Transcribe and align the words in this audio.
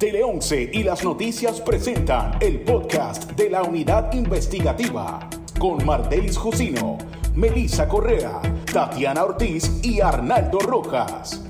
Tele 0.00 0.24
11 0.24 0.70
y 0.72 0.82
las 0.82 1.04
noticias 1.04 1.60
presentan 1.60 2.38
el 2.40 2.62
podcast 2.62 3.32
de 3.32 3.50
la 3.50 3.62
unidad 3.62 4.10
investigativa 4.14 5.28
con 5.58 5.84
Mardelis 5.84 6.38
Jusino, 6.38 6.96
Melissa 7.34 7.86
Correa, 7.86 8.40
Tatiana 8.72 9.24
Ortiz 9.24 9.70
y 9.82 10.00
Arnaldo 10.00 10.58
Rojas. 10.60 11.42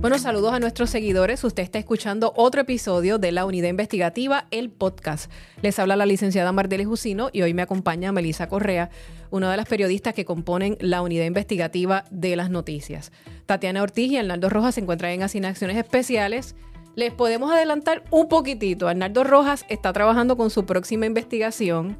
Bueno, 0.00 0.18
saludos 0.18 0.52
a 0.52 0.58
nuestros 0.58 0.90
seguidores. 0.90 1.44
Usted 1.44 1.62
está 1.62 1.78
escuchando 1.78 2.32
otro 2.34 2.62
episodio 2.62 3.18
de 3.18 3.30
la 3.30 3.44
Unidad 3.44 3.68
Investigativa, 3.68 4.46
el 4.50 4.68
podcast. 4.68 5.30
Les 5.62 5.78
habla 5.78 5.94
la 5.94 6.04
licenciada 6.04 6.50
Mardelis 6.50 6.88
Jusino 6.88 7.30
y 7.32 7.42
hoy 7.42 7.54
me 7.54 7.62
acompaña 7.62 8.10
Melissa 8.10 8.48
Correa, 8.48 8.90
una 9.30 9.48
de 9.52 9.56
las 9.56 9.68
periodistas 9.68 10.14
que 10.14 10.24
componen 10.24 10.76
la 10.80 11.00
Unidad 11.00 11.26
Investigativa 11.26 12.06
de 12.10 12.34
las 12.34 12.50
Noticias. 12.50 13.12
Tatiana 13.46 13.84
Ortiz 13.84 14.10
y 14.10 14.16
Arnaldo 14.16 14.48
Rojas 14.48 14.74
se 14.74 14.80
encuentran 14.80 15.12
en 15.12 15.22
asignaciones 15.22 15.76
especiales 15.76 16.56
les 16.94 17.12
podemos 17.12 17.52
adelantar 17.52 18.04
un 18.10 18.28
poquitito. 18.28 18.88
Arnaldo 18.88 19.24
Rojas 19.24 19.64
está 19.68 19.92
trabajando 19.92 20.36
con 20.36 20.50
su 20.50 20.64
próxima 20.64 21.06
investigación. 21.06 21.98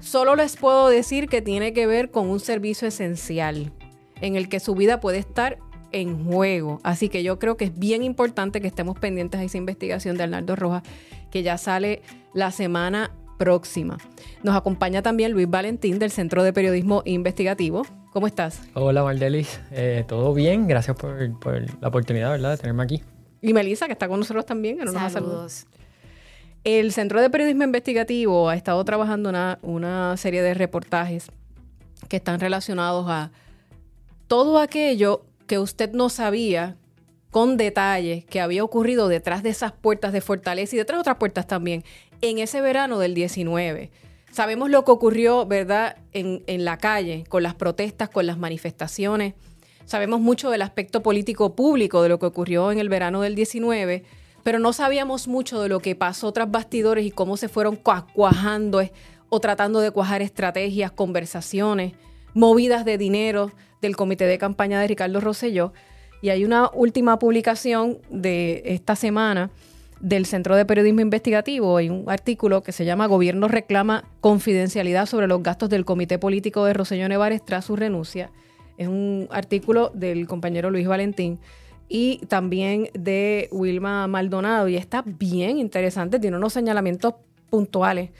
Solo 0.00 0.36
les 0.36 0.56
puedo 0.56 0.88
decir 0.88 1.28
que 1.28 1.42
tiene 1.42 1.72
que 1.72 1.86
ver 1.86 2.10
con 2.10 2.28
un 2.28 2.40
servicio 2.40 2.86
esencial 2.86 3.72
en 4.20 4.36
el 4.36 4.48
que 4.48 4.60
su 4.60 4.74
vida 4.74 5.00
puede 5.00 5.18
estar 5.18 5.58
en 5.90 6.24
juego. 6.24 6.80
Así 6.82 7.08
que 7.08 7.22
yo 7.22 7.38
creo 7.38 7.56
que 7.56 7.66
es 7.66 7.78
bien 7.78 8.02
importante 8.02 8.60
que 8.60 8.68
estemos 8.68 8.98
pendientes 8.98 9.40
a 9.40 9.44
esa 9.44 9.58
investigación 9.58 10.16
de 10.16 10.24
Arnaldo 10.24 10.54
Rojas, 10.54 10.82
que 11.30 11.42
ya 11.42 11.58
sale 11.58 12.02
la 12.34 12.50
semana 12.50 13.10
próxima. 13.38 13.98
Nos 14.42 14.56
acompaña 14.56 15.02
también 15.02 15.32
Luis 15.32 15.48
Valentín 15.48 15.98
del 15.98 16.10
Centro 16.10 16.42
de 16.42 16.52
Periodismo 16.52 17.02
Investigativo. 17.04 17.86
¿Cómo 18.12 18.26
estás? 18.26 18.60
Hola, 18.74 19.02
Mardelis. 19.02 19.60
Eh, 19.70 20.04
Todo 20.06 20.34
bien. 20.34 20.66
Gracias 20.66 20.96
por, 20.96 21.38
por 21.38 21.62
la 21.80 21.88
oportunidad, 21.88 22.30
¿verdad?, 22.30 22.52
de 22.52 22.56
tenerme 22.58 22.82
aquí. 22.82 23.02
Y 23.40 23.52
Melissa, 23.52 23.86
que 23.86 23.92
está 23.92 24.08
con 24.08 24.20
nosotros 24.20 24.46
también. 24.46 24.78
Saludos. 24.78 25.12
saludos. 25.12 25.66
El 26.64 26.92
Centro 26.92 27.20
de 27.20 27.30
Periodismo 27.30 27.64
Investigativo 27.64 28.48
ha 28.48 28.56
estado 28.56 28.84
trabajando 28.84 29.30
una, 29.30 29.58
una 29.62 30.16
serie 30.16 30.42
de 30.42 30.54
reportajes 30.54 31.30
que 32.08 32.16
están 32.16 32.40
relacionados 32.40 33.06
a 33.08 33.30
todo 34.26 34.58
aquello 34.58 35.24
que 35.46 35.58
usted 35.58 35.92
no 35.92 36.08
sabía 36.08 36.76
con 37.30 37.56
detalle 37.56 38.24
que 38.28 38.40
había 38.40 38.64
ocurrido 38.64 39.08
detrás 39.08 39.42
de 39.42 39.50
esas 39.50 39.72
puertas 39.72 40.12
de 40.12 40.20
Fortaleza 40.20 40.74
y 40.74 40.78
detrás 40.78 40.98
de 40.98 41.00
otras 41.00 41.16
puertas 41.16 41.46
también 41.46 41.84
en 42.20 42.38
ese 42.38 42.60
verano 42.60 42.98
del 42.98 43.14
19. 43.14 43.90
Sabemos 44.30 44.70
lo 44.70 44.84
que 44.84 44.90
ocurrió, 44.90 45.46
¿verdad?, 45.46 45.96
en, 46.12 46.42
en 46.46 46.64
la 46.64 46.76
calle, 46.76 47.24
con 47.28 47.42
las 47.42 47.54
protestas, 47.54 48.08
con 48.10 48.26
las 48.26 48.38
manifestaciones 48.38 49.34
Sabemos 49.88 50.20
mucho 50.20 50.50
del 50.50 50.60
aspecto 50.60 51.02
político 51.02 51.54
público 51.54 52.02
de 52.02 52.10
lo 52.10 52.18
que 52.18 52.26
ocurrió 52.26 52.70
en 52.70 52.78
el 52.78 52.90
verano 52.90 53.22
del 53.22 53.34
19, 53.34 54.04
pero 54.42 54.58
no 54.58 54.74
sabíamos 54.74 55.28
mucho 55.28 55.62
de 55.62 55.70
lo 55.70 55.80
que 55.80 55.96
pasó 55.96 56.30
tras 56.30 56.50
bastidores 56.50 57.06
y 57.06 57.10
cómo 57.10 57.38
se 57.38 57.48
fueron 57.48 57.76
cuajando 57.76 58.82
o 59.30 59.40
tratando 59.40 59.80
de 59.80 59.90
cuajar 59.90 60.20
estrategias, 60.20 60.92
conversaciones, 60.92 61.94
movidas 62.34 62.84
de 62.84 62.98
dinero 62.98 63.50
del 63.80 63.96
comité 63.96 64.26
de 64.26 64.36
campaña 64.36 64.78
de 64.78 64.88
Ricardo 64.88 65.22
Rosselló. 65.22 65.72
Y 66.20 66.28
hay 66.28 66.44
una 66.44 66.68
última 66.74 67.18
publicación 67.18 67.96
de 68.10 68.60
esta 68.66 68.94
semana 68.94 69.50
del 70.00 70.26
Centro 70.26 70.54
de 70.54 70.66
Periodismo 70.66 71.00
Investigativo 71.00 71.80
y 71.80 71.88
un 71.88 72.04
artículo 72.10 72.62
que 72.62 72.72
se 72.72 72.84
llama 72.84 73.06
Gobierno 73.06 73.48
reclama 73.48 74.04
confidencialidad 74.20 75.06
sobre 75.06 75.28
los 75.28 75.42
gastos 75.42 75.70
del 75.70 75.86
comité 75.86 76.18
político 76.18 76.66
de 76.66 76.74
Roselló 76.74 77.08
Nevares 77.08 77.42
tras 77.42 77.64
su 77.64 77.74
renuncia. 77.74 78.30
Es 78.78 78.88
un 78.88 79.28
artículo 79.30 79.90
del 79.92 80.26
compañero 80.26 80.70
Luis 80.70 80.86
Valentín 80.86 81.40
y 81.88 82.18
también 82.28 82.88
de 82.94 83.48
Wilma 83.50 84.06
Maldonado 84.06 84.68
y 84.68 84.76
está 84.76 85.02
bien 85.04 85.58
interesante, 85.58 86.20
tiene 86.20 86.36
unos 86.36 86.52
señalamientos 86.52 87.14
puntuales. 87.50 88.10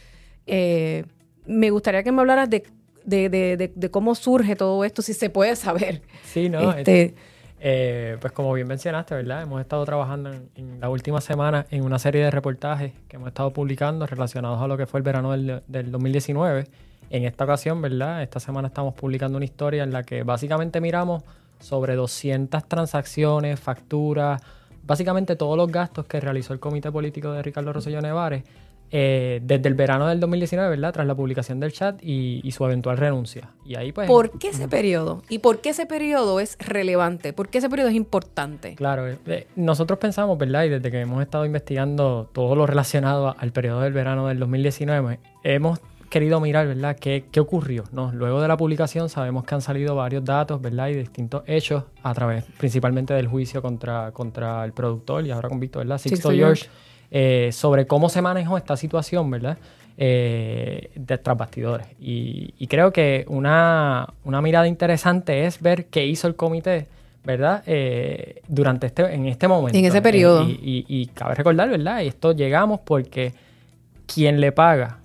Eh, 0.47 1.05
me 1.47 1.71
gustaría 1.71 2.03
que 2.03 2.11
me 2.11 2.21
hablaras 2.21 2.51
de, 2.51 2.65
de, 3.05 3.91
cómo 3.91 4.15
surge 4.15 4.57
todo 4.57 4.85
esto, 4.85 5.01
si 5.01 5.15
se 5.15 5.31
puede 5.31 5.55
saber. 5.55 6.03
Sí, 6.25 6.49
no. 6.49 6.73
Este, 6.73 7.15
eh, 7.61 8.17
pues 8.21 8.33
como 8.33 8.53
bien 8.53 8.67
mencionaste, 8.67 9.15
¿verdad? 9.15 9.43
Hemos 9.43 9.61
estado 9.61 9.85
trabajando 9.85 10.33
en, 10.33 10.81
la 10.81 10.89
última 10.89 11.21
semana 11.21 11.67
en 11.71 11.85
una 11.85 11.99
serie 11.99 12.23
de 12.23 12.31
reportajes 12.31 12.93
que 13.09 13.17
hemos 13.17 13.29
estado 13.29 13.53
publicando 13.53 14.07
relacionados 14.07 14.61
a 14.61 14.67
lo 14.67 14.77
que 14.77 14.87
fue 14.87 14.99
el 14.99 15.05
verano 15.05 15.33
del, 15.33 15.63
del 15.69 15.91
2019 15.91 16.67
en 17.11 17.25
esta 17.25 17.45
ocasión, 17.45 17.81
¿verdad? 17.83 18.23
Esta 18.23 18.41
semana 18.41 18.69
estamos 18.69 18.95
publicando 18.95 19.37
una 19.37 19.45
historia 19.45 19.83
en 19.83 19.93
la 19.93 20.03
que 20.03 20.23
básicamente 20.23 20.81
miramos 20.81 21.23
sobre 21.61 21.95
200 21.95 22.67
transacciones, 22.69 23.59
facturas, 23.59 24.43
básicamente 24.85 25.37
todos 25.37 25.57
los 25.57 25.71
gastos 25.71 26.07
que 26.07 26.21
realizó 26.21 26.53
el 26.53 26.61
comité 26.61 26.91
político 26.91 27.33
de 27.33 27.43
Ricardo 27.43 27.73
Rosselló 27.73 28.01
Nevares 28.01 28.45
eh, 28.91 29.41
desde 29.43 29.69
el 29.69 29.75
verano 29.75 30.07
del 30.07 30.19
2019, 30.19 30.71
¿verdad? 30.71 30.95
Tras 30.95 31.07
la 31.07 31.15
publicación 31.15 31.61
del 31.61 31.73
chat 31.73 32.03
y, 32.03 32.51
su 32.53 32.65
eventual 32.65 32.97
renuncia. 32.97 33.51
Y 33.67 33.77
ahí 33.77 33.93
pues... 33.93 34.09
¿Por 34.09 34.39
qué 34.39 34.49
ese 34.49 34.67
periodo? 34.67 35.23
¿Y 35.29 35.41
por 35.41 35.61
qué 35.61 35.71
ese 35.71 35.85
periodo 35.85 36.41
es 36.41 36.57
relevante? 36.59 37.35
¿Por 37.35 37.49
qué 37.51 37.59
ese 37.59 37.69
periodo 37.69 37.91
es 37.91 37.95
importante? 37.95 38.75
Claro, 38.77 39.07
eh, 39.07 39.19
eh, 39.27 39.47
nosotros 39.57 39.99
pensamos, 39.99 40.39
¿verdad? 40.39 40.65
Y 40.65 40.71
desde 40.71 40.91
que 40.91 41.01
hemos 41.01 41.21
estado 41.21 41.45
investigando 41.45 42.31
todo 42.33 42.57
lo 42.57 42.67
relacionado 42.67 43.37
al 43.39 43.53
periodo 43.53 43.83
del 43.83 43.93
verano 43.93 44.27
del 44.27 44.39
2019, 44.39 45.21
hemos 45.45 45.81
querido 46.09 46.41
mirar, 46.41 46.67
¿verdad? 46.67 46.97
¿Qué, 46.99 47.27
qué 47.31 47.41
ocurrió? 47.41 47.85
¿no? 47.93 48.13
Luego 48.13 48.41
de 48.41 48.49
la 48.49 48.57
publicación 48.57 49.09
sabemos 49.09 49.45
que 49.45 49.55
han 49.55 49.61
salido 49.61 49.95
varios 49.95 50.25
datos, 50.25 50.61
¿verdad? 50.61 50.89
Y 50.89 50.95
distintos 50.95 51.43
hechos 51.47 51.85
a 52.03 52.15
través 52.15 52.45
principalmente 52.59 53.15
del 53.15 53.29
juicio 53.29 53.63
contra, 53.63 54.13
contra 54.13 54.65
el 54.65 54.73
productor 54.73 55.27
y 55.27 55.31
ahora 55.31 55.49
con 55.49 55.61
Víctor, 55.61 55.85
¿verdad? 55.85 55.99
Sixto, 55.99 56.31
George, 56.31 56.67
eh, 57.11 57.51
sobre 57.53 57.87
cómo 57.87 58.09
se 58.09 58.23
manejó 58.23 58.57
esta 58.57 58.77
situación, 58.77 59.31
¿verdad? 59.31 59.59
Eh, 59.97 60.91
de 60.95 61.19
tras 61.19 61.37
bastidores. 61.37 61.87
Y, 61.99 62.67
creo 62.69 62.93
que 62.93 63.25
una, 63.29 64.07
una, 64.25 64.41
mirada 64.41 64.69
interesante 64.69 65.45
es 65.45 65.61
ver 65.61 65.87
qué 65.87 66.07
hizo 66.07 66.29
el 66.29 66.37
comité, 66.37 66.87
¿verdad? 67.25 67.65
Eh, 67.67 68.43
durante 68.47 68.87
este, 68.87 69.13
en 69.13 69.27
este 69.27 69.49
momento. 69.49 69.77
En 69.77 69.85
ese 69.85 70.01
periodo. 70.01 70.45
y, 70.49 70.85
y, 70.87 71.07
cabe 71.07 71.35
recordar, 71.35 71.69
¿verdad? 71.69 72.03
Y 72.03 72.09
esto 72.09 72.33
llegamos 72.33 72.81
porque 72.85 73.33
quien 74.07 74.41
le 74.41 74.53
paga 74.53 74.99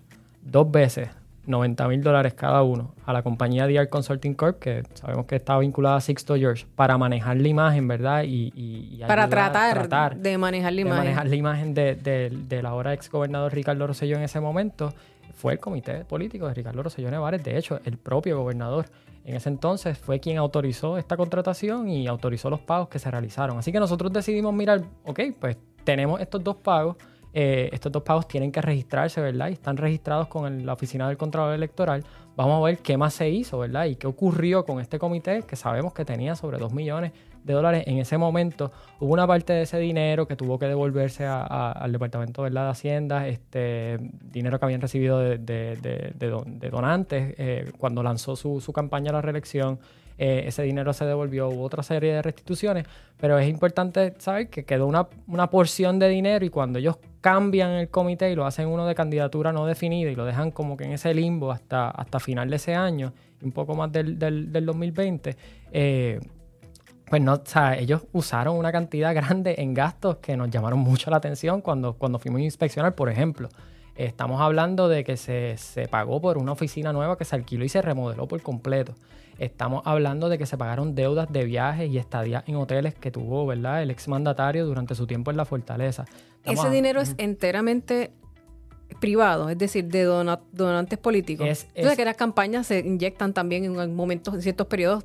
dos 0.43 0.69
veces 0.69 1.09
90 1.45 1.87
mil 1.89 2.01
dólares 2.01 2.33
cada 2.33 2.63
uno 2.63 2.93
a 3.05 3.11
la 3.11 3.21
compañía 3.21 3.67
DR 3.67 3.89
Consulting 3.89 4.33
Corp, 4.33 4.59
que 4.59 4.83
sabemos 4.93 5.25
que 5.25 5.35
está 5.35 5.57
vinculada 5.57 5.97
a 5.97 6.01
Sixto 6.01 6.35
George, 6.35 6.65
para 6.75 6.97
manejar 6.97 7.37
la 7.37 7.47
imagen, 7.47 7.87
¿verdad? 7.87 8.23
Y, 8.25 9.01
para 9.05 9.27
tratar, 9.27 10.15
de 10.15 10.37
manejar 10.37 10.73
la 10.73 10.81
imagen. 10.81 11.03
manejar 11.03 11.27
la 11.27 11.35
imagen 11.35 11.73
de, 11.73 11.95
de, 11.95 12.61
la 12.61 12.69
ahora 12.69 12.93
ex 12.93 13.09
gobernador 13.09 13.53
Ricardo 13.53 13.85
Rosselló 13.85 14.17
en 14.17 14.23
ese 14.23 14.39
momento, 14.39 14.93
fue 15.35 15.53
el 15.53 15.59
comité 15.59 16.05
político 16.05 16.47
de 16.47 16.53
Ricardo 16.53 16.83
Rosselló 16.83 17.11
Nevares. 17.11 17.43
De 17.43 17.57
hecho, 17.57 17.79
el 17.83 17.97
propio 17.97 18.37
gobernador 18.39 18.85
en 19.25 19.35
ese 19.35 19.49
entonces 19.49 19.97
fue 19.97 20.19
quien 20.19 20.37
autorizó 20.37 20.97
esta 20.97 21.17
contratación 21.17 21.89
y 21.89 22.07
autorizó 22.07 22.49
los 22.49 22.61
pagos 22.61 22.87
que 22.87 22.99
se 22.99 23.11
realizaron. 23.11 23.57
Así 23.57 23.71
que 23.71 23.79
nosotros 23.79 24.13
decidimos 24.13 24.53
mirar, 24.53 24.81
ok, 25.03 25.19
pues 25.39 25.57
tenemos 25.83 26.21
estos 26.21 26.43
dos 26.43 26.55
pagos 26.57 26.95
eh, 27.33 27.69
estos 27.73 27.91
dos 27.91 28.03
pagos 28.03 28.27
tienen 28.27 28.51
que 28.51 28.61
registrarse, 28.61 29.19
¿verdad? 29.19 29.49
Y 29.49 29.53
están 29.53 29.77
registrados 29.77 30.27
con 30.27 30.65
la 30.65 30.73
Oficina 30.73 31.07
del 31.07 31.17
Contralor 31.17 31.55
Electoral. 31.55 32.03
Vamos 32.35 32.61
a 32.61 32.65
ver 32.65 32.77
qué 32.79 32.95
más 32.95 33.13
se 33.13 33.29
hizo, 33.29 33.59
¿verdad? 33.59 33.85
Y 33.85 33.95
qué 33.95 34.07
ocurrió 34.07 34.65
con 34.65 34.79
este 34.79 34.99
comité 34.99 35.41
que 35.41 35.55
sabemos 35.55 35.93
que 35.93 36.05
tenía 36.05 36.35
sobre 36.35 36.57
2 36.59 36.73
millones 36.73 37.11
de 37.43 37.53
dólares 37.53 37.83
en 37.87 37.97
ese 37.97 38.17
momento. 38.17 38.71
Hubo 38.99 39.13
una 39.13 39.27
parte 39.27 39.53
de 39.53 39.63
ese 39.63 39.77
dinero 39.79 40.27
que 40.27 40.35
tuvo 40.35 40.57
que 40.59 40.67
devolverse 40.67 41.25
al 41.25 41.91
Departamento 41.91 42.43
de 42.43 42.59
Hacienda, 42.59 43.27
este 43.27 43.97
dinero 44.31 44.59
que 44.59 44.65
habían 44.65 44.81
recibido 44.81 45.19
de, 45.19 46.13
donantes 46.71 47.35
eh, 47.37 47.71
cuando 47.77 48.03
lanzó 48.03 48.35
su, 48.35 48.61
su 48.61 48.73
campaña 48.73 49.09
a 49.09 49.13
la 49.13 49.21
reelección. 49.21 49.79
Eh, 50.17 50.43
ese 50.47 50.63
dinero 50.63 50.93
se 50.93 51.05
devolvió, 51.05 51.49
hubo 51.49 51.63
otra 51.63 51.83
serie 51.83 52.13
de 52.13 52.21
restituciones, 52.21 52.85
pero 53.19 53.39
es 53.39 53.49
importante 53.49 54.13
saber 54.19 54.49
que 54.49 54.63
quedó 54.63 54.87
una, 54.87 55.07
una, 55.27 55.49
porción 55.49 55.99
de 55.99 56.07
dinero 56.09 56.45
y 56.45 56.49
cuando 56.49 56.79
ellos 56.79 56.97
cambian 57.21 57.71
el 57.71 57.89
comité 57.89 58.31
y 58.31 58.35
lo 58.35 58.45
hacen 58.45 58.67
uno 58.67 58.85
de 58.85 58.95
candidatura 58.95 59.51
no 59.51 59.65
definida 59.65 60.11
y 60.11 60.15
lo 60.15 60.25
dejan 60.25 60.51
como 60.51 60.77
que 60.77 60.83
en 60.83 60.91
ese 60.91 61.13
limbo 61.13 61.51
hasta, 61.51 61.89
hasta 61.89 62.19
final 62.19 62.49
de 62.49 62.57
ese 62.57 62.75
año, 62.75 63.13
un 63.41 63.51
poco 63.51 63.75
más 63.75 63.91
del, 63.91 64.19
del, 64.19 64.65
2020, 64.65 65.35
eh, 65.71 66.19
pues 67.09 67.21
no, 67.21 67.33
o 67.33 67.41
sea, 67.45 67.77
ellos 67.77 68.03
usaron 68.11 68.57
una 68.57 68.71
cantidad 68.71 69.13
grande 69.15 69.55
en 69.57 69.73
gastos 69.73 70.17
que 70.17 70.37
nos 70.37 70.49
llamaron 70.49 70.79
mucho 70.79 71.09
la 71.09 71.17
atención 71.17 71.61
cuando, 71.61 71.93
cuando 71.93 72.19
fuimos 72.19 72.39
a 72.39 72.43
inspeccionar, 72.43 72.95
por 72.95 73.09
ejemplo. 73.09 73.49
Estamos 73.95 74.41
hablando 74.41 74.87
de 74.87 75.03
que 75.03 75.17
se, 75.17 75.57
se, 75.57 75.87
pagó 75.87 76.19
por 76.19 76.37
una 76.37 76.51
oficina 76.51 76.93
nueva 76.93 77.17
que 77.17 77.25
se 77.25 77.35
alquiló 77.35 77.63
y 77.63 77.69
se 77.69 77.81
remodeló 77.81 78.27
por 78.27 78.41
completo. 78.41 78.95
Estamos 79.37 79.83
hablando 79.85 80.29
de 80.29 80.37
que 80.37 80.45
se 80.45 80.57
pagaron 80.57 80.95
deudas 80.95 81.31
de 81.31 81.43
viajes 81.43 81.89
y 81.89 81.97
estadías 81.97 82.43
en 82.47 82.55
hoteles 82.55 82.95
que 82.95 83.11
tuvo, 83.11 83.45
¿verdad? 83.45 83.81
El 83.81 83.91
exmandatario 83.91 84.65
durante 84.65 84.95
su 84.95 85.07
tiempo 85.07 85.31
en 85.31 85.37
la 85.37 85.45
fortaleza. 85.45 86.05
Ese 86.43 86.69
dinero 86.69 87.01
es 87.01 87.15
enteramente 87.17 88.11
privado, 88.99 89.49
es 89.49 89.57
decir, 89.57 89.85
de 89.85 90.03
donantes 90.03 90.99
políticos. 90.99 91.47
Es, 91.47 91.95
que 91.95 92.05
las 92.05 92.15
campañas 92.15 92.67
se 92.67 92.79
inyectan 92.79 93.33
también 93.33 93.65
en 93.65 93.95
momentos, 93.95 94.33
en 94.33 94.41
ciertos 94.41 94.67
periodos 94.67 95.03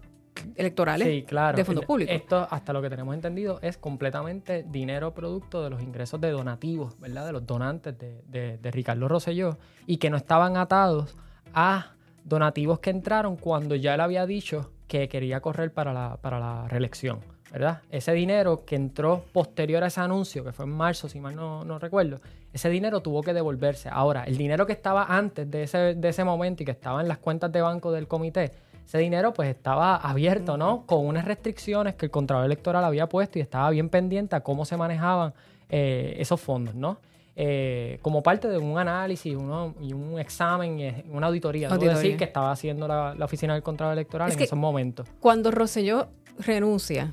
electorales 0.57 1.07
Sí, 1.09 1.23
claro. 1.23 1.57
de 1.57 1.65
fondos 1.65 1.85
públicos. 1.85 2.15
Esto, 2.15 2.47
hasta 2.51 2.73
lo 2.73 2.81
que 2.83 2.91
tenemos 2.91 3.15
entendido, 3.15 3.59
es 3.63 3.79
completamente 3.79 4.65
dinero 4.69 5.13
producto 5.15 5.63
de 5.63 5.71
los 5.71 5.83
ingresos 5.83 6.21
de 6.21 6.31
donativos, 6.31 6.99
¿verdad? 7.01 7.27
De 7.27 7.33
los 7.33 7.47
donantes 7.47 7.99
de, 7.99 8.23
de- 8.29 8.59
de 8.59 8.71
Ricardo 8.71 9.09
Rosselló 9.09 9.59
y 9.87 9.97
que 9.99 10.11
no 10.11 10.17
estaban 10.17 10.57
atados 10.57 11.17
a 11.55 11.93
donativos 12.25 12.79
que 12.81 12.91
entraron 12.91 13.37
cuando 13.37 13.75
ya 13.75 13.95
él 13.95 14.01
había 14.01 14.27
dicho 14.27 14.71
que 14.87 15.09
quería 15.09 15.41
correr 15.41 15.73
para 15.73 15.93
la, 15.93 16.17
para 16.21 16.39
la 16.39 16.67
reelección, 16.69 17.21
¿verdad? 17.53 17.81
Ese 17.91 18.13
dinero 18.13 18.65
que 18.65 18.75
entró 18.77 19.25
posterior 19.33 19.83
a 19.85 19.89
ese 19.89 20.01
anuncio, 20.01 20.45
que 20.45 20.53
fue 20.53 20.65
en 20.67 20.73
marzo, 20.73 21.09
si 21.09 21.21
mal 21.21 21.35
no, 21.37 21.65
no 21.65 21.79
recuerdo, 21.79 22.21
ese 22.53 22.71
dinero 22.71 23.01
tuvo 23.01 23.23
que 23.23 23.35
devolverse. 23.35 23.89
Ahora, 23.91 24.25
el 24.25 24.37
dinero 24.39 24.67
que 24.67 24.73
estaba 24.73 25.05
antes 25.05 25.51
de 25.51 25.63
ese, 25.65 25.95
de 25.95 26.09
ese 26.09 26.25
momento 26.25 26.63
y 26.63 26.67
que 26.67 26.73
estaba 26.73 27.01
en 27.03 27.09
las 27.09 27.19
cuentas 27.19 27.53
de 27.53 27.61
banco 27.61 27.93
del 27.93 28.09
comité, 28.09 28.53
ese 28.89 28.97
dinero 28.99 29.35
pues 29.35 29.51
estaba 29.51 29.97
abierto, 29.97 30.57
¿no? 30.57 30.85
Con 30.87 31.07
unas 31.07 31.27
restricciones 31.27 31.95
que 31.95 32.07
el 32.07 32.11
Contralor 32.11 32.47
Electoral 32.47 32.83
había 32.85 33.07
puesto 33.07 33.39
y 33.39 33.43
estaba 33.43 33.69
bien 33.69 33.91
pendiente 33.91 34.35
a 34.35 34.41
cómo 34.41 34.65
se 34.65 34.79
manejaban 34.79 35.35
eh, 35.69 36.17
esos 36.19 36.41
fondos, 36.41 36.75
¿no? 36.75 36.97
Eh, 37.37 37.99
como 38.03 38.23
parte 38.23 38.49
de 38.49 38.57
un 38.59 38.79
análisis 38.79 39.37
uno- 39.37 39.75
y 39.81 39.93
un 39.93 40.19
examen, 40.19 40.81
y 40.81 40.93
una 41.11 41.27
auditoría, 41.29 41.69
debo 41.69 41.75
Auditoría. 41.75 42.03
decir, 42.03 42.17
que 42.17 42.25
estaba 42.25 42.51
haciendo 42.51 42.89
la, 42.89 43.15
la 43.15 43.27
Oficina 43.27 43.53
del 43.53 43.63
Contralor 43.63 43.93
Electoral 43.93 44.31
Es 44.31 44.37
en 44.37 44.43
esos 44.43 44.59
momentos. 44.59 45.07
Cuando 45.21 45.51
Rosselló 45.51 46.09
renuncia, 46.39 47.13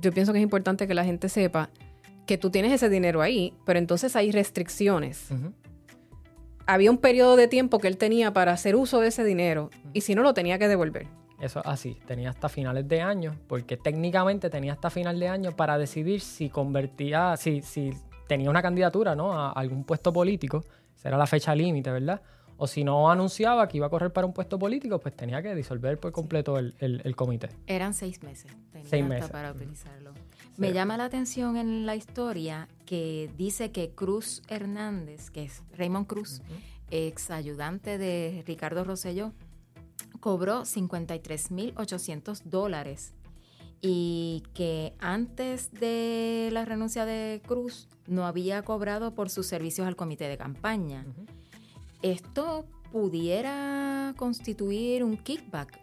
yo 0.00 0.12
pienso 0.12 0.32
que 0.32 0.38
es 0.40 0.42
importante 0.42 0.86
que 0.88 0.94
la 0.94 1.04
gente 1.04 1.28
sepa 1.28 1.70
que 2.26 2.36
tú 2.38 2.50
tienes 2.50 2.72
ese 2.72 2.88
dinero 2.88 3.22
ahí, 3.22 3.54
pero 3.64 3.78
entonces 3.78 4.16
hay 4.16 4.32
restricciones. 4.32 5.30
Ujú. 5.30 5.52
Había 6.66 6.90
un 6.90 6.98
periodo 6.98 7.36
de 7.36 7.48
tiempo 7.48 7.78
que 7.78 7.88
él 7.88 7.96
tenía 7.96 8.32
para 8.32 8.52
hacer 8.52 8.76
uso 8.76 9.00
de 9.00 9.08
ese 9.08 9.24
dinero 9.24 9.70
y 9.92 10.02
si 10.02 10.14
no 10.14 10.22
lo 10.22 10.32
tenía 10.34 10.58
que 10.58 10.68
devolver. 10.68 11.06
Eso 11.40 11.58
es 11.58 11.66
así, 11.66 11.98
tenía 12.06 12.30
hasta 12.30 12.48
finales 12.48 12.86
de 12.86 13.00
año, 13.00 13.34
porque 13.48 13.76
técnicamente 13.76 14.48
tenía 14.48 14.74
hasta 14.74 14.90
final 14.90 15.18
de 15.18 15.26
año 15.28 15.56
para 15.56 15.76
decidir 15.76 16.20
si 16.20 16.48
convertía, 16.48 17.36
si, 17.36 17.62
si 17.62 17.90
tenía 18.28 18.48
una 18.48 18.62
candidatura 18.62 19.16
¿no? 19.16 19.32
a 19.32 19.50
algún 19.50 19.82
puesto 19.82 20.12
político, 20.12 20.64
esa 20.96 21.08
era 21.08 21.18
la 21.18 21.26
fecha 21.26 21.52
límite, 21.54 21.90
¿verdad? 21.90 22.22
O 22.58 22.68
si 22.68 22.84
no 22.84 23.10
anunciaba 23.10 23.66
que 23.66 23.78
iba 23.78 23.86
a 23.88 23.90
correr 23.90 24.12
para 24.12 24.24
un 24.24 24.32
puesto 24.32 24.56
político, 24.56 25.00
pues 25.00 25.16
tenía 25.16 25.42
que 25.42 25.52
disolver 25.56 25.98
por 25.98 26.12
completo 26.12 26.58
el, 26.58 26.76
el- 26.78 27.00
el 27.02 27.16
comité. 27.16 27.48
Eran 27.66 27.92
seis 27.92 28.22
meses. 28.22 28.52
Tenía 28.70 28.88
Seis 28.88 29.02
hasta 29.02 29.14
meses. 29.14 29.30
para 29.30 29.50
utilizarlo. 29.50 30.12
Me 30.56 30.72
llama 30.72 30.96
la 30.96 31.04
atención 31.04 31.56
en 31.56 31.86
la 31.86 31.96
historia 31.96 32.68
que 32.84 33.30
dice 33.36 33.72
que 33.72 33.90
Cruz 33.90 34.42
Hernández, 34.48 35.30
que 35.30 35.44
es 35.44 35.62
Raymond 35.76 36.06
Cruz, 36.06 36.42
ex 36.90 37.30
ayudante 37.30 37.96
de 37.98 38.44
Ricardo 38.46 38.84
Rosselló, 38.84 39.32
cobró 40.20 40.62
53.800 40.62 42.42
dólares 42.44 43.14
y 43.80 44.44
que 44.54 44.94
antes 45.00 45.72
de 45.72 46.50
la 46.52 46.64
renuncia 46.64 47.04
de 47.04 47.42
Cruz 47.44 47.88
no 48.06 48.26
había 48.26 48.62
cobrado 48.62 49.14
por 49.14 49.30
sus 49.30 49.46
servicios 49.46 49.86
al 49.86 49.96
comité 49.96 50.28
de 50.28 50.38
campaña. 50.38 51.04
¿Esto 52.02 52.66
pudiera 52.92 54.14
constituir 54.16 55.02
un 55.02 55.16
kickback? 55.16 55.81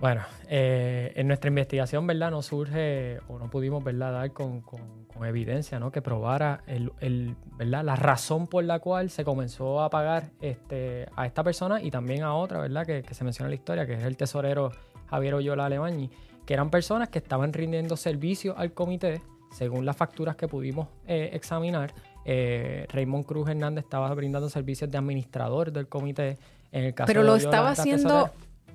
Bueno, 0.00 0.22
eh, 0.48 1.12
en 1.14 1.28
nuestra 1.28 1.48
investigación, 1.48 2.06
¿verdad? 2.06 2.30
No 2.30 2.40
surge 2.40 3.18
o 3.28 3.38
no 3.38 3.50
pudimos, 3.50 3.84
¿verdad? 3.84 4.12
Dar 4.12 4.32
con, 4.32 4.62
con- 4.62 5.04
con 5.04 5.26
evidencia, 5.26 5.78
¿no? 5.78 5.92
Que 5.92 6.00
probara 6.00 6.62
el, 6.66 6.90
el- 7.00 7.36
¿verdad? 7.58 7.84
La 7.84 7.96
razón 7.96 8.46
por 8.46 8.64
la 8.64 8.78
cual 8.78 9.10
se 9.10 9.24
comenzó 9.24 9.82
a 9.82 9.90
pagar 9.90 10.30
este, 10.40 11.06
a 11.14 11.26
esta 11.26 11.44
persona 11.44 11.82
y 11.82 11.90
también 11.90 12.22
a 12.22 12.34
otra, 12.34 12.60
¿verdad? 12.60 12.86
Que, 12.86 13.02
que 13.02 13.12
se 13.12 13.24
menciona 13.24 13.48
en 13.48 13.50
la 13.50 13.56
historia, 13.56 13.86
que 13.86 13.92
es 13.94 14.04
el 14.04 14.16
tesorero 14.16 14.72
Javier 15.10 15.34
Oyola 15.34 15.66
Alemañi, 15.66 16.10
que 16.46 16.54
eran 16.54 16.70
personas 16.70 17.10
que 17.10 17.18
estaban 17.18 17.52
rindiendo 17.52 17.94
servicio 17.98 18.56
al 18.56 18.72
comité, 18.72 19.20
según 19.52 19.84
las 19.84 19.96
facturas 19.98 20.34
que 20.36 20.48
pudimos 20.48 20.88
eh, 21.06 21.28
examinar. 21.34 21.92
Eh, 22.24 22.86
Raymond 22.90 23.26
Cruz 23.26 23.50
Hernández 23.50 23.84
estaba 23.84 24.14
brindando 24.14 24.48
servicios 24.48 24.90
de 24.90 24.96
administrador 24.96 25.72
del 25.72 25.88
comité. 25.88 26.38
En 26.72 26.84
el 26.84 26.94
caso 26.94 27.08
Pero 27.08 27.20
de 27.20 27.26
lo 27.26 27.32
Oyola, 27.34 27.50
estaba 27.50 27.70
haciendo 27.70 28.30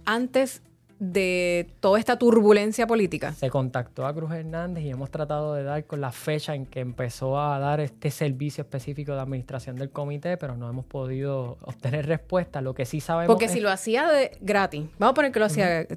antes 0.06 0.62
de 1.00 1.68
toda 1.82 2.00
esta 2.00 2.18
turbulencia 2.18 2.88
política. 2.88 3.34
Se 3.34 3.50
contactó 3.50 4.06
a 4.06 4.14
Cruz 4.14 4.32
Hernández 4.32 4.84
y 4.86 4.90
hemos 4.90 5.12
tratado 5.12 5.54
de 5.54 5.64
dar 5.64 5.86
con 5.86 6.00
la 6.00 6.12
fecha 6.12 6.56
en 6.56 6.66
que 6.66 6.80
empezó 6.80 7.40
a 7.40 7.60
dar 7.60 7.80
este 7.82 8.12
servicio 8.12 8.62
específico 8.64 9.14
de 9.14 9.20
administración 9.20 9.76
del 9.76 9.90
comité, 9.90 10.38
pero 10.38 10.56
no 10.56 10.70
hemos 10.70 10.86
podido 10.86 11.58
obtener 11.62 12.06
respuesta. 12.08 12.62
Lo 12.62 12.74
que 12.74 12.86
sí 12.86 13.02
sabemos 13.02 13.28
Porque 13.28 13.46
es- 13.46 13.52
si 13.52 13.60
lo 13.60 13.70
hacía 13.70 14.08
de 14.08 14.38
gratis, 14.42 14.86
vamos 14.98 15.12
a 15.12 15.16
poner 15.16 15.32
que 15.32 15.40
lo 15.40 15.46
hacía 15.46 15.82
eh, 15.82 15.88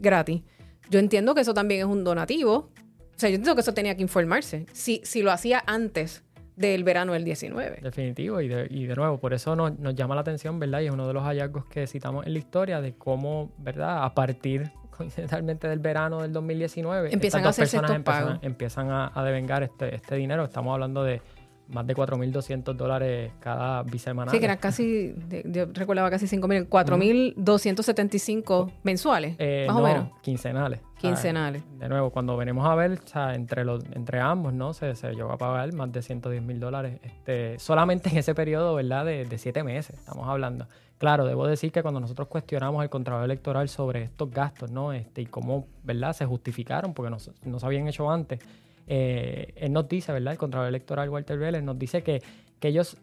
gratis, 0.00 0.42
yo 0.90 0.98
entiendo 0.98 1.34
que 1.34 1.40
eso 1.42 1.54
también 1.54 1.80
es 1.80 1.86
un 1.86 2.02
donativo. 2.04 2.70
O 3.16 3.18
sea, 3.18 3.30
yo 3.30 3.36
entiendo 3.36 3.54
que 3.54 3.60
eso 3.60 3.72
tenía 3.74 3.94
que 3.94 4.02
informarse. 4.02 4.66
Si, 4.72 5.00
si 5.04 5.22
lo 5.22 5.30
hacía 5.30 5.62
antes 5.66 6.24
del 6.56 6.84
verano 6.84 7.12
del 7.12 7.24
19. 7.24 7.80
Definitivo, 7.82 8.40
y 8.40 8.48
de, 8.48 8.66
y 8.70 8.86
de 8.86 8.94
nuevo, 8.94 9.18
por 9.18 9.34
eso 9.34 9.56
nos, 9.56 9.78
nos 9.78 9.94
llama 9.94 10.14
la 10.14 10.20
atención, 10.20 10.58
¿verdad? 10.58 10.80
Y 10.80 10.86
es 10.86 10.92
uno 10.92 11.06
de 11.06 11.14
los 11.14 11.22
hallazgos 11.24 11.64
que 11.66 11.86
citamos 11.86 12.26
en 12.26 12.32
la 12.32 12.38
historia 12.38 12.80
de 12.80 12.94
cómo, 12.94 13.52
¿verdad? 13.58 14.04
A 14.04 14.14
partir 14.14 14.70
coincidentalmente 14.96 15.68
del 15.68 15.80
verano 15.80 16.22
del 16.22 16.32
2019, 16.32 17.12
Empiezan 17.12 17.40
estas 17.40 17.40
a 17.40 17.42
dos 17.42 17.50
hacerse 17.50 17.76
personas 17.78 17.90
estos 17.90 17.96
empiezan, 17.96 18.24
pagos. 18.26 18.44
empiezan 18.44 18.90
a, 18.90 19.12
a 19.14 19.24
devengar 19.24 19.62
este, 19.62 19.94
este 19.94 20.14
dinero. 20.14 20.44
Estamos 20.44 20.72
hablando 20.72 21.02
de 21.02 21.20
más 21.68 21.86
de 21.86 21.94
4.200 21.96 22.74
dólares 22.74 23.32
cada 23.40 23.82
bisemanal. 23.82 24.30
Sí, 24.32 24.38
que 24.38 24.44
eran 24.44 24.58
casi, 24.58 25.14
yo 25.44 25.66
recordaba 25.72 26.10
casi 26.10 26.26
5 26.26 26.46
mil, 26.48 26.68
4.275 26.68 28.70
mensuales, 28.82 29.36
Eh, 29.38 29.64
más 29.66 29.76
no, 29.76 29.82
o 29.82 29.86
menos. 29.86 30.08
quincenales. 30.22 30.80
Quincenales. 30.98 31.62
de 31.78 31.88
nuevo, 31.88 32.10
cuando 32.10 32.36
venimos 32.36 32.66
a 32.66 32.74
ver, 32.74 32.98
entre, 33.34 33.64
los, 33.64 33.84
entre 33.92 34.20
ambos, 34.20 34.54
¿no? 34.54 34.72
Se, 34.72 34.94
se 34.94 35.12
llegó 35.12 35.32
a 35.32 35.36
pagar 35.38 35.70
más 35.74 35.92
de 35.92 36.00
110 36.00 36.42
mil 36.42 36.58
dólares 36.60 36.98
este, 37.02 37.58
solamente 37.58 38.08
en 38.08 38.16
ese 38.18 38.34
periodo, 38.34 38.74
¿verdad? 38.74 39.04
De, 39.04 39.26
de 39.26 39.38
siete 39.38 39.62
meses, 39.62 39.98
estamos 39.98 40.26
hablando. 40.26 40.66
Claro, 40.96 41.26
debo 41.26 41.46
decir 41.46 41.72
que 41.72 41.82
cuando 41.82 42.00
nosotros 42.00 42.28
cuestionamos 42.28 42.80
al 42.80 42.88
Contralor 42.88 43.24
Electoral 43.24 43.68
sobre 43.68 44.04
estos 44.04 44.30
gastos, 44.30 44.70
¿no? 44.70 44.92
Este, 44.94 45.20
y 45.22 45.26
cómo, 45.26 45.66
¿verdad? 45.82 46.14
Se 46.14 46.24
justificaron 46.24 46.94
porque 46.94 47.10
no, 47.10 47.18
no 47.44 47.58
se 47.58 47.66
habían 47.66 47.86
hecho 47.88 48.10
antes. 48.10 48.38
Eh, 48.86 49.52
él 49.56 49.72
nos 49.72 49.88
dice, 49.88 50.12
¿verdad? 50.12 50.32
El 50.32 50.38
Contralor 50.38 50.68
Electoral 50.68 51.08
Walter 51.08 51.38
Vélez 51.38 51.62
nos 51.62 51.78
dice 51.78 52.02
que, 52.02 52.22
que 52.60 52.68
ellos 52.68 52.96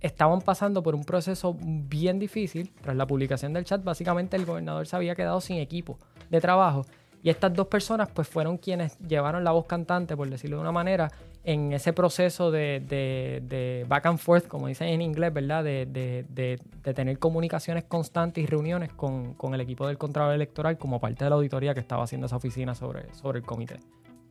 estaban 0.00 0.40
pasando 0.40 0.82
por 0.82 0.94
un 0.94 1.04
proceso 1.04 1.56
bien 1.60 2.18
difícil. 2.18 2.72
Tras 2.82 2.96
la 2.96 3.06
publicación 3.06 3.52
del 3.52 3.64
chat, 3.64 3.82
básicamente 3.84 4.36
el 4.36 4.44
gobernador 4.44 4.86
se 4.86 4.96
había 4.96 5.14
quedado 5.14 5.40
sin 5.40 5.58
equipo 5.58 5.98
de 6.30 6.40
trabajo. 6.40 6.84
Y 7.22 7.30
estas 7.30 7.54
dos 7.54 7.68
personas 7.68 8.08
pues 8.12 8.26
fueron 8.26 8.58
quienes 8.58 8.98
llevaron 8.98 9.44
la 9.44 9.52
voz 9.52 9.66
cantante, 9.66 10.16
por 10.16 10.28
decirlo 10.28 10.56
de 10.56 10.62
una 10.62 10.72
manera, 10.72 11.08
en 11.44 11.72
ese 11.72 11.92
proceso 11.92 12.50
de, 12.50 13.84
back 13.88 14.06
and 14.06 14.18
forth, 14.18 14.48
como 14.48 14.66
dicen 14.66 14.88
en 14.88 15.02
inglés, 15.02 15.32
¿verdad? 15.32 15.62
De- 15.62 15.86
de 15.86 16.94
tener 16.94 17.20
comunicaciones 17.20 17.84
constantes 17.84 18.42
y 18.42 18.46
reuniones 18.48 18.92
con, 18.92 19.34
con 19.34 19.54
el 19.54 19.60
equipo 19.60 19.86
del 19.86 19.98
Contralor 19.98 20.34
Electoral 20.34 20.78
como 20.78 20.98
parte 20.98 21.22
de 21.22 21.30
la 21.30 21.36
auditoría 21.36 21.74
que 21.74 21.80
estaba 21.80 22.02
haciendo 22.02 22.26
esa 22.26 22.36
oficina 22.36 22.74
sobre, 22.74 23.12
sobre 23.14 23.38
el 23.38 23.44
comité. 23.44 23.76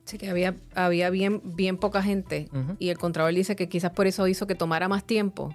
Sí, 0.04 0.18
que 0.18 0.28
había, 0.28 0.56
había 0.74 1.10
bien, 1.10 1.40
bien 1.44 1.76
poca 1.76 2.02
gente 2.02 2.48
Ujú. 2.52 2.76
y 2.78 2.88
el 2.90 2.98
Contralor 2.98 3.32
dice 3.34 3.54
que 3.56 3.68
quizás 3.68 3.92
por 3.92 4.06
eso 4.06 4.26
hizo 4.28 4.46
que 4.46 4.54
tomara 4.54 4.88
más 4.88 5.04
tiempo. 5.04 5.54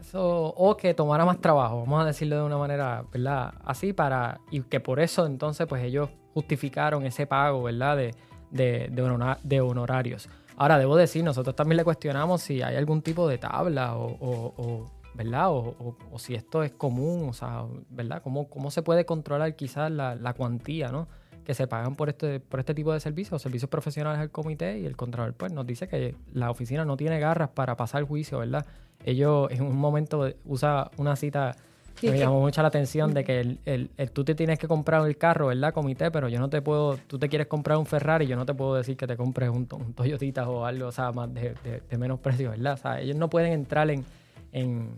Eso, 0.00 0.46
o 0.56 0.76
que 0.76 0.94
tomara 0.94 1.24
más 1.24 1.40
trabajo, 1.40 1.80
vamos 1.80 2.02
a 2.02 2.06
decirlo 2.06 2.36
de 2.36 2.42
una 2.42 2.58
manera, 2.58 3.04
¿verdad? 3.12 3.54
Así 3.64 3.92
para, 3.92 4.40
y 4.50 4.60
que 4.62 4.80
por 4.80 5.00
eso 5.00 5.26
entonces 5.26 5.66
pues 5.66 5.82
ellos 5.82 6.08
justificaron 6.34 7.04
ese 7.06 7.26
pago, 7.26 7.62
¿verdad? 7.62 7.96
De, 7.96 8.14
de, 8.50 8.88
de, 8.90 9.02
honora- 9.02 9.38
de 9.42 9.60
honorarios. 9.60 10.28
Ahora, 10.56 10.78
debo 10.78 10.96
decir, 10.96 11.24
nosotros 11.24 11.56
también 11.56 11.78
le 11.78 11.84
cuestionamos 11.84 12.40
si 12.42 12.62
hay 12.62 12.76
algún 12.76 13.02
tipo 13.02 13.26
de 13.28 13.38
tabla 13.38 13.96
o, 13.96 14.06
o- 14.06 14.54
o, 14.56 14.90
¿verdad? 15.14 15.50
O, 15.50 15.56
o- 15.78 15.96
o 16.12 16.18
si 16.18 16.34
esto 16.34 16.62
es 16.62 16.72
común, 16.72 17.28
o 17.28 17.32
sea, 17.32 17.64
¿verdad? 17.90 18.22
¿Cómo, 18.22 18.48
cómo 18.48 18.70
se 18.70 18.82
puede 18.82 19.04
controlar 19.04 19.56
quizás 19.56 19.90
la, 19.90 20.14
la 20.14 20.32
cuantía, 20.34 20.90
¿no? 20.92 21.08
Que 21.44 21.54
se 21.54 21.66
pagan 21.66 21.94
por 21.94 22.08
este, 22.08 22.40
por 22.40 22.60
este 22.60 22.74
tipo 22.74 22.92
de 22.92 23.00
servicios, 23.00 23.40
servicios 23.42 23.68
profesionales 23.70 24.20
al 24.20 24.30
comité 24.30 24.78
y 24.78 24.86
el 24.86 24.96
Contralor 24.96 25.34
pues 25.34 25.52
nos 25.52 25.66
dice 25.66 25.88
que 25.88 26.14
la 26.32 26.50
oficina 26.50 26.84
no 26.84 26.96
tiene 26.96 27.20
garras 27.20 27.50
para 27.50 27.76
pasar 27.76 28.04
juicio, 28.04 28.38
¿verdad? 28.38 28.64
Ellos 29.04 29.48
en 29.50 29.62
un 29.62 29.76
momento 29.76 30.26
usa 30.46 30.90
una 30.96 31.16
cita 31.16 31.54
Sí, 31.96 32.06
que 32.08 32.12
me 32.12 32.18
llamó 32.18 32.40
mucho 32.40 32.60
la 32.60 32.68
atención 32.68 33.14
de 33.14 33.22
que 33.22 33.40
el, 33.40 33.60
el- 33.66 33.90
el- 33.96 34.10
tú 34.10 34.24
te 34.24 34.34
tienes 34.34 34.58
que 34.58 34.66
comprar 34.66 35.06
el 35.06 35.16
carro, 35.16 35.46
¿verdad? 35.48 35.72
Comité, 35.72 36.10
pero 36.10 36.28
yo 36.28 36.40
no 36.40 36.48
te 36.50 36.60
puedo, 36.60 36.96
tú 37.06 37.20
te 37.20 37.28
quieres 37.28 37.46
comprar 37.46 37.78
un 37.78 37.86
Ferrari, 37.86 38.26
yo 38.26 38.34
no 38.34 38.44
te 38.44 38.52
puedo 38.52 38.74
decir 38.74 38.96
que 38.96 39.06
te 39.06 39.16
compres 39.16 39.48
un, 39.50 39.68
un 39.70 39.94
Toyotita 39.94 40.48
o 40.48 40.64
algo, 40.64 40.88
o 40.88 40.92
sea, 40.92 41.12
más 41.12 41.32
de, 41.32 41.54
de- 41.62 41.82
de 41.88 41.98
menos 41.98 42.18
precio, 42.18 42.50
¿verdad? 42.50 42.72
O 42.74 42.76
sea, 42.78 43.00
ellos 43.00 43.16
no 43.16 43.30
pueden 43.30 43.52
entrar 43.52 43.88
en, 43.90 44.04
en, 44.50 44.88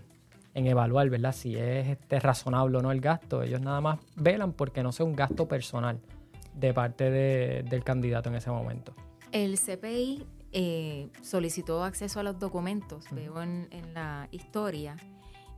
en 0.55 0.67
evaluar, 0.67 1.11
¿verdad? 1.11 1.33
Si 1.35 1.55
es 1.55 1.87
este, 1.89 2.19
razonable 2.19 2.79
o 2.79 2.81
no 2.81 2.91
el 2.93 3.01
gasto. 3.03 3.43
Ellos 3.43 3.61
nada 3.61 3.83
más 3.83 3.99
velan 4.15 4.53
porque 4.53 4.83
no 4.83 4.91
sea 4.91 5.05
un 5.05 5.15
gasto 5.15 5.47
personal 5.47 5.99
de 6.57 6.75
parte 6.75 7.11
de- 7.11 7.63
del 7.69 7.85
candidato 7.85 8.29
en 8.29 8.35
ese 8.37 8.51
momento. 8.51 8.95
El 9.33 9.59
CPI 9.59 10.27
eh, 10.53 11.09
solicitó 11.23 11.85
acceso 11.85 12.21
a 12.21 12.23
los 12.23 12.39
documentos, 12.39 13.05
veo 13.11 13.43
en, 13.43 13.69
en 13.71 13.93
la 13.95 14.29
historia, 14.31 14.97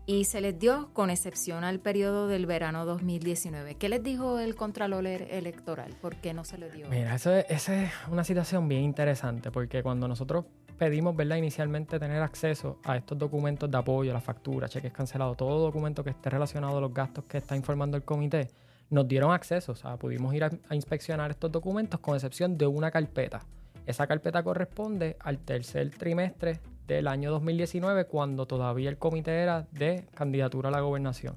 y 0.06 0.24
se 0.24 0.40
les 0.40 0.58
dio 0.58 0.88
con 0.94 1.10
excepción 1.10 1.64
al 1.64 1.80
periodo 1.80 2.28
del 2.28 2.46
verano 2.46 2.86
2019. 2.86 3.74
¿Qué 3.74 3.88
les 3.90 4.02
dijo 4.02 4.38
el 4.38 4.54
Contralor 4.54 5.06
Electoral? 5.06 5.94
¿Por 6.00 6.16
qué 6.16 6.32
no 6.32 6.44
se 6.44 6.56
le 6.56 6.70
dio? 6.70 6.88
Mira, 6.88 7.14
esa 7.14 7.38
es 7.40 7.92
una 8.10 8.24
situación 8.24 8.68
bien 8.68 8.82
interesante 8.82 9.50
porque 9.50 9.82
cuando 9.82 10.08
nosotros 10.08 10.46
pedimos, 10.78 11.14
¿verdad? 11.14 11.36
Inicialmente 11.36 11.98
tener 11.98 12.22
acceso 12.22 12.78
a 12.84 12.96
estos 12.96 13.18
documentos 13.18 13.70
de 13.70 13.76
apoyo, 13.76 14.12
la 14.14 14.20
factura, 14.22 14.66
cheques 14.68 14.92
cancelados, 14.92 15.36
todo 15.36 15.58
documento 15.62 16.02
que 16.02 16.10
esté 16.10 16.30
relacionado 16.30 16.78
a 16.78 16.80
los 16.80 16.94
gastos 16.94 17.24
que 17.24 17.36
está 17.38 17.54
informando 17.54 17.96
el 17.98 18.04
comité, 18.04 18.48
nos 18.90 19.06
dieron 19.06 19.32
acceso, 19.32 19.72
o 19.72 19.74
sea, 19.76 19.96
pudimos 19.96 20.34
ir 20.34 20.44
a 20.44 20.74
inspeccionar 20.74 21.30
estos 21.30 21.52
documentos 21.52 22.00
con 22.00 22.14
excepción 22.14 22.56
de 22.56 22.66
una 22.66 22.90
carpeta. 22.90 23.40
Esa 23.86 24.06
carpeta 24.06 24.42
corresponde 24.42 25.16
al 25.20 25.38
tercer 25.38 25.90
trimestre 25.90 26.60
del 26.86 27.06
año 27.06 27.30
2019, 27.30 28.06
cuando 28.06 28.46
todavía 28.46 28.88
el 28.90 28.98
comité 28.98 29.42
era 29.42 29.66
de 29.72 30.04
candidatura 30.14 30.68
a 30.68 30.72
la 30.72 30.80
gobernación. 30.80 31.36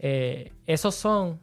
Eh, 0.00 0.52
esos 0.66 0.94
son 0.94 1.40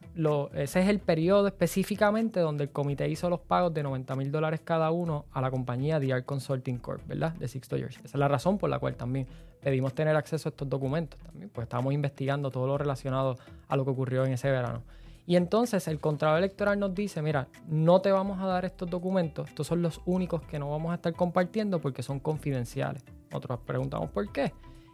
ese 0.54 0.80
es 0.80 0.88
el 0.88 1.00
periodo 1.00 1.48
específicamente 1.48 2.40
donde 2.40 2.64
el 2.64 2.70
comité 2.70 3.10
hizo 3.10 3.30
los 3.30 3.42
pagos 3.42 3.74
de 3.74 3.84
90 3.84 4.16
mil 4.16 4.32
dólares 4.32 4.62
cada 4.64 4.92
uno 4.92 5.26
a 5.34 5.42
la 5.42 5.52
compañía 5.52 6.00
DR 6.00 6.24
Consulting 6.24 6.78
Corp, 6.78 7.06
¿verdad? 7.06 7.34
De 7.34 7.50
Sixto 7.50 7.76
George. 7.76 8.00
Esa 8.00 8.16
es 8.16 8.20
la 8.20 8.30
razón 8.30 8.58
por 8.58 8.70
la 8.70 8.80
cual 8.80 8.96
también 8.96 9.28
pedimos 9.62 9.94
tener 9.94 10.16
acceso 10.16 10.48
a 10.48 10.52
estos 10.52 10.70
documentos. 10.70 11.20
También, 11.20 11.50
pues 11.50 11.66
estábamos 11.66 11.94
investigando 11.94 12.50
todo 12.50 12.66
lo 12.68 12.78
relacionado 12.78 13.36
a 13.68 13.76
lo 13.76 13.84
que 13.84 13.92
ocurrió 13.92 14.24
en 14.24 14.32
ese 14.32 14.50
verano. 14.50 14.84
Y 15.28 15.38
entonces 15.38 15.88
el 15.88 16.00
Contralor 16.00 16.38
Electoral 16.40 16.80
nos 16.80 16.94
dice, 16.94 17.22
mira, 17.22 17.48
no 17.68 18.02
te 18.02 18.12
vamos 18.12 18.40
a 18.40 18.46
dar 18.46 18.66
estos 18.66 18.90
documentos, 18.90 19.50
estos 19.50 19.66
son 19.66 19.82
los 19.82 20.02
únicos 20.06 20.44
que 20.44 20.60
no 20.60 20.70
vamos 20.70 20.92
a 20.92 20.96
estar 20.96 21.14
compartiendo 21.14 21.80
porque 21.82 22.04
son 22.04 22.20
confidenciales. 22.20 23.04
Nosotros 23.32 23.60
preguntamos 23.66 24.12
por 24.12 24.32
qué. 24.32 24.54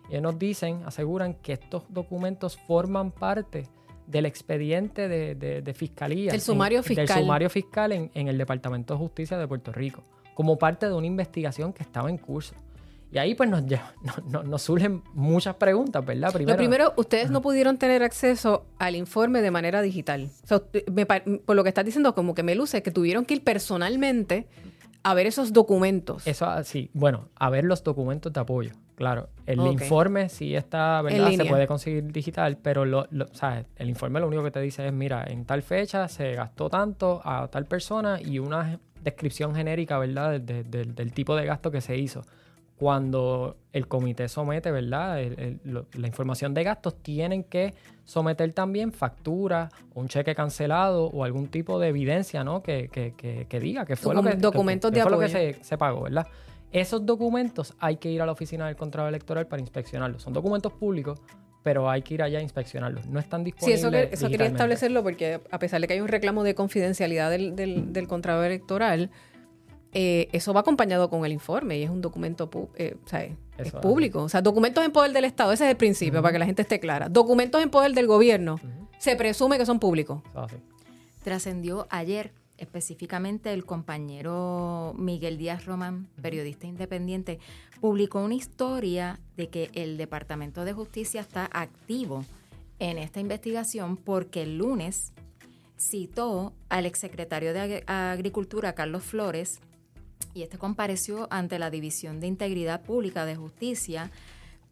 Y 0.10 0.14
ellos 0.14 0.24
nos 0.24 0.40
dicen, 0.40 0.84
aseguran 0.86 1.36
que 1.36 1.54
estos 1.54 1.84
documentos 1.90 2.58
forman 2.58 3.12
parte 3.12 3.68
del 4.08 4.26
expediente 4.26 5.08
de, 5.08 5.74
fiscalía. 5.74 6.34
El 6.34 6.42
sumario 6.42 6.84
fiscal. 6.84 7.08
Del 7.08 7.18
sumario 7.18 7.50
fiscal 7.50 7.92
en, 7.92 8.28
el 8.28 8.38
Departamento 8.38 8.94
de 8.94 9.00
Justicia 9.00 9.38
de 9.38 9.48
Puerto 9.48 9.72
Rico, 9.72 10.04
como 10.34 10.58
parte 10.58 10.88
de 10.88 10.94
una 10.94 11.08
investigación 11.08 11.74
que 11.74 11.84
estaba 11.84 12.10
en 12.10 12.18
curso. 12.18 12.56
Y 13.12 13.18
ahí 13.18 13.36
pues 13.36 13.50
nos, 13.50 13.63
nos, 14.46 14.62
surgen 14.62 15.03
muchas 15.13 15.56
preguntas, 15.56 16.06
¿verdad? 16.06 16.32
Primero, 16.32 16.53
Lo 16.53 16.58
primero, 16.58 16.94
ustedes 16.96 17.30
no 17.30 17.41
pudieron 17.41 17.77
tener 17.77 18.03
acceso 18.03 18.65
al 18.80 18.96
informe 18.96 19.41
de 19.41 19.51
manera 19.51 19.82
digital. 19.82 20.30
por 21.46 21.56
lo 21.56 21.63
que 21.63 21.70
estás 21.70 21.86
diciendo, 21.86 22.15
como 22.15 22.34
que 22.34 22.44
me 22.44 22.56
luce 22.56 22.82
que 22.82 22.91
tuvieron 22.91 23.25
que 23.25 23.36
ir 23.36 23.44
personalmente 23.44 24.48
a 25.03 25.13
ver 25.13 25.27
esos 25.27 25.51
documentos. 25.51 26.25
Eso 26.25 26.46
ah, 26.46 26.63
sí, 26.63 26.89
bueno, 26.94 27.30
a 27.36 27.50
ver 27.50 27.65
los 27.65 27.84
documentos 27.84 28.32
de 28.32 28.39
apoyo. 28.39 28.72
Claro, 28.96 29.30
el 29.48 29.60
informe 29.60 30.30
sí 30.30 30.56
está, 30.56 31.01
¿verdad? 31.01 31.32
Se 31.32 31.46
puede 31.46 31.65
conseguir 31.65 32.12
digital, 32.12 32.60
pero 32.62 32.86
lo, 32.86 33.08
¿sabes? 33.34 33.65
el 33.77 33.89
informe 33.89 34.20
lo 34.20 34.27
único 34.27 34.44
que 34.44 34.51
te 34.51 34.62
dice 34.62 34.86
es, 34.86 34.94
mira, 34.94 35.25
en 35.27 35.46
tal 35.46 35.63
fecha 35.63 36.08
se 36.08 36.34
gastó 36.34 36.70
tanto 36.70 37.20
a 37.25 37.48
tal 37.48 37.65
persona 37.65 38.22
y 38.22 38.38
una 38.38 38.80
descripción 39.01 39.56
genérica, 39.56 39.98
¿verdad? 39.98 40.39
del 40.39 41.13
tipo 41.13 41.36
de 41.36 41.48
gasto 41.48 41.72
que 41.72 41.82
se 41.82 41.98
hizo 41.98 42.22
cuando 42.82 43.58
el 43.74 43.88
comité 43.88 44.28
somete, 44.28 44.72
¿verdad? 44.72 45.22
la 45.64 46.08
información 46.08 46.56
de 46.56 46.64
gastos, 46.64 46.96
tienen 46.96 47.44
que 47.44 47.76
someter 48.06 48.52
también 48.54 48.92
factura, 48.92 49.70
un 49.94 50.08
cheque 50.08 50.34
cancelado 50.34 51.06
o 51.06 51.24
algún 51.24 51.48
tipo 51.48 51.78
de 51.78 51.90
evidencia, 51.90 52.44
¿no? 52.44 52.64
Que, 52.64 52.90
diga 53.62 53.86
que 53.86 53.96
fue, 53.96 54.16
lo 54.16 54.24
que, 54.24 54.34
documentos 54.34 54.92
de 54.92 55.06
lo 55.08 55.20
que 55.20 55.60
se, 55.62 55.78
pagó, 55.78 56.02
¿verdad? 56.02 56.26
Esos 56.72 57.06
documentos 57.06 57.76
hay 57.78 57.98
que 57.98 58.10
ir 58.10 58.20
a 58.20 58.26
la 58.26 58.32
oficina 58.32 58.66
del 58.66 58.76
Contralor 58.76 59.10
Electoral 59.10 59.46
para 59.46 59.62
inspeccionarlos. 59.62 60.24
Son 60.24 60.34
documentos 60.34 60.74
públicos, 60.74 61.22
pero 61.62 61.88
hay 61.88 62.02
que 62.02 62.16
ir 62.16 62.24
allá 62.24 62.40
a 62.40 62.42
inspeccionarlos. 62.42 63.06
No 63.06 63.20
están 63.20 63.44
disponibles. 63.44 63.80
Sí, 63.80 63.88
eso, 63.88 63.96
eso 63.96 64.28
quería 64.28 64.48
establecerlo 64.48 65.04
porque 65.04 65.40
a 65.52 65.60
pesar 65.60 65.82
de 65.82 65.88
que 65.88 65.94
hay 65.94 66.02
un 66.02 66.08
reclamo 66.08 66.44
de 66.44 66.56
confidencialidad 66.56 67.30
del, 67.30 67.56
del, 67.56 67.94
del 67.94 68.08
Contralor 68.08 68.46
Electoral, 68.46 69.12
eh, 69.93 70.29
eso 70.31 70.53
va 70.53 70.62
acompañado 70.62 71.10
con 71.10 71.25
el 71.25 71.33
informe 71.33 71.77
y 71.77 71.83
es 71.83 71.89
un 71.89 72.01
documento 72.01 72.50
eh, 72.75 72.95
es 73.57 73.71
público. 73.74 74.24
O 74.24 74.29
sea, 74.29 74.41
documentos 74.41 74.83
en 74.86 74.91
poder 74.91 75.12
del 75.12 75.25
Estado, 75.25 75.51
ese 75.51 75.65
es 75.65 75.71
el 75.71 75.77
principio, 75.77 76.21
para 76.21 76.33
que 76.33 76.39
la 76.39 76.45
gente 76.45 76.62
esté 76.62 76.79
clara. 76.79 77.10
Documentos 77.10 77.62
en 77.62 77.69
poder 77.69 77.93
del 77.93 78.07
gobierno, 78.07 78.60
se 78.98 79.15
presume 79.15 79.57
que 79.57 79.65
son 79.65 79.79
públicos. 79.79 80.21
Trascendió 81.24 81.88
ayer 81.89 82.33
específicamente 82.57 83.51
el 83.53 83.65
compañero 83.65 84.93
Miguel 84.95 85.38
Díaz 85.38 85.65
Román, 85.65 86.07
periodista 86.21 86.67
independiente, 86.67 87.39
publicó 87.81 88.24
una 88.24 88.36
historia 88.36 89.19
de 89.36 89.50
que 89.50 89.71
el 89.74 89.98
Departamento 89.98 90.63
de 90.63 90.74
Justicia 90.74 91.21
está 91.21 91.50
activo 91.51 92.24
en 92.79 93.00
esta 93.00 93.19
investigación 93.19 93.98
porque 93.98 94.43
el 94.43 94.60
lunes 94.60 95.12
citó 95.77 96.53
al 96.69 96.86
exsecretario 96.86 97.53
de 97.53 97.83
Agricultura, 97.88 98.74
Carlos 98.74 99.03
Flores, 99.03 99.60
y 100.34 100.44
este 100.44 100.58
compareció 100.58 101.28
ante 101.32 101.60
la 101.60 101.70
División 101.70 102.20
de 102.20 102.28
Integridad 102.28 102.82
Pública 102.82 103.26
de 103.26 103.36
Justicia 103.36 104.12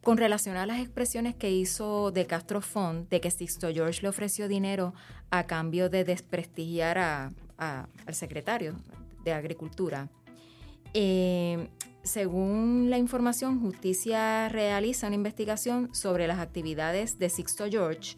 con 0.02 0.16
relación 0.16 0.56
a 0.56 0.66
las 0.66 0.80
expresiones 0.80 1.34
que 1.34 1.50
hizo 1.50 2.10
de 2.10 2.26
Castro 2.26 2.60
Font 2.60 3.08
de 3.10 3.20
que 3.20 3.30
Sixto 3.30 3.68
George 3.72 4.02
le 4.02 4.08
ofreció 4.08 4.48
dinero 4.48 4.94
a 5.30 5.46
cambio 5.46 5.90
de 5.90 6.04
desprestigiar 6.04 6.98
a, 6.98 7.30
al 7.58 8.14
secretario 8.14 8.74
de 9.24 9.32
Agricultura. 9.32 10.08
Eh, 10.94 11.68
según 12.02 12.88
la 12.88 12.96
información, 12.96 13.60
Justicia 13.60 14.48
realiza 14.48 15.06
una 15.06 15.16
investigación 15.16 15.94
sobre 15.94 16.26
las 16.26 16.38
actividades 16.38 17.18
de 17.18 17.28
Sixto 17.28 17.66
George 17.70 18.16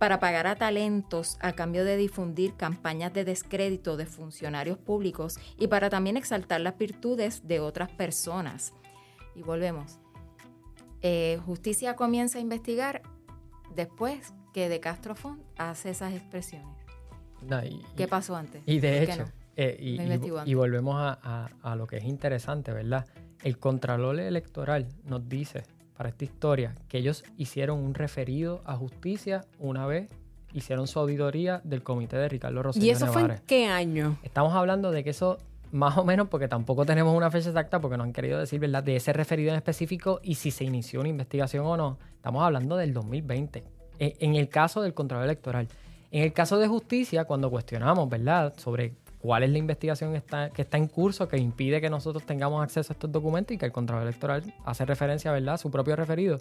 para 0.00 0.18
pagar 0.18 0.46
a 0.46 0.56
talentos 0.56 1.36
a 1.42 1.52
cambio 1.52 1.84
de 1.84 1.98
difundir 1.98 2.54
campañas 2.54 3.12
de 3.12 3.22
descrédito 3.22 3.98
de 3.98 4.06
funcionarios 4.06 4.78
públicos 4.78 5.38
y 5.58 5.66
para 5.66 5.90
también 5.90 6.16
exaltar 6.16 6.62
las 6.62 6.78
virtudes 6.78 7.46
de 7.46 7.60
otras 7.60 7.90
personas. 7.90 8.72
Y 9.34 9.42
volvemos. 9.42 9.98
Eh, 11.02 11.38
justicia 11.44 11.96
comienza 11.96 12.38
a 12.38 12.40
investigar 12.40 13.02
después 13.76 14.32
que 14.54 14.70
De 14.70 14.80
Castro 14.80 15.14
Font 15.14 15.42
hace 15.58 15.90
esas 15.90 16.14
expresiones. 16.14 16.74
¿Qué 17.94 18.08
pasó 18.08 18.34
antes? 18.36 18.62
Y 18.64 18.80
de 18.80 19.02
hecho, 19.02 19.26
eh, 19.56 19.76
y, 20.46 20.54
volvemos 20.54 20.94
a, 20.96 21.50
a 21.60 21.76
lo 21.76 21.86
que 21.86 21.98
es 21.98 22.04
interesante, 22.04 22.72
¿verdad? 22.72 23.04
El 23.42 23.58
Contralor 23.58 24.18
Electoral 24.18 24.88
nos 25.04 25.28
dice 25.28 25.64
para 26.00 26.08
esta 26.08 26.24
historia 26.24 26.74
que 26.88 26.96
ellos 26.96 27.24
hicieron 27.36 27.78
un 27.78 27.92
referido 27.92 28.62
a 28.64 28.74
justicia 28.74 29.44
una 29.58 29.84
vez 29.84 30.08
hicieron 30.54 30.86
su 30.86 30.98
auditoría 30.98 31.60
del 31.62 31.82
comité 31.82 32.16
de 32.16 32.26
Ricardo 32.26 32.62
Rosselló 32.62 32.86
¿Y 32.86 32.88
eso 32.88 33.06
fue 33.08 33.20
en 33.20 33.38
qué 33.46 33.66
año? 33.66 34.16
Estamos 34.22 34.54
hablando 34.54 34.92
de 34.92 35.04
que 35.04 35.10
eso 35.10 35.36
más 35.72 35.98
o 35.98 36.04
menos, 36.06 36.28
porque 36.28 36.48
tampoco 36.48 36.86
tenemos 36.86 37.14
una 37.14 37.30
fecha 37.30 37.50
exacta, 37.50 37.82
porque 37.82 37.98
no 37.98 38.04
han 38.04 38.14
querido 38.14 38.38
decir, 38.38 38.58
¿verdad?, 38.58 38.82
de 38.82 38.96
ese 38.96 39.12
referido 39.12 39.50
en 39.50 39.56
específico 39.56 40.20
y 40.22 40.36
si 40.36 40.50
se 40.50 40.64
inició 40.64 41.00
una 41.00 41.10
investigación 41.10 41.66
o 41.66 41.76
no. 41.76 41.98
Estamos 42.14 42.42
hablando 42.44 42.78
del 42.78 42.94
2020. 42.94 43.62
E, 43.98 44.16
en 44.20 44.36
el 44.36 44.48
caso 44.48 44.80
del 44.80 44.94
control 44.94 45.24
electoral. 45.24 45.68
En 46.10 46.22
el 46.22 46.32
caso 46.32 46.58
de 46.58 46.66
justicia, 46.66 47.26
cuando 47.26 47.50
cuestionamos, 47.50 48.08
¿verdad?, 48.08 48.54
sobre 48.56 48.94
cuál 49.20 49.42
es 49.42 49.50
la 49.50 49.58
investigación 49.58 50.12
que 50.12 50.18
está, 50.62 50.76
en 50.76 50.86
curso 50.86 51.28
que 51.28 51.36
impide 51.36 51.80
que 51.80 51.90
nosotros 51.90 52.24
tengamos 52.24 52.62
acceso 52.62 52.92
a 52.92 52.94
estos 52.94 53.12
documentos 53.12 53.54
y 53.54 53.58
que 53.58 53.66
el 53.66 53.72
Contralor 53.72 54.04
Electoral 54.04 54.54
hace 54.64 54.84
referencia 54.84 55.30
¿verdad? 55.32 55.54
a 55.54 55.58
su 55.58 55.70
propio 55.70 55.96
referido. 55.96 56.38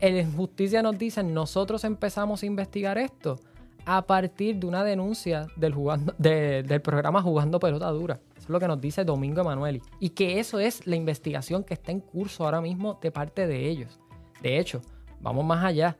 En 0.00 0.32
justicia 0.32 0.82
nos 0.82 0.98
dicen, 0.98 1.32
nosotros 1.32 1.84
empezamos 1.84 2.42
a 2.42 2.46
investigar 2.46 2.98
esto 2.98 3.38
a 3.86 4.02
partir 4.02 4.56
de 4.56 4.66
una 4.66 4.82
denuncia 4.82 5.46
del, 5.56 5.74
del 6.18 6.80
programa 6.80 7.22
Jugando 7.22 7.60
Pelota 7.60 7.88
Dura. 7.90 8.18
Eso 8.32 8.42
es 8.42 8.48
lo 8.48 8.60
que 8.60 8.68
nos 8.68 8.80
dice 8.80 9.04
Domingo 9.04 9.40
Emanueli. 9.40 9.80
Y 10.00 10.10
que 10.10 10.40
eso 10.40 10.58
es 10.58 10.86
la 10.86 10.96
investigación 10.96 11.64
que 11.64 11.74
está 11.74 11.92
en 11.92 12.00
curso 12.00 12.44
ahora 12.44 12.60
mismo 12.60 12.98
de 13.00 13.10
parte 13.10 13.46
de 13.46 13.68
ellos. 13.68 14.00
De 14.42 14.58
hecho, 14.58 14.82
vamos 15.20 15.44
más 15.44 15.64
allá. 15.64 15.96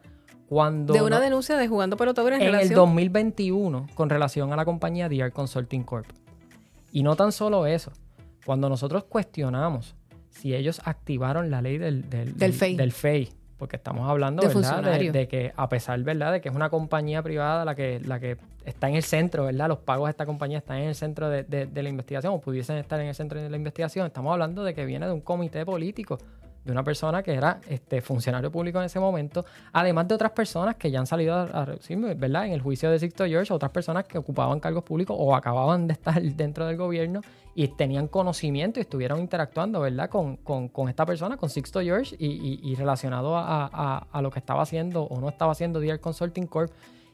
Cuando 0.48 0.94
de 0.94 1.02
una 1.02 1.20
denuncia 1.20 1.56
de 1.56 1.66
jugando 1.66 1.96
pelotadores 1.96 2.40
en, 2.40 2.48
en 2.48 2.54
el 2.54 2.68
2021 2.70 3.88
con 3.94 4.08
relación 4.08 4.52
a 4.52 4.56
la 4.56 4.64
compañía 4.64 5.08
DR 5.08 5.32
Consulting 5.32 5.82
Corp. 5.82 6.06
Y 6.92 7.02
no 7.02 7.16
tan 7.16 7.32
solo 7.32 7.66
eso, 7.66 7.92
cuando 8.44 8.68
nosotros 8.68 9.04
cuestionamos 9.04 9.96
si 10.30 10.54
ellos 10.54 10.80
activaron 10.84 11.50
la 11.50 11.62
ley 11.62 11.78
del, 11.78 12.08
del, 12.08 12.52
FEI. 12.92 13.28
porque 13.56 13.76
estamos 13.76 14.08
hablando 14.08 14.46
de, 14.46 14.54
¿verdad? 14.54 15.12
De, 15.12 15.28
que 15.28 15.52
a 15.56 15.68
pesar 15.68 16.00
¿verdad? 16.02 16.32
de 16.32 16.40
que 16.40 16.48
es 16.48 16.54
una 16.54 16.68
compañía 16.68 17.22
privada 17.22 17.64
la 17.64 17.74
que, 17.74 18.00
la 18.00 18.20
que 18.20 18.36
está 18.64 18.88
en 18.88 18.96
el 18.96 19.02
centro, 19.02 19.44
¿verdad? 19.44 19.68
los 19.68 19.78
pagos 19.78 20.06
de 20.06 20.10
esta 20.10 20.26
compañía 20.26 20.58
están 20.58 20.78
en 20.78 20.88
el 20.88 20.94
centro 20.94 21.30
de, 21.30 21.68
la 21.72 21.88
investigación 21.88 22.34
o 22.34 22.40
pudiesen 22.40 22.76
estar 22.76 23.00
en 23.00 23.08
el 23.08 23.14
centro 23.14 23.40
de 23.40 23.48
la 23.48 23.56
investigación, 23.56 24.06
estamos 24.06 24.32
hablando 24.32 24.62
de 24.62 24.74
que 24.74 24.84
viene 24.84 25.06
de 25.06 25.12
un 25.12 25.20
comité 25.20 25.64
político 25.64 26.18
de 26.66 26.72
una 26.72 26.82
persona 26.82 27.22
que 27.22 27.32
era 27.32 27.60
este, 27.68 28.00
funcionario 28.00 28.50
público 28.50 28.78
en 28.80 28.86
ese 28.86 28.98
momento, 28.98 29.44
además 29.72 30.08
de 30.08 30.16
otras 30.16 30.32
personas 30.32 30.74
que 30.74 30.90
ya 30.90 30.98
han 30.98 31.06
salido 31.06 31.34
a, 31.34 31.66
¿verdad? 32.16 32.46
en 32.46 32.52
el 32.52 32.60
juicio 32.60 32.90
de 32.90 32.98
Sixto 32.98 33.24
George, 33.24 33.52
otras 33.54 33.70
personas 33.70 34.04
que 34.04 34.18
ocupaban 34.18 34.58
cargos 34.58 34.82
públicos 34.82 35.16
o 35.18 35.34
acababan 35.34 35.86
de 35.86 35.92
estar 35.92 36.20
dentro 36.22 36.66
del 36.66 36.76
gobierno 36.76 37.20
y 37.54 37.68
tenían 37.68 38.08
conocimiento 38.08 38.80
y 38.80 38.82
estuvieron 38.82 39.20
interactuando 39.20 39.80
¿verdad? 39.80 40.10
Con, 40.10 40.88
esta 40.88 41.06
persona, 41.06 41.36
con 41.36 41.48
Sixto 41.48 41.80
George, 41.80 42.14
y, 42.18 42.74
relacionado 42.74 43.34
a, 43.36 44.20
lo 44.20 44.30
que 44.30 44.40
estaba 44.40 44.62
haciendo 44.62 45.04
o 45.04 45.20
no 45.20 45.28
estaba 45.28 45.52
haciendo 45.52 45.80
Dear 45.80 46.00
Consulting 46.00 46.46
Corp. 46.46 46.70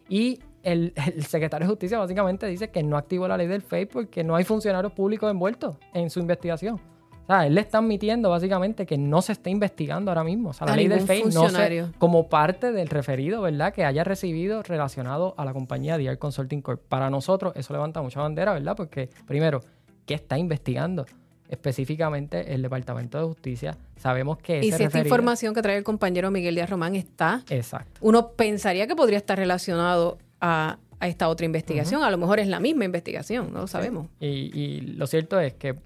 Y 0.08 0.40
el, 0.62 0.94
secretario 1.26 1.66
de 1.66 1.70
Justicia 1.70 1.98
básicamente 1.98 2.46
dice 2.46 2.70
que 2.70 2.82
no 2.82 2.96
activó 2.96 3.28
la 3.28 3.36
ley 3.36 3.46
del 3.46 3.62
FEI 3.62 3.86
porque 3.86 4.24
no 4.24 4.34
hay 4.34 4.44
funcionarios 4.44 4.92
públicos 4.92 5.30
envueltos 5.30 5.76
en 5.92 6.08
su 6.08 6.20
investigación. 6.20 6.80
O 7.22 7.26
sea, 7.26 7.46
él 7.46 7.54
le 7.54 7.60
está 7.60 7.78
admitiendo 7.78 8.30
básicamente 8.30 8.84
que 8.84 8.98
no 8.98 9.22
se 9.22 9.32
está 9.32 9.48
investigando 9.50 10.10
ahora 10.10 10.24
mismo. 10.24 10.50
O 10.50 10.52
sea, 10.52 10.66
la 10.66 10.76
ley 10.76 10.88
del 10.88 11.00
FEI 11.00 11.24
no 11.32 11.48
se, 11.48 11.86
como 11.98 12.28
parte 12.28 12.72
del 12.72 12.88
referido, 12.88 13.42
¿verdad? 13.42 13.72
Que 13.72 13.84
haya 13.84 14.04
recibido 14.04 14.62
relacionado 14.62 15.34
a 15.36 15.44
la 15.44 15.52
compañía 15.52 15.98
DR 15.98 16.18
Consulting 16.18 16.62
Corp. 16.62 16.82
Para 16.88 17.10
nosotros 17.10 17.52
eso 17.56 17.72
levanta 17.72 18.02
mucha 18.02 18.20
bandera, 18.20 18.52
¿verdad? 18.52 18.74
Porque, 18.76 19.08
primero, 19.26 19.60
¿qué 20.06 20.14
está 20.14 20.38
investigando? 20.38 21.06
específicamente 21.52 22.54
el 22.54 22.62
Departamento 22.62 23.18
de 23.18 23.24
Justicia. 23.26 23.76
Sabemos 23.96 24.38
que... 24.38 24.60
y 24.60 24.72
si 24.72 24.84
esta 24.84 25.00
información 25.00 25.52
que 25.52 25.60
trae 25.60 25.76
el 25.76 25.84
compañero 25.84 26.30
Miguel 26.30 26.54
Díaz 26.54 26.70
Román 26.70 26.96
está... 26.96 27.44
Exacto. 27.50 28.00
Uno 28.00 28.30
pensaría 28.30 28.86
que 28.86 28.96
podría 28.96 29.18
estar 29.18 29.36
relacionado 29.36 30.16
a, 30.40 30.78
esta 31.02 31.28
otra 31.28 31.44
investigación. 31.44 32.02
A 32.04 32.10
lo 32.10 32.16
mejor 32.16 32.40
es 32.40 32.48
la 32.48 32.58
misma 32.58 32.86
investigación, 32.86 33.52
no 33.52 33.60
lo 33.60 33.66
sabemos. 33.66 34.08
Y, 34.18 34.50
y, 34.58 34.80
lo 34.80 35.06
cierto 35.06 35.38
es 35.40 35.52
que 35.52 35.76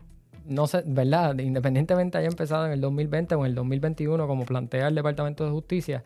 no 0.48 0.66
sé, 0.66 0.82
¿verdad? 0.86 1.38
Independientemente 1.38 2.18
haya 2.18 2.28
empezado 2.28 2.66
en 2.66 2.72
el 2.72 2.80
2020 2.80 3.34
o 3.34 3.40
en 3.40 3.46
el 3.46 3.54
2021, 3.54 4.26
como 4.26 4.44
plantea 4.44 4.88
el 4.88 4.94
Departamento 4.94 5.44
de 5.44 5.50
Justicia, 5.50 6.04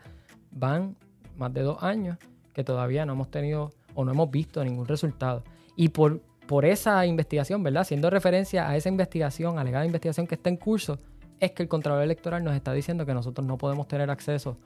van 0.51 0.95
más 1.37 1.53
de 1.53 1.61
dos 1.61 1.81
años 1.83 2.17
que 2.53 2.63
todavía 2.63 3.05
no 3.05 3.13
hemos 3.13 3.29
tenido 3.29 3.71
o 3.93 4.03
no 4.03 4.11
hemos 4.11 4.29
visto 4.31 4.63
ningún 4.63 4.87
resultado. 4.87 5.43
Y 5.75 5.89
por, 5.89 6.21
por 6.47 6.65
esa 6.65 7.05
investigación, 7.05 7.63
¿verdad? 7.63 7.81
Haciendo 7.81 8.09
referencia 8.09 8.67
a 8.67 8.75
esa 8.75 8.89
investigación, 8.89 9.59
alegada 9.59 9.85
investigación 9.85 10.27
que 10.27 10.35
está 10.35 10.49
en 10.49 10.57
curso, 10.57 10.97
es 11.39 11.51
que 11.51 11.63
el 11.63 11.69
Contralor 11.69 12.03
Electoral 12.03 12.43
nos 12.43 12.55
está 12.55 12.73
diciendo 12.73 13.05
que 13.05 13.13
nosotros 13.13 13.45
no 13.45 13.57
podemos 13.57 13.87
tener 13.87 14.09
acceso 14.09 14.57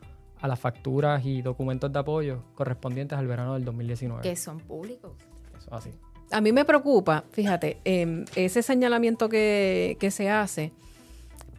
a 0.42 0.48
las 0.48 0.60
facturas 0.60 1.26
y 1.26 1.42
documentos 1.42 1.92
de 1.92 2.00
apoyo 2.00 2.44
correspondientes 2.56 3.18
al 3.18 3.28
verano 3.28 3.54
del 3.54 3.64
2019. 3.64 4.24
Que 4.24 4.36
son 4.36 4.60
públicos. 4.60 5.14
Eso 5.58 5.74
así 5.74 5.92
a 6.32 6.42
mí 6.42 6.52
me 6.52 6.66
preocupa, 6.66 7.24
fíjate, 7.32 7.78
em, 7.86 8.26
ese 8.36 8.62
señalamiento 8.62 9.30
que, 9.30 9.98
se 10.12 10.30
hace, 10.30 10.72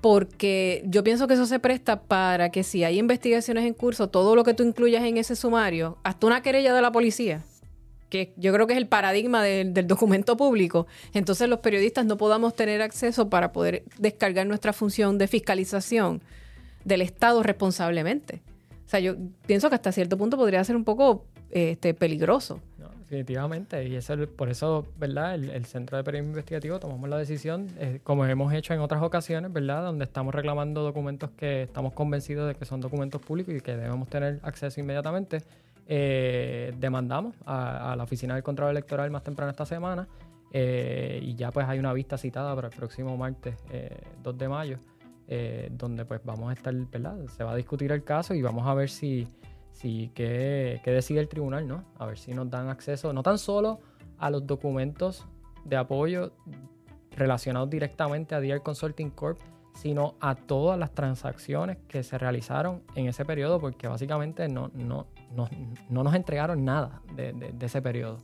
porque 0.00 0.82
yo 0.86 1.02
pienso 1.02 1.26
que 1.26 1.34
eso 1.34 1.46
se 1.46 1.58
presta 1.58 2.02
para 2.02 2.50
que 2.50 2.62
si 2.62 2.84
hay 2.84 2.98
investigaciones 2.98 3.64
en 3.64 3.74
curso, 3.74 4.08
todo 4.08 4.36
lo 4.36 4.44
que 4.44 4.54
tú 4.54 4.62
incluyas 4.62 5.04
en 5.04 5.16
ese 5.16 5.36
sumario, 5.36 5.98
hasta 6.02 6.26
una 6.26 6.42
querella 6.42 6.74
de 6.74 6.82
la 6.82 6.92
policía, 6.92 7.44
que 8.10 8.32
yo 8.36 8.52
creo 8.52 8.66
que 8.66 8.74
es 8.74 8.78
el 8.78 8.86
paradigma 8.86 9.42
del 9.42 9.86
documento 9.86 10.36
público, 10.36 10.86
entonces 11.12 11.48
los 11.48 11.58
periodistas 11.60 12.06
no 12.06 12.16
podamos 12.16 12.54
tener 12.54 12.82
acceso 12.82 13.28
para 13.28 13.52
poder 13.52 13.84
descargar 13.98 14.46
nuestra 14.46 14.72
función 14.72 15.18
de 15.18 15.26
fiscalización 15.26 16.22
del 16.84 17.02
Estado 17.02 17.42
responsablemente. 17.42 18.42
O 18.86 18.88
sea, 18.88 19.00
yo 19.00 19.16
pienso 19.46 19.68
que 19.68 19.74
hasta 19.74 19.90
cierto 19.90 20.16
punto 20.16 20.36
podría 20.36 20.62
ser 20.62 20.76
un 20.76 20.84
poco 20.84 21.24
este, 21.50 21.94
peligroso. 21.94 22.60
Definitivamente, 23.08 23.86
y 23.86 23.94
eso, 23.94 24.16
por 24.34 24.48
eso, 24.48 24.84
¿verdad? 24.98 25.36
El, 25.36 25.64
Centro 25.64 25.96
de 25.96 26.02
Periodismo 26.02 26.30
Investigativo 26.30 26.80
tomamos 26.80 27.08
la 27.08 27.16
decisión, 27.16 27.68
eh, 27.78 28.00
como 28.02 28.26
hemos 28.26 28.52
hecho 28.52 28.74
en 28.74 28.80
otras 28.80 29.00
ocasiones, 29.00 29.52
¿verdad? 29.52 29.84
Donde 29.84 30.06
estamos 30.06 30.34
reclamando 30.34 30.82
documentos 30.82 31.30
que 31.30 31.62
estamos 31.62 31.92
convencidos 31.92 32.48
de 32.48 32.56
que 32.56 32.64
son 32.64 32.80
documentos 32.80 33.22
públicos 33.22 33.54
y 33.54 33.60
que 33.60 33.76
debemos 33.76 34.08
tener 34.08 34.40
acceso 34.42 34.80
inmediatamente. 34.80 35.44
Eh, 35.86 36.74
demandamos 36.78 37.36
a, 37.44 37.94
la 37.96 38.02
Oficina 38.02 38.34
del 38.34 38.42
Control 38.42 38.70
Electoral 38.72 39.08
más 39.12 39.22
temprano 39.22 39.52
esta 39.52 39.66
semana 39.66 40.08
eh, 40.50 41.20
y 41.22 41.36
ya 41.36 41.52
pues 41.52 41.68
hay 41.68 41.78
una 41.78 41.92
vista 41.92 42.18
citada 42.18 42.56
para 42.56 42.66
el 42.66 42.74
próximo 42.74 43.16
martes 43.16 43.54
2 44.24 44.36
de 44.36 44.48
mayo, 44.48 44.78
donde 45.70 46.04
pues 46.04 46.22
vamos 46.24 46.50
a 46.50 46.54
estar, 46.54 46.74
¿verdad? 46.74 47.24
Se 47.28 47.44
va 47.44 47.52
a 47.52 47.56
discutir 47.56 47.92
el 47.92 48.02
caso 48.02 48.34
y 48.34 48.42
vamos 48.42 48.66
a 48.66 48.74
ver 48.74 48.88
si 48.88 49.28
sí, 49.76 50.10
que, 50.14 50.80
decide 50.84 51.20
el 51.20 51.28
tribunal, 51.28 51.68
¿no? 51.68 51.84
A 51.98 52.06
ver 52.06 52.18
si 52.18 52.32
nos 52.32 52.50
dan 52.50 52.68
acceso 52.68 53.12
no 53.12 53.22
tan 53.22 53.38
solo 53.38 53.78
a 54.18 54.30
los 54.30 54.46
documentos 54.46 55.26
de 55.64 55.76
apoyo 55.76 56.32
relacionados 57.10 57.70
directamente 57.70 58.34
a 58.34 58.40
Dear 58.40 58.62
Consulting 58.62 59.10
Corp, 59.10 59.38
sino 59.74 60.14
a 60.20 60.34
todas 60.34 60.78
las 60.78 60.92
transacciones 60.92 61.76
que 61.88 62.02
se 62.02 62.16
realizaron 62.16 62.82
en 62.94 63.06
ese 63.08 63.24
periodo, 63.24 63.60
porque 63.60 63.86
básicamente 63.86 64.48
no, 64.48 64.70
no, 64.74 65.06
no, 65.34 65.48
nos 65.90 66.14
entregaron 66.14 66.64
nada 66.64 67.02
de 67.14 67.54
ese 67.60 67.82
periodo. 67.82 68.18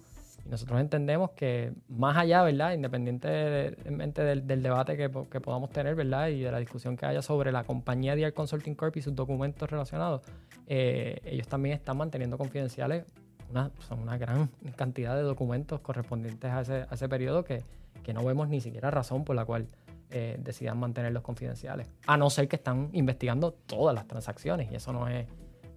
Y 0.45 0.49
nosotros 0.49 0.81
entendemos 0.81 1.31
que 1.31 1.73
más 1.89 2.17
allá, 2.17 2.43
¿verdad? 2.43 2.73
Independientemente 2.73 4.23
del, 4.23 4.63
debate 4.63 4.97
que, 4.97 5.09
podamos 5.09 5.71
tener, 5.71 5.95
¿verdad? 5.95 6.29
Y 6.29 6.41
de 6.41 6.51
la 6.51 6.59
discusión 6.59 6.97
que 6.97 7.07
haya 7.07 7.23
sobre 7.23 7.53
la 7.53 7.65
compañía 7.65 8.15
Dial 8.15 8.35
Consulting 8.35 8.75
Corp 8.75 8.97
y 8.97 9.03
sus 9.03 9.15
documentos 9.15 9.71
relacionados, 9.71 10.23
eh, 10.67 11.21
ellos 11.25 11.49
también 11.49 11.75
están 11.75 11.97
manteniendo 11.97 12.39
confidenciales 12.39 13.05
una, 13.51 14.17
gran 14.17 14.49
cantidad 14.77 15.15
de 15.15 15.23
documentos 15.23 15.81
correspondientes 15.81 16.51
a 16.51 16.61
ese, 16.63 17.05
a 17.05 17.09
periodo 17.09 17.45
que, 17.45 17.63
que 18.03 18.15
no 18.15 18.25
vemos 18.25 18.49
ni 18.49 18.61
siquiera 18.61 18.91
razón 18.91 19.25
por 19.25 19.37
la 19.37 19.45
cual 19.45 19.67
eh, 20.11 20.37
decidan 20.39 20.79
mantenerlos 20.79 21.23
confidenciales. 21.23 21.89
A 22.07 22.17
no 22.17 22.31
ser 22.31 22.49
que 22.49 22.57
están 22.57 22.91
investigando 22.93 23.53
todas 23.53 23.95
las 23.95 24.07
transacciones 24.07 24.71
y 24.71 24.77
eso 24.77 24.93
no 24.93 25.09
es 25.09 25.27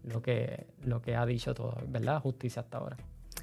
lo 0.04 0.22
que, 0.22 0.68
lo 0.84 1.02
que 1.02 1.16
ha 1.16 1.26
dicho 1.26 1.54
todo, 1.54 1.78
¿verdad? 1.88 2.22
Justicia 2.22 2.62
hasta 2.62 2.78
ahora. 2.78 2.98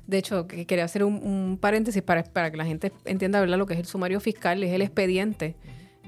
De 0.06 0.18
hecho, 0.18 0.46
quería 0.46 0.84
hacer 0.84 1.04
un, 1.04 1.58
paréntesis 1.60 2.02
para, 2.02 2.24
para, 2.24 2.50
que 2.50 2.56
la 2.56 2.64
gente 2.64 2.92
entienda 3.04 3.40
¿verdad? 3.40 3.58
lo 3.58 3.66
que 3.66 3.74
es 3.74 3.80
el 3.80 3.86
sumario 3.86 4.20
fiscal, 4.20 4.62
es 4.62 4.72
el 4.72 4.82
expediente 4.82 5.54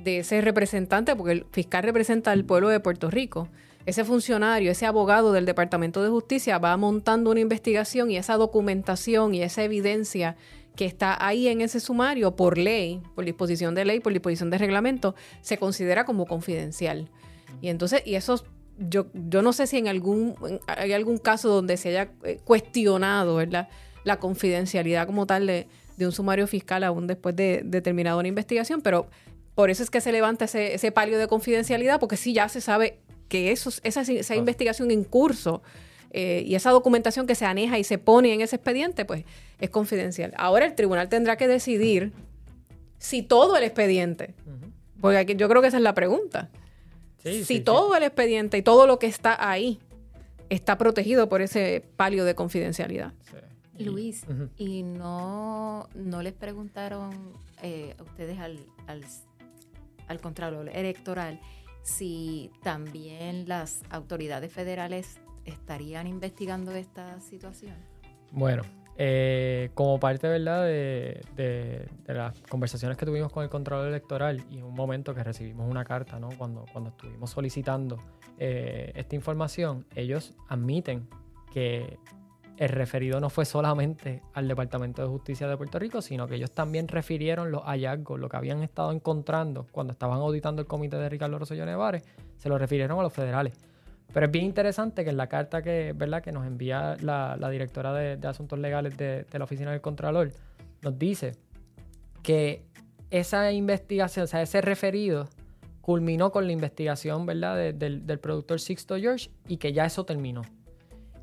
de 0.02 0.18
ese 0.18 0.40
representante, 0.40 1.14
porque 1.16 1.33
el 1.33 1.46
fiscal 1.52 1.83
representa 1.83 2.33
al 2.33 2.44
pueblo 2.44 2.68
de 2.68 2.80
Puerto 2.80 3.11
Rico. 3.11 3.48
Ese 3.87 4.04
funcionario, 4.04 4.70
ese 4.70 4.87
abogado 4.87 5.33
del 5.33 5.44
Departamento 5.46 6.02
de 6.02 6.09
Justicia 6.09 6.59
va 6.59 6.76
montando 6.76 7.30
una 7.30 7.40
investigación 7.40 8.11
y 8.11 8.16
esa 8.16 8.37
documentación 8.37 9.35
y 9.35 9.42
esa 9.42 9.62
evidencia 9.62 10.37
que 10.74 10.87
está 10.87 11.16
ahí 11.24 11.48
en 11.48 11.61
ese 11.61 11.80
sumario 11.80 12.35
por 12.35 12.59
ley, 12.59 13.00
por 13.14 13.24
disposición 13.24 13.74
de 13.74 13.85
ley, 13.85 14.00
por 14.00 14.12
disposición 14.12 14.50
de 14.50 14.59
reglamento, 14.59 15.14
se 15.40 15.59
considera 15.59 16.04
como 16.04 16.26
confidencial. 16.26 17.11
Y 17.61 17.68
entonces, 17.68 18.02
y 18.04 18.16
eso 18.16 18.42
yo, 18.78 19.07
yo 19.12 19.42
no 19.42 19.52
sé 19.52 19.66
si 19.66 19.78
en 19.78 19.88
algún, 19.88 20.35
hay 20.66 20.92
algún 20.92 21.18
caso 21.18 21.48
donde 21.48 21.76
se 21.76 21.90
haya 21.90 22.11
eh, 22.24 22.40
cuestionado 22.44 23.37
¿verdad? 23.37 23.68
La 24.05 24.19
confidencialidad 24.19 25.07
como 25.07 25.27
tal 25.27 25.47
de, 25.47 25.67
un 25.99 26.12
sumario 26.12 26.47
fiscal 26.47 26.85
aún 26.85 27.07
después 27.07 27.35
de, 27.37 27.62
determinada 27.64 28.17
una 28.17 28.29
investigación, 28.29 28.81
pero 28.81 29.09
por 29.55 29.71
eso 29.71 29.83
es 29.83 29.90
que 29.90 30.01
se 30.01 30.12
levanta 30.12 30.47
ese, 30.47 30.75
ese 30.75 30.93
palio 30.93 31.19
de 31.19 31.27
confidencialidad, 31.27 32.01
porque 32.01 32.17
sí 32.17 32.33
ya 32.33 32.49
se 32.49 32.61
sabe 32.61 32.99
que 33.29 33.53
eso, 33.53 33.71
esa, 33.83 34.03
esa 34.03 34.37
investigación 34.37 34.90
en 34.90 35.05
curso 35.05 35.62
eh, 36.11 36.45
y 36.47 36.55
esa 36.55 36.71
documentación 36.71 37.27
que 37.27 37.35
se 37.35 37.45
aneja 37.45 37.79
y 37.79 37.85
se 37.85 37.99
pone 37.99 38.33
en 38.33 38.40
ese 38.40 38.57
expediente, 38.57 39.05
pues 39.05 39.25
es 39.61 39.71
confidencial. 39.71 40.33
Ahora 40.37 40.67
el 40.67 40.75
tribunal 40.75 41.09
tendrá 41.09 41.37
que 41.37 41.49
decidir 41.49 42.12
si 42.99 43.23
todo 43.23 43.57
el 43.57 43.64
expediente, 43.64 44.35
porque 45.01 45.37
yo 45.37 45.49
creo 45.49 45.61
que 45.62 45.69
esa 45.69 45.77
es 45.77 45.83
la 45.83 45.95
pregunta 45.95 46.51
si 47.45 47.61
todo 47.61 47.97
el 47.97 48.03
expediente 48.03 48.59
y 48.59 48.62
todo 48.62 48.87
lo 48.87 48.99
que 48.99 49.07
está 49.07 49.37
ahí 49.49 49.79
está 50.51 50.77
protegido 50.77 51.29
por 51.29 51.40
ese 51.40 51.85
palio 51.97 52.25
de 52.25 52.35
confidencialidad. 52.35 53.12
Luis, 53.79 54.25
¿y 54.57 54.83
no, 54.83 55.89
no 55.95 56.23
les 56.23 56.33
preguntaron 56.33 57.33
eh, 57.63 57.95
a 57.99 58.03
ustedes 58.03 58.39
al, 58.39 58.59
al, 58.87 59.05
al 60.09 60.21
Contralor 60.21 60.69
Electoral 60.69 61.41
si 61.83 62.51
también 62.63 63.49
las 63.49 63.83
autoridades 63.91 64.53
federales 64.53 65.19
estarían 65.45 66.07
investigando 66.07 66.73
esta 66.73 67.21
situación? 67.21 67.75
Bueno, 68.31 68.63
eh, 68.97 69.71
como 69.75 69.99
parte 69.99 70.29
¿verdad? 70.29 70.65
De, 70.65 71.21
de, 71.37 71.89
las 72.15 72.41
conversaciones 72.43 72.97
que 72.97 73.05
tuvimos 73.05 73.33
con 73.33 73.43
el 73.43 73.51
control 73.51 73.89
electoral 73.89 74.45
y 74.51 74.59
en 74.59 74.65
un 74.65 74.75
momento 74.75 75.15
que 75.15 75.25
recibimos 75.25 75.69
una 75.69 75.85
carta, 75.85 76.21
¿no? 76.21 76.29
cuando, 76.39 76.65
cuando 76.73 76.91
estuvimos 76.91 77.31
solicitando 77.31 77.99
eh, 78.39 78.93
esta 78.95 79.17
información, 79.17 79.85
ellos 79.97 80.35
admiten 80.49 81.09
que 81.53 81.99
el 82.57 82.69
referido 82.69 83.21
no 83.21 83.31
fue 83.31 83.45
solamente 83.45 84.23
al 84.33 84.47
Departamento 84.47 85.03
de 85.03 85.09
Justicia 85.09 85.49
de 85.49 85.57
Puerto 85.57 85.79
Rico, 85.79 86.01
sino 86.01 86.29
que 86.29 86.37
ellos 86.37 86.53
también 86.53 86.87
refirieron 86.87 87.51
los 87.51 87.62
hallazgos, 87.64 88.21
lo 88.21 88.29
que 88.29 88.37
habían 88.37 88.62
estado 88.62 88.93
encontrando 88.93 89.67
cuando 89.73 89.93
estaban 89.93 90.19
auditando 90.19 90.62
el 90.62 90.69
comité 90.69 90.97
de 90.97 91.09
Ricardo 91.09 91.38
Rosselló 91.38 91.67
Nevares, 91.67 92.05
se 92.37 92.49
lo 92.49 92.57
refirieron 92.57 92.99
a 92.99 93.03
los 93.03 93.12
federales. 93.12 93.55
Pero 94.12 94.27
es 94.27 94.33
bien 94.33 94.45
interesante 94.45 95.03
que 95.03 95.11
en 95.11 95.17
la 95.17 95.29
carta 95.29 95.62
que, 95.62 95.93
¿verdad? 95.97 96.23
que 96.23 96.31
nos 96.31 96.47
envía 96.47 96.97
la, 97.01 97.37
directora 97.51 97.93
de, 97.93 98.27
Asuntos 98.29 98.59
Legales 98.59 98.97
de, 98.97 99.27
la 99.33 99.45
Oficina 99.45 99.73
del 99.73 99.81
Contralor, 99.81 100.31
nos 100.83 100.97
dice 100.97 101.33
que 102.23 102.64
esa 103.11 103.51
investigación, 103.51 104.25
o 104.25 104.27
sea, 104.29 104.43
ese 104.43 104.61
referido, 104.61 105.29
culminó 105.81 106.31
con 106.31 106.47
la 106.47 106.53
investigación, 106.53 107.27
¿verdad?, 107.27 107.75
del 107.75 108.19
productor 108.21 108.61
Sixto 108.61 108.97
George 108.97 109.31
y 109.49 109.57
que 109.57 109.73
ya 109.73 109.85
eso 109.85 110.05
terminó. 110.05 110.43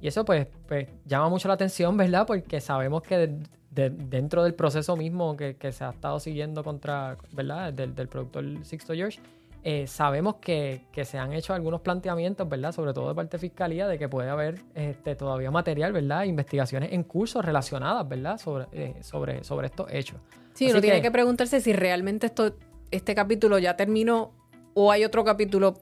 Y 0.02 0.08
eso 0.08 0.26
pues, 0.26 0.48
pues, 0.68 0.88
llama 1.06 1.30
mucho 1.30 1.48
la 1.48 1.54
atención, 1.54 1.96
¿verdad? 1.96 2.26
Porque 2.26 2.60
sabemos 2.60 3.04
que 3.04 3.38
dentro 3.70 4.44
del 4.44 4.54
proceso 4.54 4.98
mismo 4.98 5.38
que, 5.38 5.56
se 5.72 5.84
ha 5.84 5.92
estado 5.92 6.20
siguiendo 6.20 6.64
contra, 6.64 7.18
¿verdad? 7.32 7.72
Del, 7.72 7.96
del 7.96 8.08
productor 8.08 8.44
Sixto 8.66 8.94
George, 8.94 9.20
eh, 9.64 9.86
sabemos 9.86 10.36
que, 10.42 10.82
se 11.04 11.18
han 11.20 11.34
hecho 11.34 11.54
algunos 11.54 11.82
planteamientos, 11.82 12.50
¿verdad? 12.50 12.72
Sobre 12.72 12.94
todo 12.94 13.10
de 13.10 13.16
parte 13.16 13.38
de 13.38 13.42
Fiscalía, 13.42 13.88
de 13.88 14.00
que 14.00 14.10
puede 14.10 14.30
haber 14.30 14.60
este, 14.74 15.16
todavía 15.16 15.52
material, 15.52 15.94
¿verdad? 15.94 16.24
Investigaciones 16.24 16.92
en 16.94 17.04
curso 17.04 17.42
relacionadas, 17.44 18.08
¿verdad? 18.08 18.40
Sobre, 18.40 18.66
eh, 18.72 18.96
sobre, 19.02 19.44
sobre 19.44 19.68
estos 19.68 19.92
hechos. 19.92 20.20
Sí, 20.54 20.72
uno 20.72 20.82
tiene 20.82 21.02
que 21.02 21.12
preguntarse 21.12 21.62
si 21.62 21.74
realmente 21.74 22.26
esto, 22.26 22.56
este 22.90 23.14
capítulo 23.14 23.60
ya 23.60 23.78
terminó 23.78 24.32
o 24.74 24.92
hay 24.92 25.04
otro 25.04 25.24
capítulo 25.24 25.76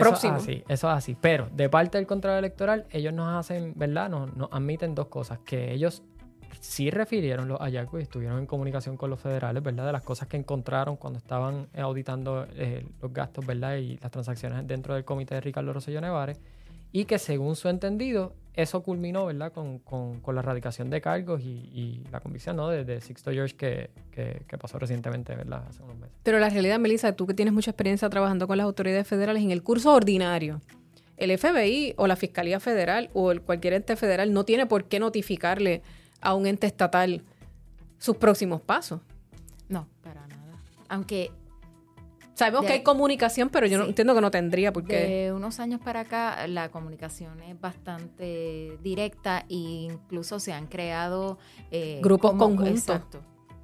próximo. 0.00 0.36
Eso 0.36 0.42
es 0.42 0.48
así, 0.48 0.64
eso 0.68 0.90
es 0.90 0.96
así. 0.96 1.16
Pero 1.20 1.48
de 1.52 1.68
parte 1.68 1.98
del 1.98 2.06
control 2.06 2.38
electoral, 2.38 2.86
ellos 2.90 3.12
nos 3.12 3.34
hacen, 3.34 3.72
¿verdad? 3.76 4.08
Nos, 4.08 4.34
nos 4.36 4.52
admiten 4.52 4.94
dos 4.94 5.06
cosas. 5.06 5.38
Que 5.44 5.72
ellos 5.72 6.02
sí 6.60 6.90
refirieron 6.90 7.48
los 7.48 7.58
hallazgos 7.60 8.00
y 8.00 8.02
estuvieron 8.02 8.38
en 8.38 8.46
comunicación 8.46 8.96
con 8.96 9.10
los 9.10 9.20
federales, 9.20 9.62
¿verdad? 9.62 9.86
De 9.86 9.92
las 9.92 10.02
cosas 10.02 10.28
que 10.28 10.36
encontraron 10.36 10.96
cuando 10.96 11.18
estaban 11.18 11.68
auditando 11.76 12.46
eh, 12.54 12.86
los 13.00 13.12
gastos, 13.12 13.44
¿verdad? 13.46 13.76
Y 13.76 13.98
las 13.98 14.10
transacciones 14.10 14.66
dentro 14.66 14.94
del 14.94 15.04
comité 15.04 15.34
de 15.34 15.40
Ricardo 15.40 15.72
Rosselló 15.72 16.00
Nevares. 16.00 16.40
Y 16.94 17.06
que 17.06 17.18
según 17.18 17.56
su 17.56 17.68
entendido, 17.68 18.34
eso 18.52 18.84
culminó, 18.84 19.26
¿verdad? 19.26 19.52
Con, 19.52 20.22
la 20.28 20.40
erradicación 20.40 20.90
de 20.90 21.00
cargos 21.00 21.42
y, 21.42 22.04
la 22.12 22.20
convicción, 22.20 22.54
¿no? 22.54 22.68
De, 22.68 23.00
Sixto 23.00 23.32
George 23.32 23.56
que, 23.56 23.90
que, 24.12 24.58
pasó 24.58 24.78
recientemente, 24.78 25.34
¿verdad? 25.34 25.64
Hace 25.68 25.82
unos 25.82 25.96
meses. 25.96 26.14
Pero 26.22 26.38
la 26.38 26.48
realidad, 26.50 26.78
Melissa, 26.78 27.10
tú 27.16 27.26
que 27.26 27.34
tienes 27.34 27.52
mucha 27.52 27.72
experiencia 27.72 28.08
trabajando 28.08 28.46
con 28.46 28.58
las 28.58 28.64
autoridades 28.64 29.08
federales 29.08 29.42
en 29.42 29.50
el 29.50 29.64
curso 29.64 29.92
ordinario, 29.92 30.60
el 31.16 31.36
FBI 31.36 31.94
o 31.96 32.06
la 32.06 32.14
Fiscalía 32.14 32.60
Federal 32.60 33.10
o 33.12 33.32
el, 33.32 33.42
cualquier 33.42 33.72
ente 33.74 33.96
federal 33.96 34.32
no 34.32 34.44
tiene 34.44 34.66
por 34.66 34.84
qué 34.84 35.00
notificarle 35.00 35.82
a 36.20 36.34
un 36.34 36.46
ente 36.46 36.68
estatal 36.68 37.22
sus 37.98 38.18
próximos 38.18 38.60
pasos. 38.60 39.00
No, 39.68 39.88
para 40.00 40.28
nada. 40.28 40.60
Aunque 40.88 41.32
Sabemos 42.34 42.66
que 42.66 42.72
hay 42.72 42.82
comunicación, 42.82 43.48
pero 43.48 43.66
yo 43.66 43.78
no, 43.78 43.84
entiendo 43.84 44.14
que 44.14 44.20
no 44.20 44.30
tendría 44.30 44.72
porque 44.72 45.06
De 45.06 45.32
unos 45.32 45.60
años 45.60 45.80
para 45.80 46.00
acá 46.00 46.46
la 46.48 46.68
comunicación 46.70 47.40
es 47.42 47.58
bastante 47.60 48.76
directa 48.82 49.46
e 49.48 49.54
incluso 49.54 50.40
se 50.40 50.52
han 50.52 50.66
creado 50.66 51.38
eh, 51.70 52.00
grupos 52.02 52.32
conjuntos 52.34 53.00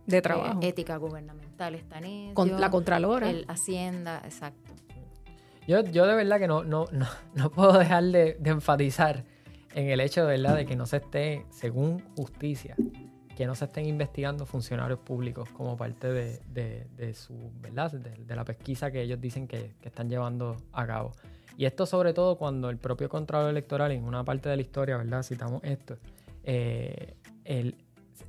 de 0.07 0.23
trabajo. 0.23 0.61
Eh, 0.63 0.69
ética 0.69 0.97
gubernamental 0.97 1.75
está 1.75 1.99
en 1.99 2.33
la 2.59 2.71
Contralora. 2.71 3.29
El 3.29 3.45
Hacienda, 3.49 4.23
exacto. 4.25 4.73
Yo, 5.67 5.83
yo 5.85 6.07
de 6.07 6.15
verdad 6.15 6.39
que 6.39 6.49
no, 6.49 6.63
no, 6.63 6.87
no, 7.35 7.51
puedo 7.55 7.77
dejar 7.77 8.05
de, 8.05 8.37
de 8.39 8.51
enfatizar 8.51 9.25
en 9.75 9.89
el 9.89 10.01
hecho 10.01 10.27
¿verdad? 10.27 10.57
de 10.57 10.67
que 10.67 10.77
no 10.77 10.87
se 10.87 10.99
esté, 10.99 11.45
según 11.51 12.03
justicia, 12.17 12.77
que 13.41 13.47
no 13.47 13.55
se 13.55 13.65
estén 13.65 13.87
investigando 13.87 14.45
funcionarios 14.45 14.99
públicos 14.99 15.49
como 15.57 15.75
parte 15.75 16.13
de, 16.13 17.15
su, 17.15 17.33
¿verdad? 17.63 17.91
De, 17.91 18.37
la 18.37 18.45
pesquisa 18.45 18.91
que 18.91 19.01
ellos 19.01 19.19
dicen 19.19 19.49
que, 19.49 19.77
están 19.83 20.11
llevando 20.11 20.59
a 20.75 20.87
cabo. 20.87 21.13
Y 21.57 21.65
esto 21.65 21.87
sobre 21.87 22.13
todo 22.13 22.37
cuando 22.37 22.69
el 22.69 22.77
propio 22.77 23.09
Contralor 23.09 23.49
Electoral, 23.49 23.93
en 23.93 24.05
una 24.05 24.23
parte 24.25 24.51
de 24.51 24.57
la 24.57 24.61
historia, 24.61 24.99
¿verdad? 24.99 25.23
Citamos 25.23 25.65
esto, 25.65 25.97
eh, 26.45 27.15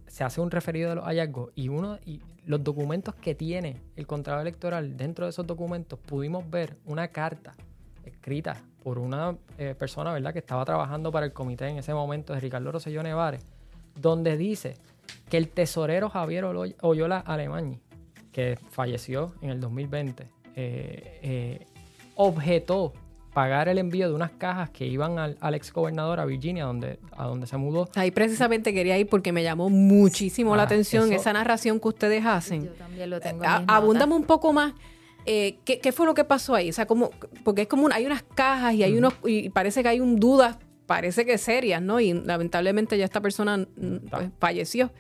se 0.08 0.24
hace 0.24 0.40
un 0.40 0.50
referido 0.50 0.92
de 0.92 0.96
los 0.96 1.04
hallazgos 1.04 1.52
y 1.56 1.68
uno 1.68 2.00
y 2.06 2.22
los 2.46 2.64
documentos 2.64 3.14
que 3.16 3.36
tiene 3.36 3.82
el 3.98 4.08
Contralor 4.08 4.44
Electoral, 4.44 4.96
dentro 4.96 5.26
de 5.26 5.32
esos 5.32 5.46
documentos 5.46 6.00
pudimos 6.00 6.50
ver 6.50 6.78
una 6.86 7.10
carta 7.10 7.52
escrita 8.06 8.64
por 8.82 8.98
una 8.98 9.36
eh, 9.58 9.76
persona, 9.78 10.14
¿verdad?, 10.14 10.32
que 10.32 10.40
estaba 10.40 10.64
trabajando 10.64 11.12
para 11.12 11.26
el 11.26 11.34
comité 11.34 11.68
en 11.68 11.80
ese 11.80 11.94
momento 11.94 12.32
de 12.32 12.40
Ricardo 12.40 12.72
Rosselló 12.72 13.04
Nevares, 13.04 13.46
donde 14.00 14.38
dice 14.38 14.78
que 15.30 15.38
el 15.38 15.48
tesorero 15.50 16.10
Javier 16.10 16.46
Oyola 16.46 17.20
Alemañi, 17.20 17.80
que 18.32 18.58
falleció 18.70 19.34
en 19.42 19.50
el 19.50 19.60
2020, 19.60 20.24
eh, 20.24 21.20
eh, 21.24 21.66
objetó 22.16 22.94
pagar 23.34 23.70
el 23.70 23.78
envío 23.78 24.10
de 24.10 24.16
unas 24.16 24.32
cajas 24.32 24.70
que 24.72 24.86
iban 24.86 25.18
al, 25.18 25.56
ex 25.56 25.72
gobernador 25.72 26.20
a 26.20 26.26
Virginia, 26.26 26.66
donde, 26.66 27.00
a 27.16 27.26
donde 27.26 27.48
se 27.48 27.56
mudó. 27.56 27.90
Ahí 27.96 28.12
precisamente 28.12 28.74
quería 28.74 28.98
ir 28.98 29.08
porque 29.08 29.32
me 29.32 29.42
llamó 29.42 29.70
muchísimo 29.70 30.56
la 30.56 30.64
ah, 30.64 30.66
atención 30.66 31.12
esa 31.14 31.32
narración 31.32 31.80
que 31.80 31.88
ustedes 31.88 32.26
hacen. 32.26 32.66
Yo 32.66 32.72
también 32.72 33.10
lo 33.10 33.22
tengo. 33.22 33.44
abúndame 33.46 34.16
un 34.16 34.26
poco 34.26 34.52
más 34.52 34.74
eh, 35.26 35.60
¿qué, 35.66 35.92
fue 35.92 36.06
lo 36.06 36.14
que 36.14 36.24
pasó 36.24 36.56
ahí? 36.56 36.70
O 36.70 36.74
sea, 36.74 36.86
como, 36.88 37.12
porque 37.44 37.64
es 37.64 37.68
como 37.68 37.88
hay 37.92 38.06
unas 38.06 38.24
cajas 38.24 38.74
y 38.74 38.84
hay 38.84 38.98
unos, 38.98 39.14
y 39.24 39.50
parece 39.50 39.84
que 39.84 39.90
hay 39.90 40.00
un 40.00 40.20
dudas, 40.20 40.58
parece 40.86 41.26
que 41.26 41.38
serias, 41.38 41.82
¿no? 41.82 42.00
Y 42.00 42.14
lamentablemente 42.14 42.98
ya 42.98 43.06
esta 43.06 43.22
persona 43.22 43.66
pues, 44.10 44.30
falleció. 44.40 44.92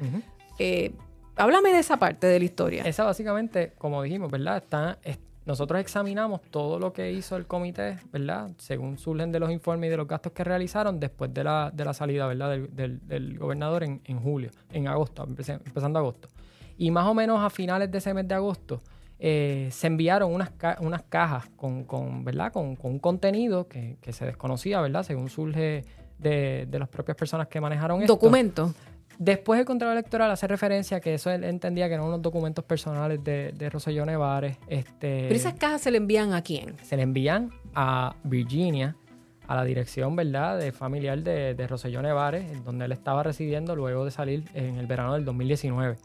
Eh, 0.60 0.94
háblame 1.36 1.72
de 1.72 1.80
esa 1.80 1.98
parte 1.98 2.28
de 2.28 2.39
la 2.39 2.46
historia. 2.46 2.84
Esa 2.84 3.04
básicamente, 3.04 3.74
como 3.78 4.02
dijimos, 4.02 4.32
¿verdad? 4.32 4.58
Está, 4.58 5.00
nosotros 5.46 5.82
examinamos 5.82 6.41
todo 6.52 6.80
lo 6.80 6.94
que 6.94 7.12
hizo 7.12 7.36
el 7.36 7.48
comité, 7.48 7.98
¿verdad? 8.12 8.52
Según 8.58 8.98
surgen 8.98 9.32
de 9.32 9.39
los 9.39 9.52
informes 9.52 9.88
y 9.88 9.91
de 9.91 9.98
los 9.98 10.08
gastos 10.08 10.34
que 10.34 10.44
realizaron 10.44 11.00
después 11.00 11.34
de 11.34 11.44
la, 11.44 11.72
de 11.74 11.84
la 11.84 11.94
salida, 11.94 12.28
¿verdad? 12.28 12.58
Del, 12.58 13.39
gobernador 13.39 13.84
en, 13.84 14.02
en, 14.06 14.20
julio, 14.20 14.52
en 14.72 14.88
agosto, 14.88 15.24
empezando 15.24 16.00
agosto. 16.00 16.30
Y 16.78 16.91
más 16.91 17.08
o 17.08 17.13
menos 17.13 17.39
a 17.41 17.50
finales 17.50 17.91
de 17.91 17.98
ese 17.98 18.13
mes 18.13 18.28
de 18.28 18.36
agosto, 18.36 18.82
eh, 19.24 19.70
se 19.70 19.86
enviaron 19.86 20.34
unas, 20.34 20.50
unas 20.80 21.04
cajas 21.04 21.48
con, 21.56 21.84
con 21.84 22.24
¿verdad? 22.24 22.52
Con, 22.52 22.76
un 22.82 22.98
contenido 22.98 23.68
que, 23.68 23.98
se 24.10 24.26
desconocía, 24.26 24.82
¿verdad? 24.82 25.04
Según 25.04 25.30
surge 25.30 25.86
de, 26.18 26.68
las 26.72 26.90
propias 26.90 27.16
personas 27.16 27.48
que 27.48 27.62
manejaron 27.62 28.02
esto. 28.02 28.14
¿Documentos? 28.14 28.74
Después 29.20 29.60
el 29.60 29.68
control 29.68 29.92
electoral 29.92 30.32
hace 30.32 30.48
referencia 30.48 30.98
a 30.98 31.00
que 31.02 31.14
eso 31.14 31.30
él 31.30 31.44
entendía 31.44 31.88
que 31.88 31.94
eran 31.94 32.08
unos 32.08 32.24
documentos 32.24 32.66
personales 32.66 33.24
de, 33.24 33.52
de 33.52 33.70
Roselló 33.70 34.08
Nevares. 34.08 34.58
Este, 34.66 35.26
¿Pero 35.28 35.36
esas 35.36 35.54
cajas 35.54 35.82
se 35.82 35.92
le 35.92 35.98
envían 35.98 36.34
a 36.34 36.42
quién? 36.42 36.76
Se 36.82 36.98
le 36.98 37.04
envían 37.04 37.52
a 37.76 38.16
Virginia, 38.24 38.96
a 39.48 39.56
la 39.56 39.64
dirección, 39.64 40.16
¿verdad?, 40.16 40.58
de 40.58 40.72
familiar 40.72 41.22
de, 41.22 41.54
de 41.54 41.68
Roselló 41.68 42.02
Nevares, 42.02 42.64
donde 42.64 42.86
él 42.86 42.92
estaba 42.92 43.22
residiendo 43.22 43.76
luego 43.76 44.04
de 44.04 44.10
salir 44.10 44.46
en 44.56 44.78
el 44.78 44.88
verano 44.88 45.14
del 45.14 45.26
2019. 45.26 45.98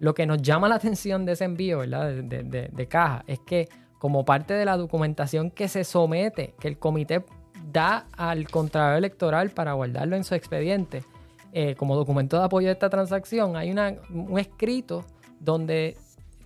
Lo 0.00 0.14
que 0.14 0.26
nos 0.26 0.42
llama 0.42 0.68
la 0.68 0.76
atención 0.76 1.24
de 1.24 1.32
ese 1.32 1.44
envío, 1.44 1.78
¿verdad? 1.78 2.10
De, 2.10 2.88
caja, 2.88 3.22
es 3.26 3.38
que 3.40 3.68
como 3.98 4.24
parte 4.24 4.54
de 4.54 4.64
la 4.64 4.76
documentación 4.76 5.50
que 5.50 5.68
se 5.68 5.84
somete, 5.84 6.54
que 6.58 6.68
el 6.68 6.78
comité 6.78 7.24
da 7.70 8.06
al 8.16 8.48
Contralor 8.48 8.96
Electoral 8.96 9.50
para 9.50 9.74
guardarlo 9.74 10.16
en 10.16 10.24
su 10.24 10.34
expediente, 10.34 11.04
eh, 11.52 11.74
como 11.76 11.96
documento 11.96 12.38
de 12.38 12.44
apoyo 12.44 12.68
de 12.68 12.72
esta 12.72 12.88
transacción, 12.88 13.56
hay 13.56 13.70
un 13.70 14.38
escrito 14.38 15.04
donde 15.38 15.96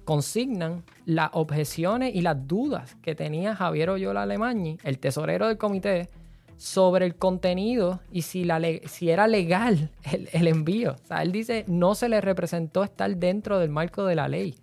consignan 0.04 0.82
las 1.06 1.30
objeciones 1.32 2.14
y 2.14 2.22
las 2.22 2.46
dudas 2.46 2.96
que 3.02 3.14
tenía 3.14 3.54
Javier 3.54 3.90
Oyola 3.90 4.22
Alemañi, 4.22 4.78
el 4.82 4.98
tesorero 4.98 5.46
del 5.48 5.58
comité, 5.58 6.10
sobre 6.56 7.06
el 7.06 7.16
contenido 7.16 8.00
y 8.10 8.22
si, 8.22 8.44
la 8.44 8.60
si 8.86 9.10
era 9.10 9.26
legal 9.26 9.90
el, 10.32 10.46
envío. 10.46 10.92
O 10.92 11.06
sea, 11.06 11.22
él 11.22 11.32
dice, 11.32 11.64
no 11.68 11.94
se 11.94 12.08
le 12.08 12.20
representó 12.20 12.84
estar 12.84 13.14
dentro 13.16 13.58
del 13.58 13.70
marco 13.70 14.04
de 14.04 14.14
la 14.14 14.28
ley, 14.28 14.56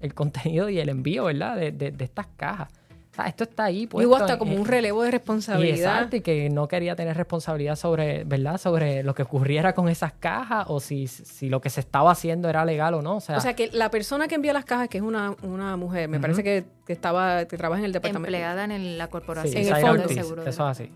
el 0.00 0.14
contenido 0.14 0.68
y 0.68 0.78
el 0.78 0.88
envío, 0.88 1.24
¿verdad? 1.24 1.56
De, 1.56 1.72
de, 1.72 2.04
estas 2.04 2.26
cajas. 2.36 2.68
O 3.12 3.16
sea, 3.16 3.26
esto 3.26 3.44
está 3.44 3.64
ahí. 3.64 3.86
Puesto 3.86 4.10
y 4.10 4.20
hasta 4.20 4.38
como 4.38 4.56
un 4.56 4.66
relevo 4.66 5.04
de 5.04 5.12
responsabilidad. 5.12 5.94
Exacto, 5.94 6.16
y 6.16 6.20
que 6.20 6.50
no 6.50 6.66
quería 6.66 6.96
tener 6.96 7.16
responsabilidad 7.16 7.76
sobre, 7.76 8.24
¿verdad? 8.24 8.58
Sobre 8.58 9.04
lo 9.04 9.14
que 9.14 9.22
ocurriera 9.22 9.72
con 9.72 9.88
esas 9.88 10.12
cajas 10.14 10.66
o 10.68 10.80
si, 10.80 11.06
si 11.06 11.48
lo 11.48 11.60
que 11.60 11.70
se 11.70 11.78
estaba 11.78 12.10
haciendo 12.10 12.48
era 12.48 12.64
legal 12.64 12.94
o 12.94 13.02
no. 13.02 13.16
O 13.16 13.20
sea, 13.20 13.36
o 13.36 13.40
sea 13.40 13.54
que 13.54 13.70
la 13.70 13.88
persona 13.88 14.26
que 14.26 14.34
envía 14.34 14.52
las 14.52 14.64
cajas, 14.64 14.88
que 14.88 14.98
es 14.98 15.04
una, 15.04 15.36
una 15.42 15.76
mujer, 15.76 16.08
me 16.08 16.18
parece 16.18 16.42
que, 16.42 16.64
estaba, 16.88 17.44
que 17.44 17.56
trabaja 17.56 17.78
en 17.78 17.86
el 17.86 17.92
departamento. 17.92 18.26
Empleada 18.26 18.64
en 18.64 18.98
la 18.98 19.06
corporación. 19.06 19.62
en 19.62 19.68
el 19.68 19.80
fondo. 19.80 20.08
Seguro 20.08 20.42
eso 20.42 20.50
es 20.50 20.80
así 20.80 20.90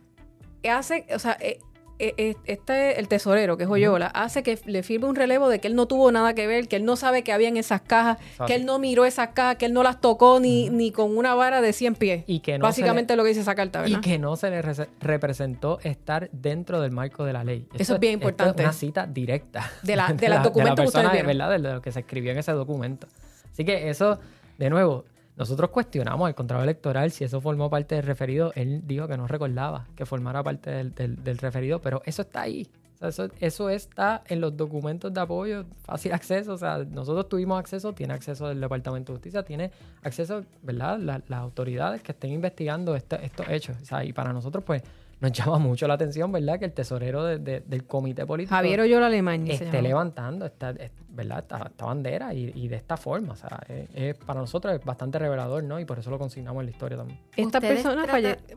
hace, 0.64 1.06
o 1.14 1.18
sea, 1.18 1.36
eh, 1.40 1.60
eh, 2.00 2.14
eh, 2.16 2.36
este, 2.44 3.00
el 3.00 3.08
tesorero, 3.08 3.56
que 3.56 3.64
es 3.64 3.68
Oyola, 3.68 4.06
hace 4.06 4.44
que 4.44 4.56
le 4.66 4.84
firme 4.84 5.06
un 5.06 5.16
relevo 5.16 5.48
de 5.48 5.58
que 5.58 5.66
él 5.66 5.74
no 5.74 5.86
tuvo 5.86 6.12
nada 6.12 6.32
que 6.32 6.46
ver, 6.46 6.68
que 6.68 6.76
él 6.76 6.84
no 6.84 6.94
sabe 6.94 7.24
que 7.24 7.32
había 7.32 7.48
en 7.48 7.56
esas 7.56 7.80
cajas, 7.80 8.18
que 8.46 8.54
él 8.54 8.64
no 8.64 8.78
miró 8.78 9.04
esas 9.04 9.30
cajas, 9.30 9.56
que 9.56 9.66
él 9.66 9.72
no 9.72 9.82
las 9.82 10.00
tocó 10.00 10.38
ni, 10.38 10.70
ni 10.70 10.92
con 10.92 11.16
una 11.16 11.34
vara 11.34 11.60
de 11.60 11.72
100 11.72 11.94
pies. 11.96 12.24
Y 12.28 12.38
que 12.38 12.56
Básicamente 12.58 13.16
lo 13.16 13.24
que 13.24 13.30
dice 13.30 13.40
esa 13.40 13.56
carta, 13.56 13.80
¿verdad? 13.80 13.98
Y 13.98 14.00
que 14.00 14.18
no 14.18 14.36
se 14.36 14.50
le 14.50 14.62
representó 15.00 15.80
estar 15.82 16.30
dentro 16.30 16.80
del 16.80 16.92
marco 16.92 17.24
de 17.24 17.32
la 17.32 17.42
ley. 17.42 17.66
Eso 17.74 17.94
es 17.94 18.00
bien 18.00 18.14
importante. 18.14 18.62
es 18.62 18.68
una 18.68 18.72
cita 18.72 19.06
directa. 19.06 19.68
De 19.82 19.96
la, 19.96 20.08
de, 20.12 20.28
la, 20.28 20.38
documento 20.38 20.82
que 20.82 20.88
ustedes 20.88 21.26
¿verdad? 21.26 21.50
De 21.50 21.58
lo 21.58 21.82
que 21.82 21.90
se 21.90 22.00
escribió 22.00 22.30
en 22.30 22.38
ese 22.38 22.52
documento. 22.52 23.08
Así 23.50 23.64
que 23.64 23.90
eso, 23.90 24.20
de 24.56 24.70
nuevo, 24.70 25.04
nosotros 25.38 25.70
cuestionamos 25.70 26.26
al 26.26 26.34
contrato 26.34 26.64
electoral 26.64 27.12
si 27.12 27.22
eso 27.22 27.40
formó 27.40 27.70
parte 27.70 27.94
del 27.94 28.04
referido. 28.04 28.52
Él 28.56 28.82
dijo 28.84 29.06
que 29.06 29.16
no 29.16 29.28
recordaba 29.28 29.86
que 29.94 30.04
formara 30.04 30.42
parte 30.42 30.70
del, 30.70 31.38
referido, 31.38 31.80
pero 31.80 32.02
eso 32.04 32.22
está 32.22 32.42
ahí. 32.42 32.68
eso, 33.00 33.28
eso 33.38 33.70
está 33.70 34.24
en 34.26 34.40
los 34.40 34.56
documentos 34.56 35.14
de 35.14 35.20
apoyo, 35.20 35.64
fácil 35.82 36.12
acceso. 36.12 36.54
O 36.54 36.58
sea, 36.58 36.78
nosotros 36.78 37.28
tuvimos 37.28 37.60
acceso, 37.60 37.92
tiene 37.92 38.14
acceso 38.14 38.48
del 38.48 38.60
Departamento 38.60 39.12
de 39.12 39.18
Justicia, 39.18 39.44
tiene 39.44 39.70
acceso, 40.02 40.42
¿verdad? 40.62 40.98
las 40.98 41.40
autoridades 41.40 42.02
que 42.02 42.10
estén 42.10 42.32
investigando 42.32 42.96
este, 42.96 43.24
estos 43.24 43.48
hechos. 43.48 43.76
O 43.80 43.84
sea, 43.84 44.04
y 44.04 44.12
para 44.12 44.32
nosotros, 44.32 44.64
pues, 44.64 44.82
nos 45.20 45.32
llama 45.32 45.58
mucho 45.58 45.88
la 45.88 45.94
atención, 45.94 46.30
¿verdad? 46.30 46.58
Que 46.58 46.66
el 46.66 46.72
tesorero 46.72 47.24
del 47.24 47.86
comité 47.86 48.24
político 48.24 48.54
Javier 48.54 48.80
Oyola 48.80 49.06
Alemán 49.06 49.48
esté 49.48 49.82
levantando 49.82 50.46
esta, 50.46 50.72
¿verdad? 51.08 51.40
Esta, 51.40 51.72
bandera 51.78 52.32
y, 52.34 52.68
de 52.68 52.76
esta 52.76 52.96
forma. 52.96 53.32
O 53.32 53.36
sea, 53.36 53.60
es, 53.68 54.16
para 54.16 54.40
nosotros 54.40 54.74
es 54.74 54.84
bastante 54.84 55.18
revelador, 55.18 55.64
¿no? 55.64 55.80
Y 55.80 55.84
por 55.84 55.98
eso 55.98 56.10
lo 56.10 56.18
consignamos 56.18 56.60
en 56.60 56.66
la 56.66 56.70
historia 56.70 56.98
también. 56.98 57.20
Esta 57.36 57.60
persona 57.60 58.06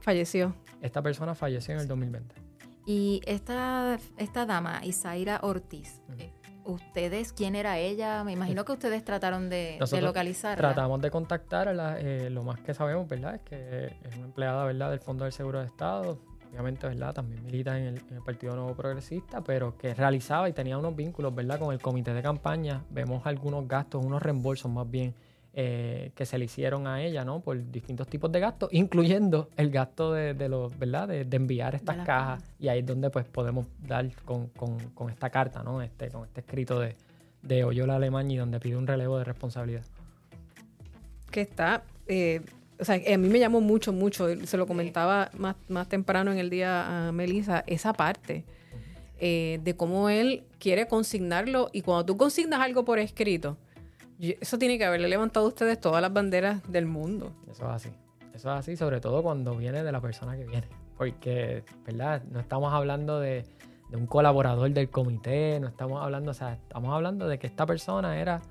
falleció. 0.02 0.56
Esta 0.82 1.02
persona 1.02 1.36
falleció 1.36 1.74
en 1.74 1.82
el 1.82 1.88
2020. 1.88 2.36
Y 2.86 3.21
esta, 3.26 4.00
esta 4.17 4.45
dama, 4.45 4.82
Isaira 4.84 5.39
Ortiz, 5.43 6.02
eh, 6.17 6.32
¿ustedes 6.65 7.32
quién 7.32 7.56
era 7.56 7.78
ella? 7.78 8.24
Me 8.24 8.34
imagino 8.34 8.65
que 8.65 8.71
ustedes 8.71 9.04
trataron 9.06 9.50
de, 9.50 9.80
de 9.80 10.02
localizarla. 10.02 10.58
Tratamos 10.58 11.00
de 11.02 11.12
contactarla. 11.12 12.00
Eh, 12.00 12.30
lo 12.32 12.43
más 12.43 12.60
que 12.60 12.74
sabemos, 12.74 13.08
¿verdad? 13.08 13.36
Es 13.36 13.41
que 13.41 13.86
es 14.04 14.15
una 14.15 14.26
empleada, 14.26 14.65
¿verdad? 14.65 14.89
Del 14.89 15.00
Fondo 15.00 15.24
del 15.26 15.34
Seguro 15.34 15.60
de 15.60 15.67
Estado 15.67 16.30
obviamente, 16.51 16.87
¿verdad? 16.87 17.13
También 17.13 17.43
milita 17.43 17.77
en 17.77 17.95
el, 17.95 18.01
Partido 18.25 18.55
Nuevo 18.55 18.75
Progresista, 18.75 19.41
pero 19.41 19.77
que 19.77 19.93
realizaba 19.93 20.49
y 20.49 20.53
tenía 20.53 20.77
unos 20.77 20.95
vínculos, 20.95 21.33
¿verdad? 21.33 21.59
Con 21.59 21.73
el 21.73 21.79
comité 21.79 22.13
de 22.13 22.21
campaña. 22.21 22.83
Vemos 22.89 23.25
algunos 23.25 23.67
gastos, 23.67 24.03
unos 24.05 24.21
reembolsos 24.21 24.69
más 24.71 24.89
bien, 24.89 25.15
eh, 25.53 26.11
que 26.15 26.25
se 26.25 26.37
le 26.37 26.45
hicieron 26.45 26.87
a 26.87 27.01
ella, 27.01 27.23
¿no? 27.23 27.39
Por 27.39 27.71
distintos 27.71 28.07
tipos 28.07 28.31
de 28.31 28.39
gastos, 28.39 28.69
incluyendo 28.73 29.49
el 29.57 29.71
gasto 29.71 30.13
de, 30.13 30.49
los, 30.49 30.77
¿verdad? 30.77 31.07
De, 31.07 31.27
enviar 31.31 31.73
estas 31.75 32.05
cajas. 32.05 32.43
Y 32.59 32.67
ahí 32.67 32.79
es 32.79 32.85
donde, 32.85 33.09
pues, 33.09 33.25
podemos 33.25 33.67
dar 33.79 34.09
con, 34.25 34.51
esta 35.09 35.29
carta, 35.29 35.63
¿no? 35.63 35.81
Este, 35.81 36.09
con 36.09 36.25
este 36.25 36.41
escrito 36.41 36.79
de, 36.79 36.95
de 37.41 37.63
Oyola 37.63 37.95
Alemán 37.95 38.29
y 38.29 38.37
donde 38.37 38.59
pide 38.59 38.75
un 38.75 38.87
relevo 38.87 39.17
de 39.17 39.23
responsabilidad. 39.23 39.83
Que 41.29 41.41
está... 41.41 41.83
Eh, 42.07 42.41
o 42.81 42.85
sea, 42.85 42.95
a 42.95 43.17
mí 43.17 43.29
me 43.29 43.37
llamó 43.37 43.61
mucho, 43.61 43.93
mucho, 43.93 44.27
se 44.45 44.57
lo 44.57 44.65
comentaba 44.65 45.29
más, 45.37 45.55
más 45.69 45.87
temprano 45.87 46.31
en 46.31 46.39
el 46.39 46.49
día 46.49 47.07
a 47.07 47.11
Melissa, 47.11 47.63
esa 47.67 47.93
parte 47.93 48.43
eh, 49.19 49.59
de 49.63 49.75
cómo 49.75 50.09
él 50.09 50.45
quiere 50.57 50.87
consignarlo 50.87 51.69
y 51.71 51.83
cuando 51.83 52.07
tú 52.07 52.17
consignas 52.17 52.59
algo 52.59 52.83
por 52.83 52.97
escrito, 52.97 53.57
eso 54.19 54.57
tiene 54.57 54.79
que 54.79 54.85
haberle 54.85 55.07
levantado 55.09 55.45
a 55.45 55.49
ustedes 55.49 55.79
todas 55.79 56.01
las 56.01 56.11
banderas 56.11 56.61
del 56.71 56.87
mundo. 56.87 57.33
Eso 57.51 57.65
es 57.65 57.71
así, 57.71 57.89
eso 58.33 58.51
es 58.51 58.59
así, 58.59 58.75
sobre 58.75 58.99
todo 58.99 59.21
cuando 59.21 59.55
viene 59.55 59.83
de 59.83 59.91
la 59.91 60.01
persona 60.01 60.35
que 60.35 60.45
viene, 60.45 60.67
porque, 60.97 61.63
¿verdad? 61.85 62.23
No 62.31 62.39
estamos 62.39 62.73
hablando 62.73 63.19
de, 63.19 63.45
de 63.91 63.97
un 63.97 64.07
colaborador 64.07 64.71
del 64.71 64.89
comité, 64.89 65.59
no 65.59 65.67
estamos 65.67 66.01
hablando, 66.01 66.31
o 66.31 66.33
sea, 66.33 66.53
estamos 66.53 66.91
hablando 66.91 67.27
de 67.27 67.37
que 67.37 67.45
esta 67.45 67.67
persona 67.67 68.19
era 68.19 68.41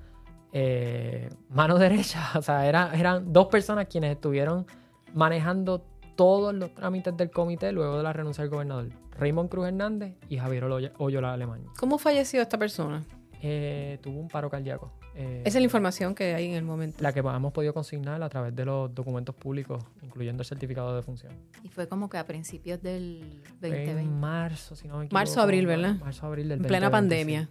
eh, 0.53 1.29
mano 1.49 1.77
derecha. 1.79 2.31
O 2.35 2.41
sea, 2.41 2.67
eran 2.67 3.31
dos 3.31 3.47
personas 3.47 3.87
quienes 3.87 4.11
estuvieron 4.11 4.65
manejando 5.13 5.83
todos 6.15 6.53
los 6.53 6.73
trámites 6.73 7.15
del 7.17 7.31
comité 7.31 7.71
luego 7.71 7.97
de 7.97 8.03
la 8.03 8.13
renuncia 8.13 8.43
del 8.43 8.51
gobernador. 8.51 8.89
Raymond 9.17 9.49
Cruz 9.49 9.67
Hernández 9.67 10.15
y 10.29 10.37
Javier 10.37 10.63
Oyola 10.97 11.33
Alemán. 11.33 11.63
¿Cómo 11.79 11.97
falleció 11.97 12.41
esta 12.41 12.57
persona? 12.57 13.03
Eh, 13.41 13.97
tuvo 14.01 14.19
un 14.19 14.27
paro 14.27 14.49
cardíaco. 14.49 14.91
Eh, 15.15 15.41
Esa 15.45 15.57
es 15.57 15.61
la 15.61 15.65
información 15.65 16.15
que 16.15 16.33
hay 16.35 16.45
en 16.45 16.53
el 16.53 16.63
momento. 16.63 16.97
La 17.01 17.11
que 17.11 17.19
hemos 17.19 17.51
podido 17.51 17.73
consignar 17.73 18.21
a 18.23 18.29
través 18.29 18.55
de 18.55 18.63
los 18.63 18.93
documentos 18.93 19.35
públicos, 19.35 19.83
incluyendo 20.01 20.41
el 20.41 20.47
certificado 20.47 20.95
de 20.95 21.01
función. 21.01 21.33
Y 21.63 21.69
fue 21.69 21.87
como 21.87 22.09
que 22.09 22.17
a 22.17 22.25
principos 22.25 22.81
del 22.81 23.41
2020. 23.59 23.91
En 23.99 24.19
marzo, 24.19 24.75
si 24.75 24.87
no 24.87 24.97
me 24.99 25.05
equivoco. 25.05 25.15
Marzo, 25.19 25.41
abril, 25.41 25.65
¿verdad? 25.65 25.95
Marzo, 25.99 26.25
abril 26.27 26.47
del 26.49 26.59
En 26.61 26.65
plena 26.65 26.89
pandemia. 26.89 27.49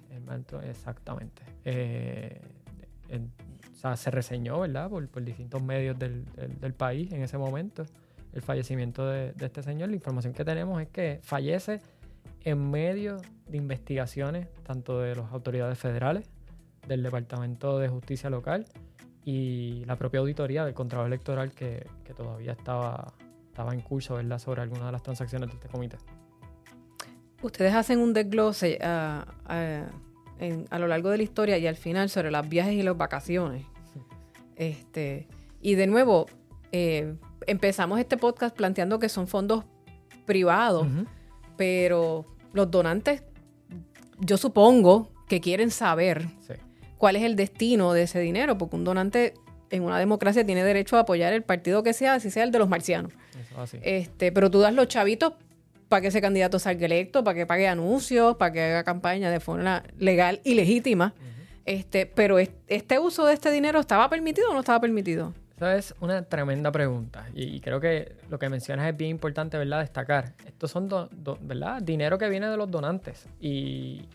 exactamente. 0.62 1.42
Eh, 1.64 2.40
o 3.18 3.76
sea, 3.76 3.96
se 3.96 4.10
reseñó, 4.10 4.60
¿verdad? 4.60 4.90
Por, 4.90 5.24
distintos 5.24 5.62
medios 5.62 5.98
del, 5.98 6.24
país 6.76 7.12
en 7.12 7.22
ese 7.22 7.38
momento 7.38 7.84
el 8.32 8.42
fallecimiento 8.42 9.06
de, 9.06 9.34
este 9.40 9.62
señor. 9.62 9.88
La 9.88 9.96
información 9.96 10.32
que 10.32 10.44
tenemos 10.44 10.80
es 10.80 10.88
que 10.88 11.20
fallece 11.22 11.80
en 12.42 12.70
medio 12.70 13.20
de 13.48 13.56
investigaciones 13.56 14.48
tanto 14.62 15.00
de 15.00 15.16
las 15.16 15.32
autoridades 15.32 15.78
federales, 15.78 16.28
del 16.86 17.02
Departamento 17.02 17.78
de 17.78 17.88
Justicia 17.88 18.30
Local 18.30 18.64
y 19.24 19.84
la 19.84 19.96
propia 19.96 20.20
auditoría 20.20 20.64
del 20.64 20.74
Contralor 20.74 21.06
Electoral 21.06 21.52
que, 21.52 21.86
todavía 22.16 22.52
estaba, 22.52 23.14
estaba 23.46 23.72
en 23.72 23.80
curso, 23.80 24.14
¿verdad? 24.14 24.38
Sobre 24.38 24.62
algunas 24.62 24.86
de 24.86 24.92
las 24.92 25.02
transacciones 25.02 25.48
de 25.48 25.54
este 25.54 25.68
comité. 25.68 25.98
Ustedes 27.42 27.74
hacen 27.74 28.00
un 28.00 28.12
desglose 28.12 28.78
a 28.82 29.24
a 30.70 30.78
lo 30.78 30.86
largo 30.86 31.10
de 31.10 31.18
la 31.18 31.22
historia 31.22 31.58
y 31.58 31.66
al 31.66 31.76
final 31.76 32.08
sobre 32.08 32.30
las 32.30 32.48
viajes 32.48 32.74
y 32.74 32.82
las 32.82 32.96
vacaciones. 32.96 33.66
Este, 34.56 35.26
y 35.60 35.74
de 35.74 35.86
nuevo, 35.86 36.26
eh, 36.72 37.14
empezamos 37.46 37.98
este 37.98 38.16
podcast 38.16 38.56
planteando 38.56 38.98
que 38.98 39.08
son 39.08 39.26
fondos 39.26 39.64
privados, 40.26 40.86
pero 41.56 42.26
los 42.52 42.70
donantes, 42.70 43.22
yo 44.18 44.36
supongo 44.36 45.10
que 45.28 45.40
quieren 45.40 45.70
saber 45.70 46.26
cuál 46.98 47.16
es 47.16 47.22
el 47.22 47.36
destino 47.36 47.92
de 47.92 48.02
ese 48.02 48.20
dinero, 48.20 48.58
porque 48.58 48.76
un 48.76 48.84
donante 48.84 49.34
en 49.70 49.84
una 49.84 49.98
democracia 49.98 50.44
tiene 50.44 50.64
derecho 50.64 50.96
a 50.96 51.00
apoyar 51.00 51.32
el 51.32 51.42
partido 51.42 51.82
que 51.82 51.92
sea, 51.92 52.18
si 52.20 52.30
sea 52.30 52.44
el 52.44 52.50
de 52.50 52.58
los 52.58 52.68
marcianos. 52.68 53.12
Este, 53.82 54.32
pero 54.32 54.50
tú 54.50 54.60
das 54.60 54.74
los 54.74 54.88
chavitos 54.88 55.34
para 55.90 56.02
que 56.02 56.08
ese 56.08 56.20
candidato 56.20 56.60
salga 56.60 56.86
electo, 56.86 57.24
para 57.24 57.34
que 57.34 57.46
pague 57.46 57.66
anuncios, 57.66 58.36
para 58.36 58.52
que 58.52 58.62
haga 58.62 58.84
campaña 58.84 59.28
de 59.28 59.40
forma 59.40 59.82
legal 59.98 60.40
y 60.44 60.54
legítima. 60.54 61.12
este, 61.66 62.06
pero 62.06 62.38
este 62.38 62.98
uso 63.00 63.26
de 63.26 63.34
este 63.34 63.50
dinero 63.50 63.80
estaba 63.80 64.08
permitido 64.08 64.50
o 64.50 64.54
no 64.54 64.60
estaba 64.60 64.80
permitido? 64.80 65.34
Esa 65.56 65.76
es 65.76 65.94
una 66.00 66.22
tremenda 66.22 66.70
pregunta 66.70 67.26
y, 67.34 67.60
creo 67.60 67.80
que 67.80 68.16
lo 68.30 68.38
que 68.38 68.48
mencionas 68.48 68.88
es 68.88 68.96
bien 68.96 69.10
importante, 69.10 69.58
¿verdad? 69.58 69.80
Destacar. 69.80 70.32
Estos 70.46 70.70
son, 70.70 70.88
¿verdad? 71.40 71.82
Dinero 71.82 72.16
que 72.16 72.28
viene 72.28 72.46
de 72.48 72.56
los 72.56 72.70
donantes 72.70 73.26
y, 73.40 74.06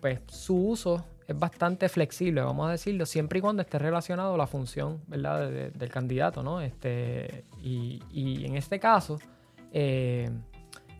pues 0.00 0.20
su 0.28 0.56
uso 0.56 1.04
es 1.28 1.38
bastante 1.38 1.90
flexible, 1.90 2.40
vamos 2.40 2.68
a 2.68 2.72
decirlo, 2.72 3.04
siempre 3.04 3.38
y 3.38 3.42
cuando 3.42 3.60
esté 3.60 3.78
relacionado 3.78 4.32
a 4.32 4.38
la 4.38 4.46
función, 4.46 5.02
¿verdad? 5.06 5.50
del 5.50 5.90
candidato, 5.90 6.42
¿no? 6.42 6.62
Este, 6.62 7.44
y, 7.62 8.02
y 8.10 8.46
en 8.46 8.56
este 8.56 8.80
caso, 8.80 9.18
eh, 9.72 10.30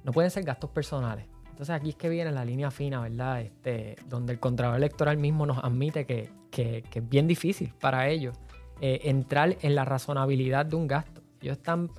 no 0.04 0.12
pueden 0.12 0.30
ser 0.30 0.44
gastos 0.44 0.70
personales. 0.70 1.26
Entonces 1.50 1.74
aquí 1.74 1.88
es 1.90 1.96
que 1.96 2.08
viene 2.08 2.30
la 2.30 2.44
línea 2.44 2.70
fina, 2.70 3.00
¿verdad? 3.00 3.40
Este, 3.40 3.96
donde 4.08 4.32
el 4.32 4.38
Contralor 4.38 4.76
Electoral 4.76 5.16
mismo 5.16 5.44
nos 5.44 5.58
admite 5.58 6.06
que, 6.06 6.30
es 6.52 7.08
bien 7.08 7.26
difícil 7.26 7.72
para 7.80 8.08
ellos 8.08 8.36
eh, 8.80 9.00
entrar 9.04 9.56
en 9.60 9.74
la 9.74 9.84
razonabilidad 9.84 10.66
de 10.66 10.76
un 10.76 10.86
gasto. 10.86 11.20
Ellos 11.40 11.56
están 11.56 11.90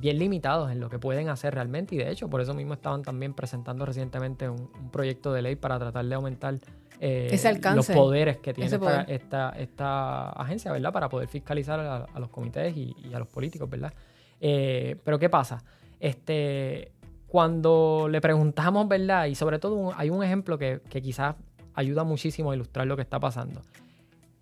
bien 0.00 0.18
limitados 0.18 0.70
en 0.70 0.80
lo 0.80 0.90
que 0.90 0.98
pueden 0.98 1.28
hacer 1.28 1.54
realmente 1.54 1.94
y 1.94 1.98
de 1.98 2.10
hecho 2.10 2.28
por 2.28 2.40
eso 2.40 2.54
mismo 2.54 2.74
estaban 2.74 3.02
también 3.02 3.34
presentando 3.34 3.86
recientemente 3.86 4.48
un, 4.48 4.68
proyecto 4.90 5.32
de 5.32 5.42
ley 5.42 5.56
para 5.56 5.78
tratar 5.78 6.04
de 6.04 6.14
aumentar 6.14 6.58
eh, 7.00 7.34
los 7.74 7.86
poderes 7.86 8.38
que 8.38 8.54
tiene 8.54 8.70
esta, 9.08 9.50
esta, 9.50 10.30
agencia, 10.30 10.72
¿verdad? 10.72 10.92
Para 10.92 11.08
poder 11.08 11.28
fiscalizar 11.28 11.80
a, 11.80 12.20
los 12.20 12.30
comités 12.30 12.76
y, 12.76 12.94
a 13.14 13.18
los 13.18 13.28
políticos, 13.28 13.68
¿verdad? 13.68 13.92
Eh, 14.40 14.96
pero 15.04 15.18
¿qué 15.18 15.28
pasa? 15.28 15.62
Este, 15.98 16.92
cuando 17.26 18.08
le 18.10 18.20
preguntamos, 18.20 18.88
¿verdad? 18.88 19.26
Y 19.26 19.34
sobre 19.34 19.58
todo 19.58 19.92
hay 19.96 20.10
un 20.10 20.22
ejemplo 20.22 20.58
que, 20.58 20.80
quizás 20.88 21.34
ayuda 21.74 22.04
muchísimo 22.04 22.50
a 22.50 22.54
ilustrar 22.54 22.86
lo 22.86 22.96
que 22.96 23.02
está 23.02 23.20
pasando. 23.20 23.60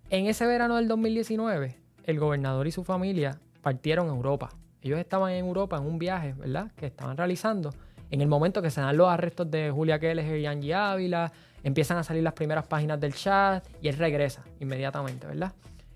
En 0.09 0.27
ese 0.27 0.45
verano 0.45 0.75
del 0.75 0.87
2019, 0.87 1.75
el 2.05 2.19
gobernador 2.19 2.67
y 2.67 2.71
su 2.71 2.83
familia 2.83 3.39
partieron 3.61 4.07
a 4.09 4.13
Europa. 4.13 4.49
Ellos 4.81 4.99
estaban 4.99 5.31
en 5.31 5.45
Europa 5.45 5.77
en 5.77 5.83
un 5.83 5.97
viaje, 5.97 6.33
¿verdad? 6.33 6.71
Que 6.75 6.85
estaban 6.85 7.17
realizando. 7.17 7.73
En 8.11 8.21
el 8.21 8.27
momento 8.27 8.61
que 8.61 8.69
se 8.69 8.81
dan 8.81 8.95
los 8.95 9.09
arrestos 9.09 9.49
de 9.49 9.71
Julia 9.71 9.99
Keller 9.99 10.37
y 10.37 10.45
Angie 10.45 10.75
Ávila, 10.75 11.31
empiezan 11.63 11.97
a 11.97 12.03
salir 12.03 12.21
las 12.21 12.33
primeras 12.33 12.67
páginas 12.67 12.99
del 12.99 13.15
chat 13.15 13.65
y 13.81 13.87
él 13.87 13.97
regresa 13.97 14.43
inmediatamente, 14.59 15.25
¿verdad? 15.25 15.53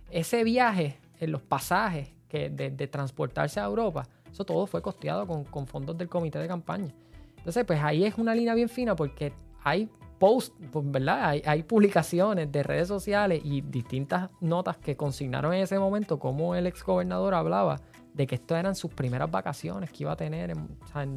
Ese 0.09 0.43
viaje, 0.43 0.97
en 1.19 1.31
los 1.31 1.41
pasajes 1.43 2.09
que 2.27 2.49
de 2.49 2.87
transportarse 2.87 3.59
a 3.59 3.65
Europa, 3.65 4.07
eso 4.31 4.45
todo 4.45 4.65
fue 4.67 4.81
costeado 4.81 5.25
con, 5.27 5.67
fondos 5.67 5.97
del 5.97 6.09
comité 6.09 6.39
de 6.39 6.47
campaña. 6.47 6.93
Entonces, 7.37 7.63
pues 7.65 7.81
ahí 7.81 8.05
es 8.05 8.17
una 8.17 8.35
línea 8.35 8.53
bien 8.53 8.69
fina 8.69 8.95
porque 8.95 9.33
hay 9.63 9.89
posts, 10.19 10.53
pues, 10.71 10.91
¿verdad? 10.91 11.29
Hay, 11.29 11.41
hay, 11.45 11.63
publicaciones 11.63 12.51
de 12.51 12.63
redes 12.63 12.87
sociales 12.87 13.41
y 13.43 13.61
distintas 13.61 14.29
notas 14.41 14.77
que 14.77 14.97
consignaron 14.97 15.53
en 15.53 15.61
ese 15.61 15.79
momento 15.79 16.19
como 16.19 16.55
el 16.55 16.67
ex 16.67 16.83
gobernador 16.83 17.33
hablaba 17.33 17.79
de 18.13 18.27
que 18.27 18.35
esto 18.35 18.55
eran 18.55 18.75
sus 18.75 18.93
primeras 18.93 19.29
vacaciones 19.29 19.91
que 19.91 20.03
iba 20.03 20.11
a 20.11 20.15
tener, 20.15 20.49
en, 20.49 20.67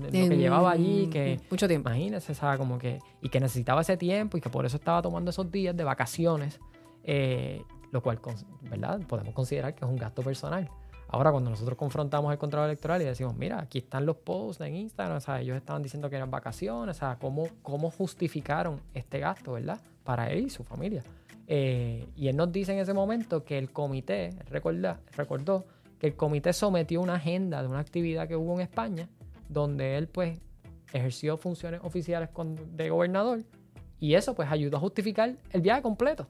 lo 0.01 0.11
que 0.11 0.37
llevaba 0.37 0.70
allí, 0.70 1.09
que 1.09 1.40
mucho 1.51 1.66
tiempo. 1.66 1.88
Imagínese, 1.88 2.35
¿sabes? 2.35 2.59
Como 2.59 2.79
que 2.79 3.01
y 3.20 3.29
que 3.29 3.40
necesitaba 3.40 3.81
ese 3.81 3.96
tiempo 3.96 4.37
y 4.37 4.40
que 4.40 4.51
por 4.51 4.66
eso 4.66 4.77
estaba 4.77 5.03
tomando 5.03 5.31
esos 5.31 5.51
días 5.51 5.77
de 5.77 5.85
vacaciones, 5.85 6.61
eh, 7.03 7.62
lo 7.90 8.03
cual, 8.03 8.20
¿verdad? 8.62 9.01
Podemos 9.09 9.35
considerar 9.35 9.75
que 9.75 9.85
es 9.85 9.90
un 9.90 9.96
gasto 9.96 10.22
personal. 10.22 10.70
Ahora, 11.12 11.31
cuando 11.31 11.51
nosotros 11.51 11.77
confrontamos 11.77 12.33
el 12.33 12.38
control 12.38 12.64
electoral 12.64 13.03
y 13.03 13.05
decimos, 13.05 13.37
mira, 13.37 13.61
aquí 13.61 13.79
están 13.79 14.07
los 14.07 14.16
posts 14.16 14.62
en 14.62 14.77
Instagram, 14.77 15.18
o 15.18 15.20
sea, 15.20 15.42
ellos 15.42 15.59
estaban 15.59 15.83
diciendo 15.83 16.09
que 16.09 16.16
eran 16.16 16.31
vacaciones, 16.31 16.96
o 16.96 16.98
sea, 16.98 17.18
¿cómo, 17.20 17.48
cómo 17.61 17.90
justificaron 17.90 18.81
este 18.94 19.18
gasto, 19.18 19.53
verdad? 19.53 19.79
Para 20.05 20.31
él 20.31 20.46
y 20.46 20.51
su 20.51 20.64
familia. 20.64 21.03
Eh, 21.46 22.09
y 22.16 22.29
él 22.29 22.37
nos 22.37 22.51
dice 22.51 22.72
en 22.72 22.79
ese 22.79 22.94
momento 22.94 23.44
que 23.44 23.59
el 23.59 23.70
comité, 23.70 24.31
recuerda, 24.48 25.01
recordó 25.14 25.66
que 25.98 26.07
el 26.07 26.16
comité 26.16 26.55
sometió 26.55 27.03
una 27.03 27.16
agenda 27.16 27.61
de 27.61 27.68
una 27.68 27.81
actividad 27.81 28.27
que 28.27 28.35
hubo 28.35 28.55
en 28.55 28.62
España, 28.62 29.07
donde 29.51 29.98
él 29.98 30.09
pues 30.09 30.40
ejerció 30.94 31.37
funciones 31.37 31.83
oficiales 31.85 32.31
de 32.70 32.88
gobernador 32.88 33.40
y 34.01 34.14
eso 34.14 34.35
pues 34.35 34.51
ayudó 34.51 34.79
a 34.79 34.81
justificar 34.81 35.37
el 35.51 35.61
viaje 35.61 35.83
completo. 35.83 36.27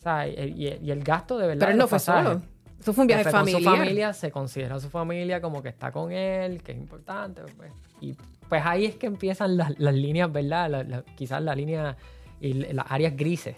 O 0.00 0.02
sea, 0.02 0.26
y, 0.26 0.66
el 0.66 1.04
gasto 1.04 1.38
de 1.38 1.46
verdad. 1.46 1.60
Pero 1.60 1.72
él 1.72 1.78
no 1.78 1.86
fue 1.86 2.00
solo. 2.00 2.42
Eso 2.80 2.92
fue 2.92 3.02
un 3.02 3.08
viaje 3.08 3.30
familiar. 3.30 3.62
Con 3.62 3.72
su 3.72 3.78
familia, 3.78 4.12
se 4.12 4.30
considera 4.30 4.78
su 4.78 4.90
familia 4.90 5.40
como 5.40 5.62
que 5.62 5.68
está 5.70 5.90
con 5.90 6.12
él, 6.12 6.62
que 6.62 6.72
es 6.72 6.78
importante. 6.78 7.42
Pues. 7.56 7.72
Y 8.00 8.14
pues 8.48 8.62
ahí 8.64 8.84
es 8.84 8.96
que 8.96 9.06
empiezan 9.06 9.56
las, 9.56 9.78
líneas, 9.78 10.30
¿verdad? 10.30 11.04
quizás 11.16 11.42
la 11.42 11.54
línea 11.54 11.96
y 12.40 12.52
las 12.52 12.86
áreas 12.88 13.16
grises. 13.16 13.56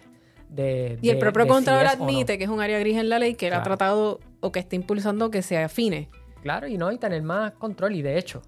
De, 0.49 0.99
y 1.03 1.11
el 1.11 1.19
propio 1.19 1.47
Contralor 1.47 1.87
admite 1.87 2.39
que 2.39 2.45
es 2.45 2.51
un 2.51 2.61
área 2.61 2.79
gris 2.79 2.97
en 2.97 3.11
la 3.11 3.19
ley 3.19 3.35
que 3.35 3.49
él 3.49 3.53
ha 3.53 3.63
tratado 3.63 4.19
o 4.41 4.51
que 4.51 4.61
está 4.61 4.77
impulsando 4.77 5.31
que 5.31 5.43
se 5.43 5.59
afine. 5.59 6.09
Claro, 6.43 6.69
y 6.69 6.79
no, 6.79 6.91
y 6.91 6.99
tener 6.99 7.23
más 7.23 7.53
control. 7.53 7.97
Y 7.97 8.03
de 8.03 8.17
hecho, 8.17 8.43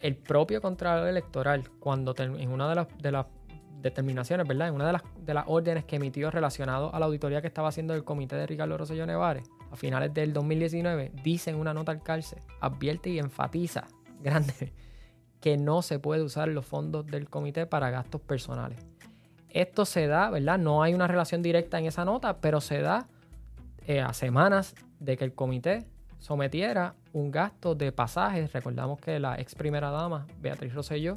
el 0.00 0.16
propio 0.16 0.60
Contralor 0.60 1.08
Electoral, 1.08 1.64
cuando 1.78 2.14
en 2.18 2.50
una 2.50 2.68
de 2.68 2.74
las, 2.74 2.88
de 2.98 3.12
las 3.12 3.26
determinaciones, 3.80 4.46
¿verdad? 4.46 4.68
En 4.68 4.74
una 4.74 4.86
de 4.86 4.92
las, 4.92 5.02
de 5.24 5.34
las 5.34 5.44
órdenes 5.46 5.84
que 5.84 5.96
emitió 5.96 6.30
relacionado 6.30 6.94
a 6.94 6.98
la 6.98 7.06
auditoría 7.06 7.40
que 7.40 7.46
estaba 7.46 7.68
haciendo 7.68 7.94
el 7.94 8.04
comité 8.04 8.36
de 8.36 8.46
Ricardo 8.46 8.76
Rosselló 8.76 9.06
Nevares, 9.06 9.48
a 9.70 9.76
finales 9.76 10.12
del 10.14 10.32
2019, 10.32 11.12
dice 11.22 11.50
en 11.50 11.56
una 11.56 11.74
nota 11.74 11.92
al 11.92 12.02
cárcel, 12.02 12.40
advierte 12.60 13.10
y 13.10 13.18
enfatiza, 13.18 13.86
grande, 14.22 14.72
que 15.40 15.56
no 15.56 15.82
se 15.82 15.98
puede 15.98 16.22
usar 16.22 16.48
los 16.48 16.66
fondos 16.66 17.06
del 17.06 17.28
comité 17.28 17.66
para 17.66 17.90
gastos 17.90 18.20
personales. 18.20 18.84
Esto 19.50 19.84
se 19.84 20.06
da, 20.06 20.30
¿verdad? 20.30 20.58
No 20.58 20.82
hay 20.82 20.94
una 20.94 21.06
relación 21.06 21.42
directa 21.42 21.78
en 21.78 21.86
esa 21.86 22.04
nota, 22.04 22.40
pero 22.40 22.60
se 22.60 22.80
da 22.80 23.08
eh, 23.86 24.00
a 24.00 24.12
semanas 24.12 24.74
de 25.00 25.16
que 25.16 25.24
el 25.24 25.34
comité 25.34 25.86
sometiera 26.18 26.94
un 27.12 27.30
gasto 27.30 27.74
de 27.74 27.92
pasajes. 27.92 28.52
Recordamos 28.52 29.00
que 29.00 29.18
la 29.18 29.40
ex 29.40 29.54
primera 29.54 29.90
dama, 29.90 30.26
Beatriz 30.40 30.74
Rosselló, 30.74 31.14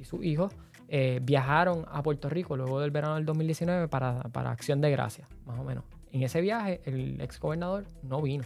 y 0.00 0.04
su 0.04 0.22
hijo 0.22 0.48
eh, 0.88 1.20
viajaron 1.22 1.84
a 1.90 2.02
Puerto 2.02 2.28
Rico 2.28 2.56
luego 2.56 2.80
del 2.80 2.90
verano 2.90 3.16
del 3.16 3.26
2019 3.26 3.88
para, 3.88 4.22
para 4.32 4.50
Acción 4.50 4.80
de 4.80 4.90
Gracia, 4.90 5.26
más 5.44 5.58
o 5.58 5.64
menos. 5.64 5.84
En 6.12 6.22
ese 6.22 6.40
viaje, 6.40 6.80
el 6.84 7.20
ex 7.20 7.38
gobernador 7.38 7.84
no 8.02 8.22
vino. 8.22 8.44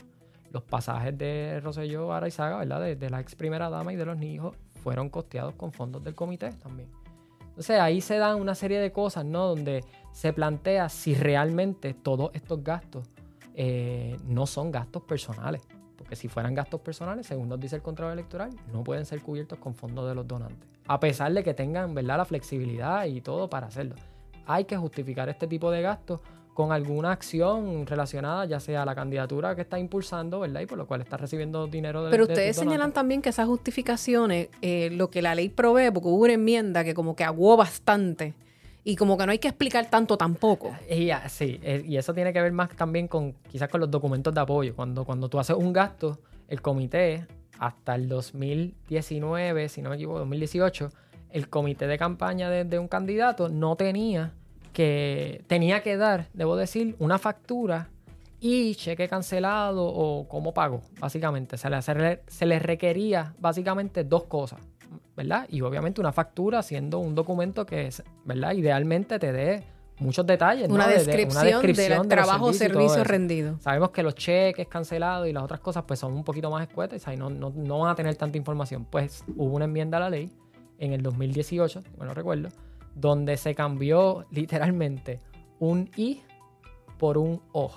Los 0.51 0.63
pasajes 0.63 1.17
de 1.17 1.61
Roselló 1.61 2.13
Araizaga, 2.13 2.59
¿verdad? 2.59 2.97
De, 2.97 3.11
la 3.11 3.21
ex 3.21 3.35
primera 3.35 3.71
dama 3.71 3.93
y 3.93 3.97
de 3.97 4.05
los 4.05 4.21
hijos, 4.23 4.57
fueron 4.83 5.09
costeados 5.09 5.55
con 5.55 5.73
fondos 5.73 6.03
del 6.03 6.15
comité 6.15 6.51
también. 6.53 6.89
Entonces 7.41 7.79
ahí 7.81 8.01
se 8.01 8.17
dan 8.19 8.41
una 8.41 8.55
serie 8.55 8.81
de 8.81 8.93
cosas, 8.93 9.25
¿no? 9.25 9.47
Donde 9.47 9.85
se 10.13 10.33
plantea 10.33 10.89
si 10.89 11.15
realmente 11.15 11.95
todos 11.95 12.31
estos 12.35 12.65
gastos 12.65 13.09
eh, 13.55 14.17
no 14.25 14.47
son 14.47 14.71
gastos 14.71 15.03
personales. 15.03 15.63
Porque 15.97 16.17
si 16.17 16.29
fueran 16.29 16.55
gastos 16.55 16.81
personales, 16.81 17.27
según 17.27 17.49
nos 17.49 17.61
dice 17.61 17.77
el 17.77 17.83
control 17.83 18.13
electoral, 18.13 18.51
no 18.73 18.83
pueden 18.83 19.07
ser 19.07 19.21
cubiertos 19.21 19.59
con 19.59 19.75
fondos 19.75 20.09
de 20.09 20.15
los 20.15 20.27
donantes. 20.27 20.69
A 20.89 20.99
pesar 20.99 21.33
de 21.33 21.45
que 21.45 21.55
tengan, 21.55 21.95
¿verdad?, 21.95 22.17
la 22.17 22.25
flexibilidad 22.25 23.05
y 23.05 23.21
todo 23.21 23.49
para 23.49 23.69
hacerlo. 23.69 23.95
Hay 24.47 24.65
que 24.65 24.77
justificar 24.77 25.29
este 25.29 25.47
tipo 25.47 25.71
de 25.71 25.83
gastos 25.83 26.21
con 26.55 26.71
alguna 26.71 27.13
acción 27.13 27.87
relacionada, 27.87 28.45
ya 28.45 28.61
sea 28.61 28.85
la 28.85 28.95
candidatura 28.95 29.55
que 29.55 29.63
está 29.63 29.79
impulsando, 29.79 30.41
¿verdad? 30.41 30.61
Y 30.61 30.67
por 30.67 30.77
lo 30.77 30.87
cual 30.87 31.01
está 31.01 31.17
recibiendo 31.17 31.67
dinero 31.67 32.05
de 32.05 32.11
Pero 32.11 32.25
ustedes 32.25 32.57
señalan 32.57 32.93
también 32.93 33.23
que 33.23 33.31
esas 33.31 33.47
justificaciones, 33.47 34.49
eh, 34.61 34.91
lo 34.91 35.09
que 35.09 35.23
la 35.23 35.35
ley 35.35 35.49
provee, 35.49 35.91
porque 35.91 36.09
hubo 36.09 36.25
una 36.25 36.35
enmienda 36.35 36.85
que 36.85 36.93
como 36.93 37.17
que 37.17 37.25
aguó 37.25 37.57
bastante 37.57 38.35
y 38.85 38.97
como 38.97 39.17
que 39.17 39.25
no 39.25 39.33
hay 39.33 39.39
que 39.39 39.49
explicar 39.49 39.89
tanto 39.89 40.19
tampoco. 40.19 40.77
Y, 40.91 41.11
sí, 41.29 41.59
eh, 41.63 41.85
y 41.87 41.97
eso 41.97 42.13
tiene 42.13 42.33
que 42.33 42.43
ver 42.43 42.53
más 42.53 42.69
también 42.77 43.09
con 43.09 43.33
quizás 43.51 43.69
con 43.69 43.81
los 43.81 43.91
documentos 43.91 44.35
de 44.35 44.41
apoyo. 44.41 44.77
Cuando, 44.77 45.05
cuando 45.05 45.29
tú 45.31 45.39
haces 45.39 45.57
un 45.57 45.73
gasto, 45.73 46.19
el 46.49 46.61
comité, 46.61 47.27
hasta 47.59 47.95
el 47.95 48.09
2019, 48.09 49.69
si 49.71 49.81
no 49.81 49.89
me 49.89 49.97
equivoco, 49.97 50.19
2018, 50.19 50.91
el 51.31 51.49
comité 51.49 51.87
de 51.87 51.97
campaña 51.97 52.51
de 52.51 52.79
un 52.79 52.89
candidato 52.89 53.49
no 53.49 53.77
tenía 53.77 54.35
que 54.73 55.45
tenía 55.47 55.83
que 55.83 55.97
dar, 55.97 56.29
debo 56.33 56.57
decir, 56.57 56.97
una 56.99 57.19
factura 57.19 57.89
y 58.41 58.75
cheque 58.75 59.09
cancelado 59.09 59.85
o 59.85 60.27
como 60.29 60.53
pago, 60.53 60.83
básicamente. 60.99 61.57
Se 61.57 61.71
le, 61.71 61.81
se 62.27 62.47
le 62.47 62.59
requería 62.59 63.35
básicamente 63.39 64.03
dos 64.05 64.25
cosas, 64.25 64.61
¿verdad? 65.17 65.47
Y 65.49 65.61
obviamente 65.61 66.01
una 66.01 66.13
factura 66.13 66.63
siendo 66.63 66.99
un 66.99 67.15
documento 67.15 67.65
que, 67.65 67.91
¿verdad? 68.25 68.53
Idealmente 68.55 69.19
te 69.19 69.33
dé 69.33 69.65
muchos 70.01 70.27
detalles. 70.27 70.69
Una, 70.69 70.89
descripción, 70.89 71.63
del 71.63 72.09
trabajo 72.09 72.47
o 72.47 72.53
servicio 72.53 73.05
rendido. 73.05 73.59
Sabemos 73.61 73.91
que 73.91 74.03
los 74.03 74.15
cheques 74.15 74.67
cancelados 74.67 75.29
y 75.29 75.33
las 75.33 75.45
otras 75.45 75.61
cosas 75.61 75.85
pues 75.87 76.01
son 76.01 76.13
un 76.13 76.25
poquito 76.25 76.51
más 76.51 76.67
escuetas 76.67 77.03
y 77.13 77.17
no, 77.17 77.31
no, 77.31 77.53
no 77.55 77.79
van 77.79 77.91
a 77.91 77.95
tener 77.95 78.17
tanta 78.17 78.37
información. 78.39 78.85
Pues 78.85 79.25
hubo 79.37 79.55
una 79.55 79.67
enmienda 79.67 79.99
a 79.99 80.01
la 80.01 80.11
ley 80.11 80.31
en 80.79 80.93
el 80.93 81.03
2018, 81.03 81.83
bueno 81.97 82.13
recuerdo, 82.13 82.49
donde 82.95 83.37
se 83.37 83.55
cambió 83.55 84.27
literalmente 84.31 85.21
un 85.59 85.91
I 85.97 86.23
por 86.99 87.19
un 87.19 87.41
O. 87.53 87.71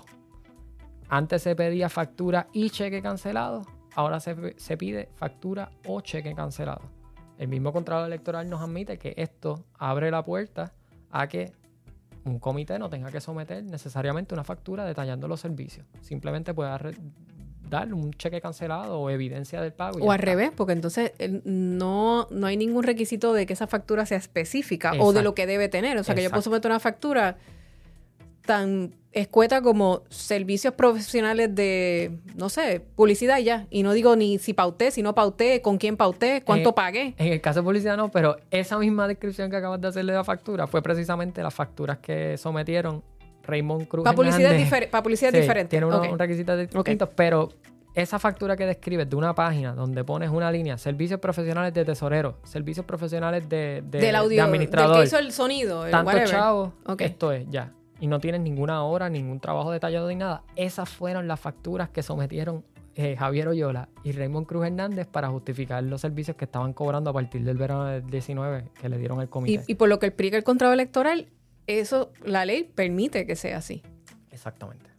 Antes 1.10 1.44
se 1.44 1.56
pedía 1.56 1.90
factura 1.90 2.48
y 2.52 2.70
cheque 2.70 3.02
cancelado, 3.02 3.66
ahora 3.96 4.20
se, 4.20 4.78
pide 4.78 5.10
factura 5.16 5.72
o 5.88 6.02
cheque 6.02 6.34
cancelado. 6.34 6.82
El 7.38 7.48
mismo 7.48 7.72
contrato 7.74 8.06
electoral 8.06 8.50
nos 8.50 8.62
admite 8.62 8.98
que 8.98 9.14
esto 9.18 9.66
abre 9.78 10.10
la 10.10 10.24
puerta 10.24 10.74
a 11.12 11.28
que 11.28 11.54
un 12.24 12.40
comité 12.40 12.80
no 12.80 12.90
tenga 12.90 13.12
que 13.12 13.22
someter 13.22 13.64
necesariamente 13.64 14.34
una 14.34 14.44
factura 14.44 14.84
detallando 14.86 15.28
los 15.28 15.40
servicios. 15.42 15.86
Simplemente 16.02 16.54
pueda 16.54 16.78
dar 17.70 17.94
un 17.94 18.14
cheque 18.14 18.42
cancelado 18.42 19.00
o 19.00 19.10
evidencia 19.10 19.62
del 19.62 19.74
pago. 19.74 20.00
O 20.00 20.12
al 20.12 20.20
revés, 20.20 20.52
porque 20.56 20.74
entonces 20.74 21.12
no, 21.44 22.28
no 22.30 22.48
hay 22.48 22.58
ningún 22.58 22.84
requisito 22.84 23.34
de 23.34 23.46
que 23.46 23.54
esa 23.54 23.68
factura 23.68 24.06
sea 24.06 24.18
específica 24.18 24.94
o 25.00 25.14
de 25.14 25.24
lo 25.24 25.36
que 25.36 25.48
debe 25.48 25.70
tener. 25.70 25.98
O 25.98 26.04
sea, 26.04 26.16
que 26.16 26.24
yo 26.24 26.30
puedo 26.30 26.42
someter 26.42 26.72
una 26.72 26.80
factura 26.80 27.38
tan 28.46 28.94
escueta 29.12 29.62
como 29.62 30.04
servicios 30.10 30.74
profesionales 30.74 31.56
de, 31.56 32.12
no 32.36 32.50
sé, 32.50 32.82
publicidad 32.96 33.40
y 33.40 33.46
ya. 33.46 33.66
Y 33.70 33.82
no 33.82 33.94
digo 33.94 34.16
ni 34.16 34.38
si 34.40 34.54
pauté, 34.54 34.92
si 34.92 35.02
no 35.02 35.16
pauté, 35.16 35.62
con 35.62 35.78
quién 35.78 35.96
pauté, 35.96 36.42
cuánto 36.46 36.72
eh, 36.72 36.74
pagué. 36.74 37.14
En 37.18 37.32
el 37.32 37.42
caso 37.42 37.62
de 37.62 37.64
publicidad 37.64 37.96
no, 37.96 38.12
pero 38.12 38.38
esa 38.52 38.78
misma 38.78 39.08
descripción 39.08 39.50
que 39.50 39.56
acabas 39.56 39.80
de 39.80 39.88
hacerle 39.88 40.12
de 40.12 40.18
la 40.18 40.24
factura 40.26 40.68
fue 40.68 40.82
precisamente 40.82 41.42
las 41.42 41.54
facturas 41.54 41.98
que 42.00 42.38
sometieron 42.38 43.04
Raymond 43.46 43.88
Cruz. 43.88 44.04
Para 44.04 44.16
publicidad, 44.16 44.90
para 44.90 45.04
publicidad 45.04 45.32
diferente. 45.32 45.70
Tiene 45.70 45.86
unos, 45.86 46.18
requisitos 46.18 46.60
distintos, 46.60 47.10
pero 47.16 47.50
esa 47.94 48.20
factura 48.20 48.58
que 48.58 48.66
describes 48.66 49.10
de 49.10 49.16
una 49.16 49.34
página 49.34 49.74
donde 49.74 50.04
pones 50.04 50.30
una 50.30 50.52
línea, 50.52 50.78
servicios 50.78 51.20
profesionales 51.20 51.74
de 51.74 51.86
tesorero, 51.86 52.38
servicios 52.44 52.86
profesionales 52.86 53.48
de, 53.48 53.84
de, 53.86 54.00
del 54.00 54.16
audio, 54.16 54.44
administrador. 54.44 54.98
Del 54.98 55.04
que 55.04 55.08
hizo 55.08 55.18
el 55.18 55.32
sonido, 55.32 55.86
el 55.86 55.92
tanto 55.92 56.26
chavo, 56.26 56.74
esto 57.00 57.32
es, 57.32 57.46
ya. 57.50 57.72
Y 58.00 58.08
no 58.08 58.20
tienes 58.20 58.42
ninguna 58.42 58.84
hora, 58.84 59.10
ningún 59.10 59.40
trabajo 59.40 59.72
detallado 59.72 60.10
ni 60.10 60.16
nada. 60.16 60.44
Esas 60.58 60.90
fueron 60.90 61.30
las 61.30 61.40
facturas 61.40 61.90
que 61.90 62.04
sometieron 62.04 62.66
eh, 62.98 63.18
Javier 63.18 63.50
Oyola 63.50 63.90
y 64.06 64.14
Raymond 64.14 64.48
Cruz 64.48 64.66
Hernández 64.66 65.06
para 65.06 65.28
justificar 65.28 65.84
los 65.84 66.00
servicios 66.00 66.38
que 66.38 66.46
estaban 66.46 66.72
cobrando 66.72 67.10
a 67.10 67.14
partir 67.14 67.44
del 67.44 67.58
verano 67.58 67.84
del 67.86 68.10
19 68.10 68.70
que 68.80 68.88
le 68.88 68.98
dieron 68.98 69.20
el 69.20 69.28
comité. 69.28 69.64
Y, 69.68 69.76
por 69.76 69.90
lo 69.90 70.00
que 70.00 70.06
explica 70.06 70.38
el 70.38 70.46
contrato 70.46 70.74
electoral, 70.74 71.28
eso, 71.68 72.12
la 72.24 72.46
ley 72.46 72.64
permite 72.64 73.26
que 73.26 73.36
sea 73.36 73.58
así. 73.58 73.82
Exactamente. 74.32 74.90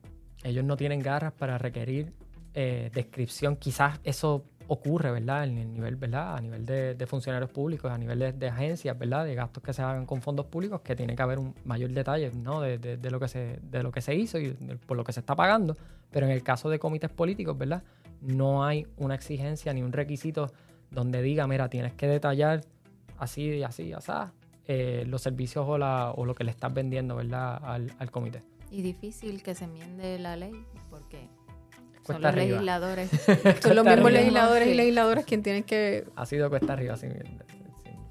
Ellos 0.42 0.64
no 0.64 0.76
tienen 0.76 1.00
garras 1.00 1.32
para 1.32 1.58
requerir 1.58 2.12
eh, 2.54 2.90
descripción. 2.94 3.56
Quizás 3.56 4.00
eso 4.04 4.44
ocurre, 4.68 5.10
¿verdad? 5.10 5.44
En 5.44 5.58
el 5.58 5.72
nivel, 5.72 5.96
¿verdad? 5.96 6.36
A 6.36 6.40
nivel 6.40 6.66
de, 6.66 7.06
funcionarios 7.06 7.50
públicos, 7.50 7.90
a 7.90 7.98
nivel 7.98 8.38
de, 8.38 8.48
agencias, 8.48 8.98
¿verdad? 8.98 9.24
De 9.24 9.34
gastos 9.34 9.62
que 9.62 9.72
se 9.72 9.82
hagan 9.82 10.06
con 10.06 10.20
fondos 10.22 10.46
públicos, 10.46 10.80
que 10.80 10.96
tiene 10.96 11.14
que 11.14 11.22
haber 11.22 11.38
un 11.38 11.54
mayor 11.64 11.90
detalle, 11.90 12.32
¿no? 12.32 12.60
De, 12.60 12.98
lo, 13.10 13.20
que 13.20 13.28
se, 13.28 13.60
de 13.62 13.82
lo 13.82 13.92
que 13.92 14.00
se 14.00 14.14
hizo 14.14 14.38
y 14.38 14.52
por 14.86 14.96
lo 14.96 15.04
que 15.04 15.12
se 15.12 15.20
está 15.20 15.36
pagando. 15.36 15.76
Pero 16.10 16.26
en 16.26 16.32
el 16.32 16.42
caso 16.42 16.68
de 16.68 16.78
comités 16.78 17.10
políticos, 17.10 17.56
¿verdad? 17.56 17.82
No 18.20 18.64
hay 18.64 18.86
una 18.96 19.14
exigencia 19.14 19.72
ni 19.72 19.82
un 19.82 19.92
requisito 19.92 20.52
donde 20.90 21.22
diga, 21.22 21.46
mira, 21.46 21.68
tienes 21.68 21.92
que 21.94 22.06
detallar 22.06 22.62
así 23.18 23.42
y 23.42 23.62
así, 23.62 23.92
así, 23.92 24.12
eh, 24.68 25.04
los 25.06 25.22
servicios 25.22 25.64
o, 25.68 25.78
la, 25.78 26.12
o 26.12 26.24
lo 26.24 26.34
que 26.34 26.44
le 26.44 26.50
estás 26.50 26.72
vendiendo, 26.72 27.16
¿verdad? 27.16 27.60
Al, 27.62 27.92
al 27.98 28.10
comité. 28.10 28.42
Y 28.70 28.82
difícil 28.82 29.42
que 29.42 29.54
se 29.54 29.64
enmiende 29.64 30.18
la 30.18 30.36
ley 30.36 30.52
porque 30.90 31.28
son 32.06 32.22
los 32.22 32.34
legisladores. 32.34 33.10
son 33.62 33.76
los 33.76 33.84
mismos 33.84 34.12
legisladores 34.12 34.68
y 34.68 34.74
legisladoras 34.74 35.24
quienes 35.24 35.44
tienen 35.44 35.64
que... 35.64 36.04
Ha 36.14 36.26
sido 36.26 36.48
cuesta 36.48 36.72
arriba, 36.72 36.96
sin, 36.96 37.12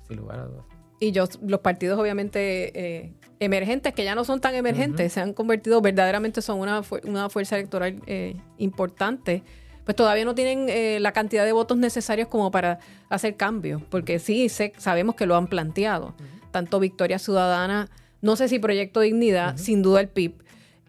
lugar 0.10 0.40
a 0.40 0.46
dudas. 0.46 0.66
Y 1.00 1.12
yo, 1.12 1.26
los 1.42 1.60
partidos 1.60 2.00
obviamente 2.00 2.72
eh, 2.80 3.14
emergentes, 3.40 3.94
que 3.94 4.04
ya 4.04 4.16
no 4.16 4.24
son 4.24 4.40
tan 4.40 4.56
emergentes, 4.56 5.14
se 5.14 5.22
han 5.22 5.34
convertido 5.34 5.82
verdaderamente, 5.82 6.42
son 6.42 6.60
una, 6.60 6.82
una 7.04 7.30
fuerza 7.30 7.58
electoral 7.58 8.02
eh, 8.08 8.36
importante, 8.58 9.44
pues 9.84 9.96
todavía 9.96 10.26
no 10.26 10.36
tienen 10.36 10.68
eh, 10.70 11.00
la 11.00 11.12
cantidad 11.12 11.46
de 11.46 11.52
votos 11.52 11.78
necesarios 11.78 12.28
como 12.28 12.50
para 12.50 12.80
hacer 13.10 13.36
cambios, 13.36 13.82
porque 13.90 14.20
sí 14.20 14.50
sé, 14.50 14.74
sabemos 14.78 15.16
que 15.16 15.26
lo 15.26 15.36
han 15.36 15.48
planteado. 15.48 16.16
Tanto 16.56 16.80
Victoria 16.80 17.20
Ciudadana, 17.20 17.90
no 18.22 18.38
sé 18.38 18.48
si 18.48 18.60
Proyecto 18.60 19.02
Dignidad, 19.02 19.58
sin 19.58 19.82
duda 19.82 20.00
el 20.00 20.08
PIB, 20.08 20.36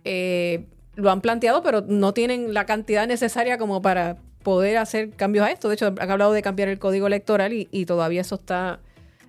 eh, 0.05 0.65
lo 0.95 1.11
han 1.11 1.21
planteado, 1.21 1.61
pero 1.65 1.81
no 1.81 2.15
tienen 2.15 2.55
la 2.55 2.67
cantidad 2.67 3.05
necesaria 3.09 3.59
como 3.59 3.83
para 3.83 4.17
poder 4.45 4.77
hacer 4.77 5.11
cambios 5.11 5.45
a 5.45 5.51
esto. 5.51 5.69
De 5.69 5.75
hecho, 5.75 5.87
han 5.87 6.09
hablado 6.09 6.33
de 6.33 6.41
cambiar 6.41 6.69
el 6.69 6.79
código 6.79 7.09
electoral 7.09 7.53
y, 7.53 7.85
todavía 7.85 8.21
eso 8.21 8.37
está, 8.37 8.79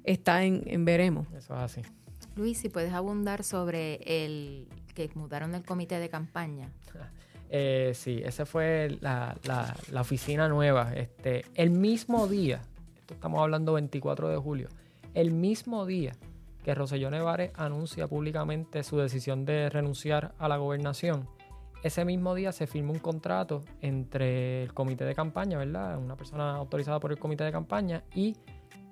está 0.04 0.44
en, 0.44 0.62
en 0.68 0.86
veremos. 0.86 1.26
Eso 1.36 1.56
es 1.56 1.60
así. 1.60 1.82
Luis, 2.36 2.60
si 2.60 2.70
puedes 2.70 2.94
abundar 2.94 3.44
sobre 3.44 3.96
el 4.06 4.68
que 4.94 5.10
mudaron 5.16 5.56
el 5.56 5.64
comité 5.64 6.00
de 6.00 6.10
campaña. 6.10 6.70
Eh, 7.50 7.94
sí, 7.96 8.22
esa 8.26 8.46
fue 8.46 8.98
la, 9.00 9.38
la, 9.46 10.02
oficina 10.02 10.50
nueva. 10.50 10.92
Este, 10.94 11.46
el 11.56 11.70
mismo 11.70 12.28
día, 12.28 12.62
esto 12.98 13.14
estamos 13.14 13.40
hablando 13.40 13.72
24 13.72 14.28
de 14.28 14.36
julio, 14.36 14.68
el 15.18 15.32
mismo 15.32 15.88
día 15.88 16.11
que 16.63 16.76
Roselló 16.76 17.09
Nevares 17.09 17.51
anuncia 17.55 18.07
públicamente 18.07 18.84
su 18.84 18.97
decisión 18.97 19.45
de 19.45 19.68
renunciar 19.68 20.36
a 20.38 20.47
la 20.47 20.57
gobernación, 20.57 21.28
ese 21.82 22.05
mismo 22.05 22.36
día 22.36 22.51
se 22.51 22.68
firma 22.68 22.91
un 22.91 22.99
contrato 22.99 23.63
entre 23.82 24.61
el 24.61 24.76
comité 24.76 25.05
de 25.05 25.15
campaña, 25.15 25.57
¿verdad? 25.57 25.97
Una 25.97 26.15
persona 26.15 26.55
autorizada 26.55 26.99
por 26.99 27.11
el 27.11 27.18
comité 27.18 27.45
de 27.45 27.51
campaña 27.51 28.03
y 28.13 28.36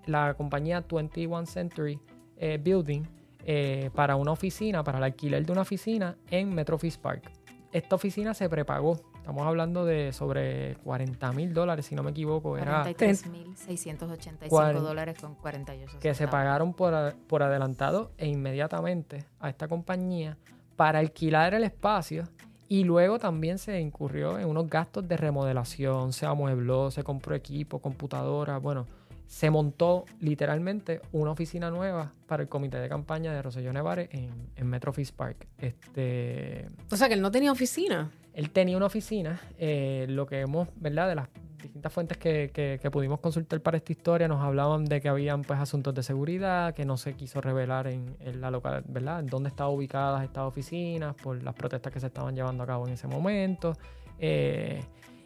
la 0.07 0.33
compañía 0.33 0.83
21 0.89 1.45
Century 1.45 1.99
eh, 2.37 2.59
Building 2.59 3.03
eh, 3.45 3.91
para 3.93 4.15
una 4.15 4.31
oficina, 4.31 4.83
para 4.83 4.97
el 4.97 5.03
alquiler 5.03 5.45
de 5.45 5.51
una 5.51 5.61
oficina 5.61 6.17
en 6.31 6.55
Metrofis 6.55 6.97
Park. 6.97 7.31
Esta 7.71 7.95
oficina 7.95 8.33
se 8.33 8.49
prepagó. 8.49 8.99
Estamos 9.25 9.47
hablando 9.47 9.85
de 9.85 10.13
sobre 10.13 10.75
40 10.83 11.31
mil 11.31 11.51
dólares, 11.51 11.87
si 11.87 11.95
no 11.95 12.03
me 12.03 12.11
equivoco. 12.11 12.59
Era 12.59 12.85
43.685 12.85 14.73
dólares 14.81 15.17
con 15.19 15.33
48 15.33 15.97
Que 15.99 16.13
se 16.13 16.27
pagaron 16.27 16.75
por, 16.75 17.15
por 17.27 17.41
adelantado 17.41 18.11
e 18.19 18.27
inmediatamente 18.27 19.25
a 19.39 19.49
esta 19.49 19.67
compañía 19.67 20.37
para 20.75 20.99
alquilar 20.99 21.55
el 21.55 21.63
espacio 21.63 22.25
y 22.69 22.83
luego 22.83 23.17
también 23.17 23.57
se 23.57 23.79
incurrió 23.79 24.37
en 24.37 24.47
unos 24.47 24.69
gastos 24.69 25.07
de 25.07 25.17
remodelación, 25.17 26.13
se 26.13 26.27
amuebló, 26.27 26.91
se 26.91 27.03
compró 27.03 27.33
equipo, 27.33 27.79
computadora, 27.79 28.59
bueno, 28.59 28.85
se 29.25 29.49
montó 29.49 30.05
literalmente 30.19 31.01
una 31.13 31.31
oficina 31.31 31.71
nueva 31.71 32.13
para 32.27 32.43
el 32.43 32.49
comité 32.49 32.77
de 32.77 32.89
campaña 32.89 33.33
de 33.33 33.41
Roselló 33.41 33.73
Nevares 33.73 34.07
en, 34.11 34.29
en 34.55 34.67
Metro 34.67 34.93
Park. 35.15 35.47
Este, 35.57 36.69
o 36.91 36.95
sea 36.95 37.07
que 37.07 37.15
él 37.15 37.21
no 37.21 37.31
tenía 37.31 37.51
oficina. 37.51 38.11
Él 38.35 38.51
tenía 38.51 38.77
una 38.77 38.85
oficina. 38.85 39.39
Eh, 39.57 40.05
lo 40.09 40.27
que 40.27 40.41
hemos, 40.41 40.67
¿verdad? 40.75 41.07
De 41.07 41.15
las 41.15 41.29
distintas 41.61 41.91
fuentes 41.91 42.17
que, 42.17 42.51
que, 42.53 42.91
pudimos 42.91 43.19
consultar 43.19 43.59
para 43.61 43.77
esta 43.77 43.91
historia 43.91 44.27
nos 44.27 44.43
hablaban 44.43 44.85
de 44.85 45.01
que 45.01 45.09
habían 45.09 45.41
pues 45.41 45.59
asuntos 45.59 45.95
de 45.95 46.03
seguridad, 46.03 46.75
que 46.75 46.85
no 46.85 46.97
se 46.97 47.15
quiso 47.15 47.41
revelar 47.41 47.87
en, 47.87 48.15
la 48.39 48.51
local, 48.51 48.83
¿verdad? 48.87 49.21
En 49.21 49.27
dónde 49.27 49.49
estaban 49.49 49.73
ubicadas 49.73 50.23
estas 50.23 50.43
oficinas, 50.43 51.15
por 51.15 51.41
las 51.41 51.55
protestas 51.55 51.91
que 51.91 51.99
se 51.99 52.07
estaban 52.07 52.35
llevando 52.35 52.63
a 52.63 52.67
cabo 52.67 52.85
en 52.87 52.93
ese 52.93 53.07
momento. 53.07 53.73
Eh, 54.19 54.83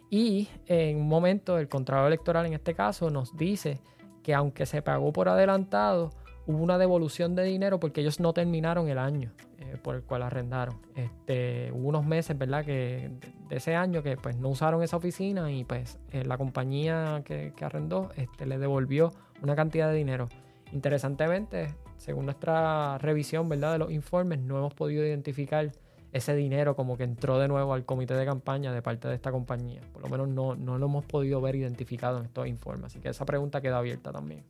y 0.08 0.48
en 0.66 0.96
un 0.98 1.08
momento 1.08 1.58
el 1.58 1.68
Contralor 1.68 2.06
Electoral 2.06 2.46
en 2.46 2.54
este 2.54 2.74
caso 2.74 3.10
nos 3.10 3.36
dice 3.36 3.80
que 4.22 4.34
aunque 4.34 4.66
se 4.66 4.82
pagó 4.82 5.12
por 5.12 5.28
adelantado, 5.28 6.10
hubo 6.46 6.62
una 6.62 6.78
devolución 6.78 7.34
de 7.34 7.44
dinero 7.44 7.80
porque 7.80 8.00
ellos 8.00 8.20
no 8.20 8.32
terminaron 8.32 8.88
el 8.88 8.98
año 8.98 9.32
eh, 9.58 9.76
por 9.82 9.94
el 9.94 10.02
cual 10.02 10.22
arrendaron. 10.22 10.76
Este, 10.94 11.70
hubo 11.72 11.88
unos 11.88 12.04
meses, 12.04 12.36
¿verdad? 12.36 12.64
Que 12.64 13.10
de 13.48 13.56
ese 13.56 13.74
año 13.74 14.02
que 14.02 14.16
pues 14.16 14.36
no 14.36 14.48
usaron 14.48 14.82
esa 14.82 14.96
oficina 14.96 15.50
y 15.52 15.64
pues 15.64 15.98
eh, 16.12 16.24
la 16.24 16.38
compañía 16.38 17.22
que, 17.24 17.52
que, 17.56 17.64
arrendó 17.64 18.10
este, 18.16 18.46
le 18.46 18.58
devolvió 18.58 19.12
una 19.42 19.54
cantidad 19.54 19.88
de 19.88 19.96
dinero. 19.96 20.28
Interesantemente, 20.72 21.74
según 21.96 22.26
nuestra 22.26 22.98
revisión, 22.98 23.48
¿verdad? 23.48 23.72
De 23.72 23.78
los 23.78 23.90
informes, 23.90 24.38
no 24.40 24.58
hemos 24.58 24.74
podido 24.74 25.04
identificar 25.04 25.70
ese 26.12 26.34
dinero 26.34 26.74
como 26.74 26.96
que 26.96 27.04
entró 27.04 27.38
de 27.38 27.48
nuevo 27.48 27.72
al 27.72 27.84
comité 27.84 28.14
de 28.14 28.24
campaña 28.24 28.72
de 28.72 28.82
parte 28.82 29.08
de 29.08 29.14
esta 29.14 29.30
compañía. 29.30 29.80
Por 29.92 30.02
lo 30.02 30.08
menos 30.08 30.28
no, 30.28 30.56
no 30.56 30.78
lo 30.78 30.86
hemos 30.86 31.04
podido 31.04 31.40
ver 31.40 31.54
identificado 31.54 32.18
en 32.18 32.24
estos 32.24 32.46
informes. 32.46 32.86
Así 32.86 33.00
que 33.00 33.10
esa 33.10 33.24
pregunta 33.24 33.60
queda 33.60 33.78
abierta 33.78 34.10
también. 34.12 34.44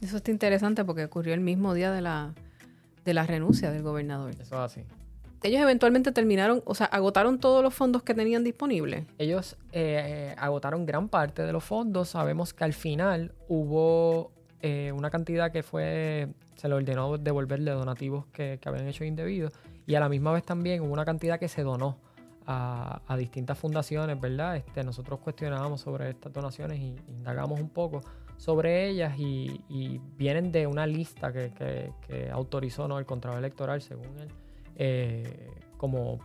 Eso 0.00 0.18
está 0.18 0.30
interesante 0.30 0.84
porque 0.84 1.04
ocurrió 1.04 1.34
el 1.34 1.40
mismo 1.40 1.74
día 1.74 1.90
de 1.90 2.00
la, 2.00 2.34
de 3.04 3.14
la 3.14 3.26
renuncia 3.26 3.70
del 3.70 3.82
gobernador. 3.82 4.32
Eso 4.32 4.42
es 4.42 4.52
así. 4.52 4.80
Ellos 5.42 5.60
eventualmente 5.60 6.12
terminaron, 6.12 6.62
o 6.64 6.74
sea, 6.74 6.86
agotaron 6.86 7.38
todos 7.38 7.62
los 7.62 7.72
fondos 7.74 8.02
que 8.02 8.14
tenían 8.14 8.42
disponibles. 8.42 9.04
Ellos 9.18 9.56
eh, 9.72 10.34
agotaron 10.38 10.86
gran 10.86 11.08
parte 11.08 11.42
de 11.42 11.52
los 11.52 11.62
fondos. 11.62 12.08
Sabemos 12.08 12.52
que 12.52 12.64
al 12.64 12.72
final 12.72 13.32
hubo 13.48 14.32
eh, 14.60 14.92
una 14.92 15.10
cantidad 15.10 15.52
que 15.52 15.62
fue, 15.62 16.28
se 16.56 16.68
le 16.68 16.74
ordenó 16.74 17.18
devolverle 17.18 17.70
donativos 17.70 18.26
que, 18.32 18.58
que 18.60 18.68
habían 18.68 18.88
hecho 18.88 19.04
indebidos 19.04 19.52
y 19.86 19.94
a 19.94 20.00
la 20.00 20.08
misma 20.08 20.32
vez 20.32 20.44
también 20.44 20.82
hubo 20.82 20.92
una 20.92 21.04
cantidad 21.04 21.38
que 21.38 21.48
se 21.48 21.62
donó 21.62 21.96
a, 22.46 23.16
distintas 23.18 23.58
fundaciones, 23.58 24.20
¿verdad? 24.20 24.56
Este, 24.56 24.84
nosotros 24.84 25.20
cuestionábamos 25.20 25.80
sobre 25.80 26.10
estas 26.10 26.32
donaciones 26.32 26.78
y 26.78 26.96
indagamos 27.08 27.60
un 27.60 27.68
poco 27.68 28.02
sobre 28.36 28.88
ellas 28.88 29.18
y, 29.18 30.00
vienen 30.16 30.52
de 30.52 30.66
una 30.66 30.86
lista 30.86 31.32
que, 31.32 32.30
autorizó 32.32 32.88
¿no? 32.88 32.98
el 32.98 33.06
Contralor 33.06 33.38
Electoral, 33.38 33.82
según 33.82 34.18
él, 34.18 34.28
eh, 34.76 35.50
como 35.76 36.18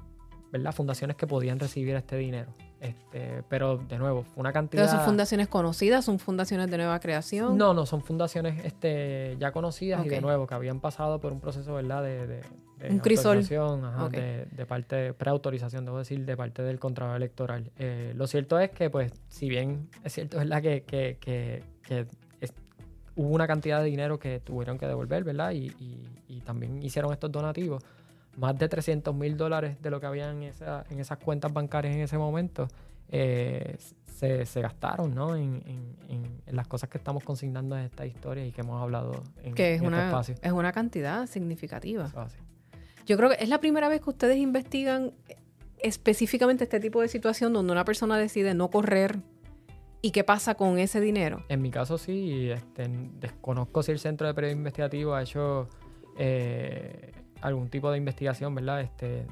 ¿verdad? 0.51 0.73
fundaciones 0.73 1.15
que 1.15 1.27
podían 1.27 1.59
recibir 1.59 1.95
este 1.95 2.17
dinero. 2.17 2.53
Este, 2.81 3.43
pero 3.47 3.77
de 3.77 3.99
nuevo, 3.99 4.25
una 4.35 4.51
cantidad. 4.51 4.85
¿Pero 4.85 4.97
son 4.97 5.05
fundaciones 5.05 5.47
conocidas? 5.47 6.03
¿Son 6.03 6.17
fundaciones 6.17 6.69
de 6.71 6.77
nueva 6.77 6.99
creación? 6.99 7.55
No, 7.55 7.75
no, 7.75 7.85
son 7.85 8.01
fundaciones 8.01 8.65
este, 8.65 9.37
ya 9.39 9.51
conocidas 9.51 10.03
y 10.03 10.09
de 10.09 10.19
nuevo 10.19 10.47
que 10.47 10.55
habían 10.55 10.79
pasado 10.79 11.19
por 11.19 11.31
un 11.31 11.39
proceso, 11.39 11.75
¿verdad? 11.75 12.01
De, 12.01 12.25
de, 12.25 12.41
un 12.89 12.97
crisol. 12.97 13.45
de, 13.45 14.47
de, 14.51 14.65
parte, 14.65 15.13
preautorización, 15.13 15.85
debo 15.85 15.99
decir, 15.99 16.25
de 16.25 16.35
parte 16.35 16.63
del 16.63 16.79
Contralor 16.79 17.17
Electoral. 17.17 17.71
Eh, 17.77 18.13
lo 18.15 18.25
cierto 18.25 18.57
es 18.57 18.71
que, 18.71 18.89
pues, 18.89 19.13
si 19.29 19.47
bien 19.47 19.87
es 20.03 20.13
cierto, 20.13 20.39
¿verdad? 20.39 20.63
Que, 20.63 20.81
que, 20.81 21.17
que, 21.21 21.63
que 21.91 22.07
hubo 23.15 23.29
una 23.29 23.47
cantidad 23.47 23.79
de 23.79 23.85
dinero 23.85 24.17
que 24.19 24.39
tuvieron 24.39 24.77
que 24.77 24.87
devolver, 24.87 25.23
¿verdad? 25.23 25.51
Y, 25.51 25.67
y, 25.79 26.07
y 26.27 26.41
también 26.41 26.81
hicieron 26.81 27.11
estos 27.11 27.31
donativos 27.31 27.83
más 28.37 28.57
de 28.57 28.69
300 28.69 29.13
mil 29.13 29.35
dólares 29.37 29.81
de 29.81 29.89
lo 29.89 29.99
que 29.99 30.05
había 30.05 30.31
en, 30.31 30.43
en 30.43 30.99
esas 30.99 31.17
cuentas 31.17 31.51
bancarias 31.51 31.95
en 31.95 32.01
ese 32.01 32.17
momento, 32.17 32.67
eh, 33.09 33.77
se, 34.45 34.61
gastaron 34.61 35.15
¿no? 35.15 35.35
En, 35.35 35.61
las 36.47 36.67
cosas 36.67 36.89
que 36.89 36.97
estamos 36.97 37.23
consignando 37.23 37.77
en 37.77 37.85
esta 37.85 38.05
historia 38.05 38.45
y 38.45 38.51
que 38.51 38.61
hemos 38.61 38.81
hablado 38.81 39.23
en, 39.43 39.53
que 39.53 39.71
es 39.71 39.75
este 39.75 39.87
una, 39.87 40.05
espacio. 40.05 40.35
Es 40.41 40.51
una 40.51 40.71
cantidad 40.71 41.25
significativa. 41.27 42.11
Yo 43.05 43.17
creo 43.17 43.29
que 43.29 43.37
es 43.39 43.49
la 43.49 43.59
primera 43.59 43.89
vez 43.89 44.01
que 44.01 44.09
ustedes 44.09 44.37
investigan 44.37 45.13
específicamente 45.79 46.65
este 46.65 46.79
tipo 46.79 47.01
de 47.01 47.07
situación 47.07 47.53
donde 47.53 47.71
una 47.71 47.83
persona 47.83 48.17
decide 48.17 48.53
no 48.53 48.69
correr 48.69 49.19
y 50.01 50.11
qué 50.11 50.23
pasa 50.23 50.55
con 50.55 50.79
ese 50.79 50.99
dinero. 50.99 51.43
En 51.49 51.61
mi 51.61 51.71
caso 51.71 51.97
sí, 51.97 52.49
este, 52.49 52.89
desconozco 53.19 53.83
si 53.83 53.91
el 53.91 53.99
Centro 53.99 54.27
de 54.27 54.33
Periodismo 54.33 54.61
Investigativo 54.61 55.13
ha 55.13 55.21
hecho 55.21 55.67
eh, 56.17 57.11
algún 57.41 57.69
tipo 57.69 57.91
de 57.91 57.97
investigación, 57.97 58.55
¿verdad? 58.55 58.81
Este, 58.81 59.27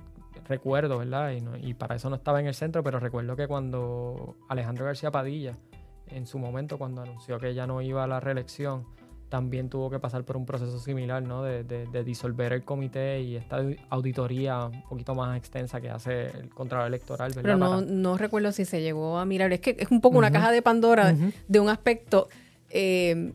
recuerdo, 0.48 0.98
¿verdad? 0.98 1.32
Y, 1.62 1.74
para 1.74 1.96
eso 1.96 2.10
no 2.10 2.16
estaba 2.16 2.40
en 2.40 2.48
el 2.48 2.54
centro, 2.54 2.84
pero 2.84 3.00
recuerdo 3.00 3.36
que 3.36 3.48
cuando 3.48 4.36
Alejandro 4.48 4.86
García 4.86 5.12
Padilla, 5.12 5.58
en 6.08 6.26
su 6.26 6.40
momento, 6.40 6.78
cuando 6.78 7.04
anunció 7.04 7.40
que 7.40 7.54
ya 7.54 7.68
no 7.68 7.82
iba 7.82 8.04
a 8.04 8.08
la 8.08 8.20
reelección, 8.20 8.86
también 9.30 9.70
tuvo 9.70 9.90
que 9.90 10.00
pasar 10.00 10.24
por 10.24 10.36
un 10.36 10.46
proceso 10.46 10.80
similar, 10.80 11.22
¿no? 11.22 11.44
De, 11.44 11.64
disolver 12.04 12.54
el 12.54 12.64
comité 12.64 13.22
y 13.22 13.36
esta 13.36 13.64
auditoría 13.90 14.66
un 14.66 14.84
poquito 14.84 15.16
más 15.16 15.38
extensa 15.38 15.80
que 15.80 15.90
hace 15.90 16.28
el 16.28 16.50
Contralor 16.50 16.88
Electoral, 16.88 17.32
¿verdad? 17.34 17.44
Pero 17.44 17.58
no, 17.58 17.82
no 17.82 18.18
recuerdo 18.18 18.52
si 18.52 18.66
se 18.66 18.82
llegó 18.82 19.20
a 19.20 19.26
mirar. 19.26 19.54
Es 19.54 19.60
que 19.60 19.76
es 19.80 19.92
un 19.92 20.02
poco 20.02 20.18
una 20.18 20.32
caja 20.32 20.52
de 20.52 20.62
Pandora 20.62 21.16
de 21.48 21.60
un 21.60 21.70
aspecto... 21.70 22.28
Eh, 22.72 23.34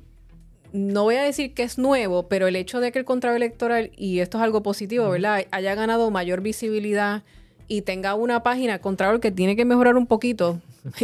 no 0.72 1.04
voy 1.04 1.14
a 1.14 1.22
decir 1.22 1.54
que 1.54 1.62
es 1.62 1.78
nuevo, 1.78 2.26
pero 2.26 2.48
el 2.48 2.56
hecho 2.56 2.80
de 2.80 2.90
que 2.90 2.98
el 2.98 3.04
contrato 3.04 3.36
electoral, 3.36 3.92
y 3.96 4.18
esto 4.18 4.38
es 4.38 4.44
algo 4.44 4.64
positivo, 4.64 5.08
¿verdad?, 5.08 5.46
haya 5.52 5.74
ganado 5.76 6.10
mayor 6.10 6.40
visibilidad 6.40 7.22
y 7.68 7.82
tenga 7.82 8.16
una 8.16 8.42
página 8.42 8.80
contrario 8.80 9.20
que 9.20 9.30
tiene 9.30 9.54
que 9.54 9.64
mejorar 9.64 9.96
un 9.96 10.06
poquito. 10.06 10.60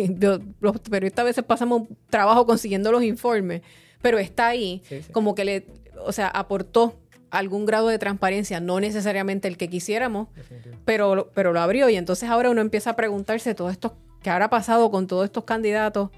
Los 0.60 0.80
periodistas 0.80 1.22
a 1.22 1.26
veces 1.26 1.44
pasamos 1.44 1.82
trabajo 2.10 2.46
consiguiendo 2.46 2.90
los 2.90 3.04
informes, 3.04 3.62
pero 4.02 4.18
está 4.18 4.48
ahí, 4.48 4.82
como 5.12 5.34
que 5.34 5.44
le, 5.44 5.66
o 6.04 6.12
sea, 6.12 6.28
aportó 6.28 6.98
algún 7.30 7.64
grado 7.64 7.88
de 7.88 7.98
transparencia, 7.98 8.60
no 8.60 8.80
necesariamente 8.80 9.48
el 9.48 9.56
que 9.56 9.68
quisiéramos, 9.68 10.28
pero, 10.84 11.30
pero 11.34 11.52
lo 11.52 11.60
abrió. 11.60 11.88
Y 11.88 11.96
entonces 11.96 12.28
ahora 12.28 12.50
uno 12.50 12.60
empieza 12.60 12.90
a 12.90 12.96
preguntarse 12.96 13.54
todo 13.54 13.70
esto 13.70 13.96
que 14.22 14.30
habrá 14.30 14.50
pasado 14.50 14.90
con 14.90 15.06
todos 15.06 15.24
estos 15.24 15.44
candidatos 15.44 16.10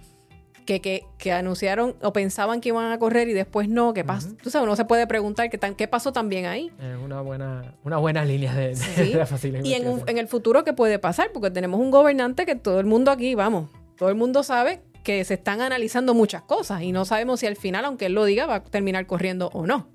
que, 0.64 0.80
que, 1.18 1.32
anunciaron 1.32 1.96
o 2.02 2.12
pensaban 2.12 2.60
que 2.60 2.68
iban 2.68 2.92
a 2.92 2.98
correr 2.98 3.28
y 3.28 3.32
después 3.32 3.68
no, 3.68 3.92
¿qué 3.92 4.04
pasó? 4.04 4.28
Tú 4.42 4.48
sabes, 4.48 4.64
uno 4.64 4.76
se 4.76 4.84
puede 4.84 5.06
preguntar 5.06 5.50
qué, 5.50 5.58
tan, 5.58 5.74
qué 5.74 5.88
pasó 5.88 6.12
también 6.12 6.46
ahí. 6.46 6.70
Es 6.80 6.96
una 7.02 7.20
buena, 7.20 7.74
una 7.84 7.98
buena 7.98 8.24
línea 8.24 8.54
de, 8.54 8.72
Y 9.64 9.74
en, 9.74 10.02
en, 10.06 10.18
el 10.18 10.28
futuro, 10.28 10.64
¿qué 10.64 10.72
puede 10.72 10.98
pasar? 10.98 11.30
Porque 11.32 11.50
tenemos 11.50 11.80
un 11.80 11.90
gobernante 11.90 12.46
que 12.46 12.54
todo 12.54 12.80
el 12.80 12.86
mundo 12.86 13.10
aquí, 13.10 13.34
vamos, 13.34 13.70
todo 13.96 14.08
el 14.08 14.14
mundo 14.14 14.42
sabe 14.44 14.80
que 15.02 15.24
se 15.24 15.34
están 15.34 15.60
analizando 15.60 16.14
muchas 16.14 16.42
cosas 16.42 16.82
y 16.82 16.92
no 16.92 17.04
sabemos 17.04 17.40
si 17.40 17.46
al 17.46 17.56
final, 17.56 17.84
aunque 17.84 18.06
él 18.06 18.14
lo 18.14 18.24
diga, 18.24 18.46
va 18.46 18.56
a 18.56 18.62
terminar 18.62 19.06
corriendo 19.06 19.48
o 19.52 19.66
no. 19.66 19.88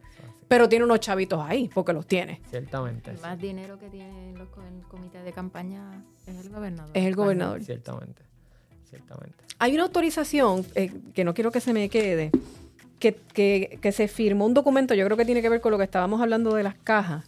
Pero 0.47 0.69
tiene 0.69 0.85
unos 0.85 1.01
chavitos 1.01 1.43
ahí, 1.45 1.69
porque 1.73 1.91
los 1.91 2.07
tiene. 2.07 2.41
Ciertamente. 2.49 3.11
El 3.11 3.19
más 3.19 3.39
dinero 3.39 3.77
que 3.77 3.89
tiene 3.89 4.33
los, 4.33 4.47
el 4.47 4.87
comité 4.87 5.21
de 5.21 5.33
campaña 5.33 6.03
es 6.25 6.37
el 6.37 6.49
gobernador. 6.49 6.91
Es 6.93 7.05
el 7.05 7.15
gobernador. 7.15 7.63
Ciertamente. 7.63 8.21
Ciertamente. 8.89 9.35
Hay 9.59 9.73
una 9.73 9.83
autorización, 9.83 10.65
eh, 10.75 10.91
que 11.13 11.25
no 11.25 11.33
quiero 11.33 11.51
que 11.51 11.59
se 11.59 11.73
me 11.73 11.89
quede, 11.89 12.31
que, 12.99 13.15
que, 13.33 13.79
que, 13.81 13.91
se 13.91 14.07
firmó 14.07 14.45
un 14.45 14.53
documento, 14.53 14.93
yo 14.93 15.03
creo 15.05 15.17
que 15.17 15.25
tiene 15.25 15.41
que 15.41 15.49
ver 15.49 15.61
con 15.61 15.71
lo 15.71 15.77
que 15.77 15.83
estábamos 15.83 16.21
hablando 16.21 16.55
de 16.55 16.63
las 16.63 16.75
cajas, 16.75 17.25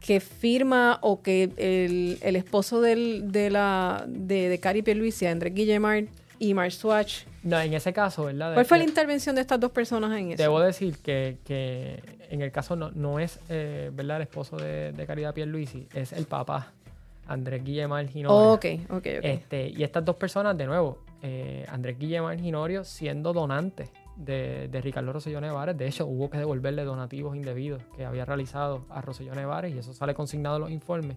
que 0.00 0.20
firma 0.20 0.98
o 1.02 1.22
que 1.22 1.50
el, 1.56 2.18
el 2.20 2.36
esposo 2.36 2.80
del, 2.80 3.32
de 3.32 3.50
la 3.50 4.04
de, 4.06 4.48
de 4.48 4.60
Cari 4.60 4.82
Pierluisi, 4.82 5.26
Andrés 5.26 5.52
Guillemard 5.54 6.06
y 6.38 6.54
Mark 6.54 6.72
Swatch. 6.72 7.24
No, 7.42 7.60
en 7.60 7.74
ese 7.74 7.92
caso, 7.92 8.24
¿verdad? 8.24 8.54
¿Cuál 8.54 8.66
fue 8.66 8.78
la 8.78 8.84
intervención 8.84 9.34
de 9.34 9.42
estas 9.42 9.60
dos 9.60 9.70
personas 9.70 10.18
en 10.18 10.32
eso? 10.32 10.42
Debo 10.42 10.60
decir 10.60 10.98
que, 10.98 11.38
que 11.44 12.02
en 12.30 12.42
el 12.42 12.50
caso 12.52 12.76
no, 12.76 12.90
no 12.90 13.18
es 13.18 13.40
eh, 13.48 13.90
¿verdad? 13.92 14.16
el 14.16 14.22
esposo 14.22 14.56
de, 14.56 14.92
de 14.92 15.06
Caridad 15.06 15.34
Pierluisi, 15.34 15.86
es 15.94 16.12
el 16.12 16.26
papá, 16.26 16.72
Andrés 17.26 17.64
Guillemar 17.64 18.06
Ginorio. 18.08 18.36
Oh, 18.36 18.52
ok, 18.54 18.66
ok, 18.88 18.96
ok. 18.96 19.04
Este, 19.22 19.68
y 19.68 19.82
estas 19.82 20.04
dos 20.04 20.16
personas, 20.16 20.56
de 20.56 20.66
nuevo, 20.66 20.98
eh, 21.22 21.64
Andrés 21.68 21.98
Guillemar 21.98 22.38
Ginorio 22.38 22.84
siendo 22.84 23.32
donante 23.32 23.90
de, 24.16 24.68
de 24.68 24.80
Ricardo 24.80 25.12
Rosselló 25.12 25.40
Nevares. 25.40 25.76
De 25.76 25.86
hecho, 25.86 26.06
hubo 26.06 26.30
que 26.30 26.38
devolverle 26.38 26.84
donativos 26.84 27.36
indebidos 27.36 27.82
que 27.96 28.04
había 28.04 28.24
realizado 28.24 28.84
a 28.90 29.00
Rosselló 29.00 29.34
Nevares 29.34 29.74
y 29.74 29.78
eso 29.78 29.92
sale 29.92 30.14
consignado 30.14 30.56
en 30.56 30.62
los 30.62 30.70
informes. 30.70 31.16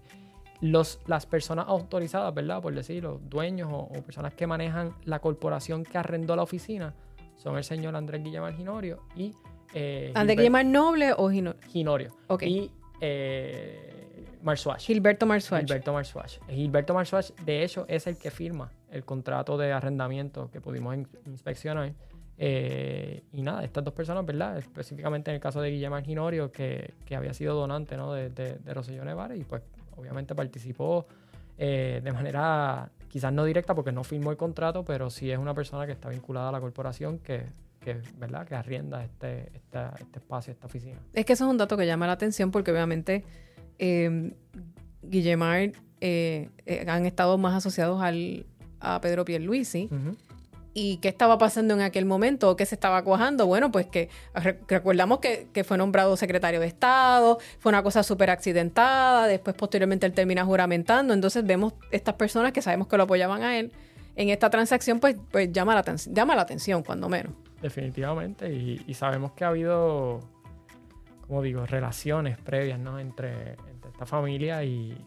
Los, 0.61 0.99
las 1.07 1.25
personas 1.25 1.65
autorizadas, 1.67 2.33
¿verdad? 2.33 2.61
Por 2.61 2.73
decirlo, 2.75 3.19
dueños 3.23 3.69
o, 3.71 3.77
o 3.77 3.93
personas 4.03 4.33
que 4.33 4.45
manejan 4.45 4.93
la 5.05 5.19
corporación 5.19 5.83
que 5.83 5.97
arrendó 5.97 6.35
la 6.35 6.43
oficina 6.43 6.93
son 7.37 7.57
el 7.57 7.63
señor 7.63 7.95
Andrés 7.95 8.23
Guillemar 8.23 8.53
Ginorio 8.55 8.99
y... 9.15 9.33
Eh, 9.73 10.11
¿Andrés 10.15 10.37
Guillemard 10.37 10.65
Noble 10.65 11.13
o 11.13 11.29
Gino- 11.29 11.55
Ginorio. 11.67 12.09
Ok. 12.27 12.43
Y 12.43 12.71
eh, 13.01 14.25
Marsuach. 14.41 14.81
Gilberto 14.81 15.25
Marsuach? 15.25 15.61
Gilberto 15.61 15.93
Marsuach. 15.93 16.39
Gilberto 16.49 16.93
Marsuach, 16.93 17.31
de 17.45 17.63
hecho, 17.63 17.85
es 17.87 18.07
el 18.07 18.17
que 18.17 18.31
firma 18.31 18.71
el 18.91 19.05
contrato 19.05 19.57
de 19.57 19.71
arrendamiento 19.71 20.49
que 20.51 20.59
pudimos 20.59 20.95
in- 20.95 21.07
inspeccionar. 21.27 21.93
Eh, 22.37 23.23
y 23.33 23.41
nada, 23.41 23.63
estas 23.63 23.83
dos 23.83 23.93
personas, 23.93 24.25
¿verdad? 24.25 24.57
Específicamente 24.57 25.29
en 25.29 25.35
el 25.35 25.41
caso 25.41 25.61
de 25.61 25.69
Guillermo 25.71 26.01
Ginorio, 26.01 26.51
que, 26.51 26.93
que 27.05 27.15
había 27.15 27.33
sido 27.33 27.53
donante 27.53 27.95
¿no? 27.95 28.13
de, 28.13 28.29
de, 28.29 28.55
de 28.55 28.73
Rosselló 28.73 29.03
Nevares, 29.05 29.39
y 29.39 29.43
pues 29.43 29.61
obviamente 29.99 30.35
participó 30.35 31.05
eh, 31.57 32.01
de 32.03 32.11
manera 32.11 32.91
quizás 33.09 33.33
no 33.33 33.43
directa 33.43 33.75
porque 33.75 33.91
no 33.91 34.03
firmó 34.03 34.31
el 34.31 34.37
contrato, 34.37 34.85
pero 34.85 35.09
sí 35.09 35.31
es 35.31 35.37
una 35.37 35.53
persona 35.53 35.85
que 35.85 35.91
está 35.91 36.09
vinculada 36.09 36.49
a 36.49 36.51
la 36.51 36.61
corporación 36.61 37.19
que, 37.19 37.47
que 37.79 38.01
¿verdad? 38.17 38.47
Que 38.47 38.55
arrienda 38.55 39.03
este, 39.03 39.51
este 39.53 40.19
espacio, 40.19 40.53
esta 40.53 40.67
oficina. 40.67 40.99
Es 41.13 41.25
que 41.25 41.33
eso 41.33 41.45
es 41.45 41.51
un 41.51 41.57
dato 41.57 41.75
que 41.75 41.85
llama 41.85 42.07
la 42.07 42.13
atención 42.13 42.51
porque 42.51 42.71
obviamente 42.71 43.25
eh, 43.79 44.33
Guillemard 45.01 45.71
eh, 46.01 46.49
eh, 46.65 46.85
han 46.87 47.05
estado 47.05 47.37
más 47.37 47.55
asociados 47.55 48.01
al, 48.01 48.45
a 48.79 49.01
Pedro 49.01 49.25
Pierluisi. 49.25 49.89
Ujú. 49.91 50.15
¿Y 50.73 50.97
qué 50.97 51.07
estaba 51.07 51.37
pasando 51.37 51.73
en 51.73 51.81
aquel 51.81 52.05
momento? 52.05 52.55
¿Qué 52.55 52.65
se 52.65 52.75
estaba 52.75 53.03
cuajando? 53.03 53.47
Bueno, 53.47 53.71
pues 53.71 53.87
que 53.87 54.09
re- 54.33 54.59
recordamos 54.67 55.19
que, 55.19 55.63
fue 55.63 55.77
nombrado 55.77 56.15
secretario 56.15 56.59
de 56.59 56.67
Estado, 56.67 57.39
fue 57.59 57.71
una 57.71 57.81
cosa 57.83 58.03
súper 58.03 58.29
accidentada, 58.29 59.27
después 59.27 59.55
posteriormente 59.55 60.05
él 60.05 60.13
termina 60.13 60.45
juramentando, 60.45 61.13
entonces 61.13 61.45
vemos 61.45 61.73
estas 61.91 62.15
personas 62.15 62.51
que 62.51 62.61
sabemos 62.61 62.87
que 62.87 62.97
lo 62.97 63.03
apoyaban 63.03 63.41
a 63.43 63.57
él 63.57 63.71
en 64.15 64.29
esta 64.29 64.49
transacción, 64.49 64.99
pues, 64.99 65.15
pues 65.31 65.51
llama, 65.51 65.73
la, 65.75 65.83
llama 66.07 66.35
la 66.35 66.41
atención, 66.43 66.83
cuando 66.83 67.09
menos. 67.09 67.33
Definitivamente, 67.61 68.51
y, 68.51 68.93
sabemos 68.93 69.31
que 69.31 69.45
ha 69.45 69.47
habido, 69.47 70.19
como 71.27 71.41
digo, 71.41 71.65
relaciones 71.65 72.37
previas 72.37 72.79
¿no? 72.79 72.99
entre, 72.99 73.55
esta 73.91 74.05
familia 74.05 74.63
y, 74.63 74.97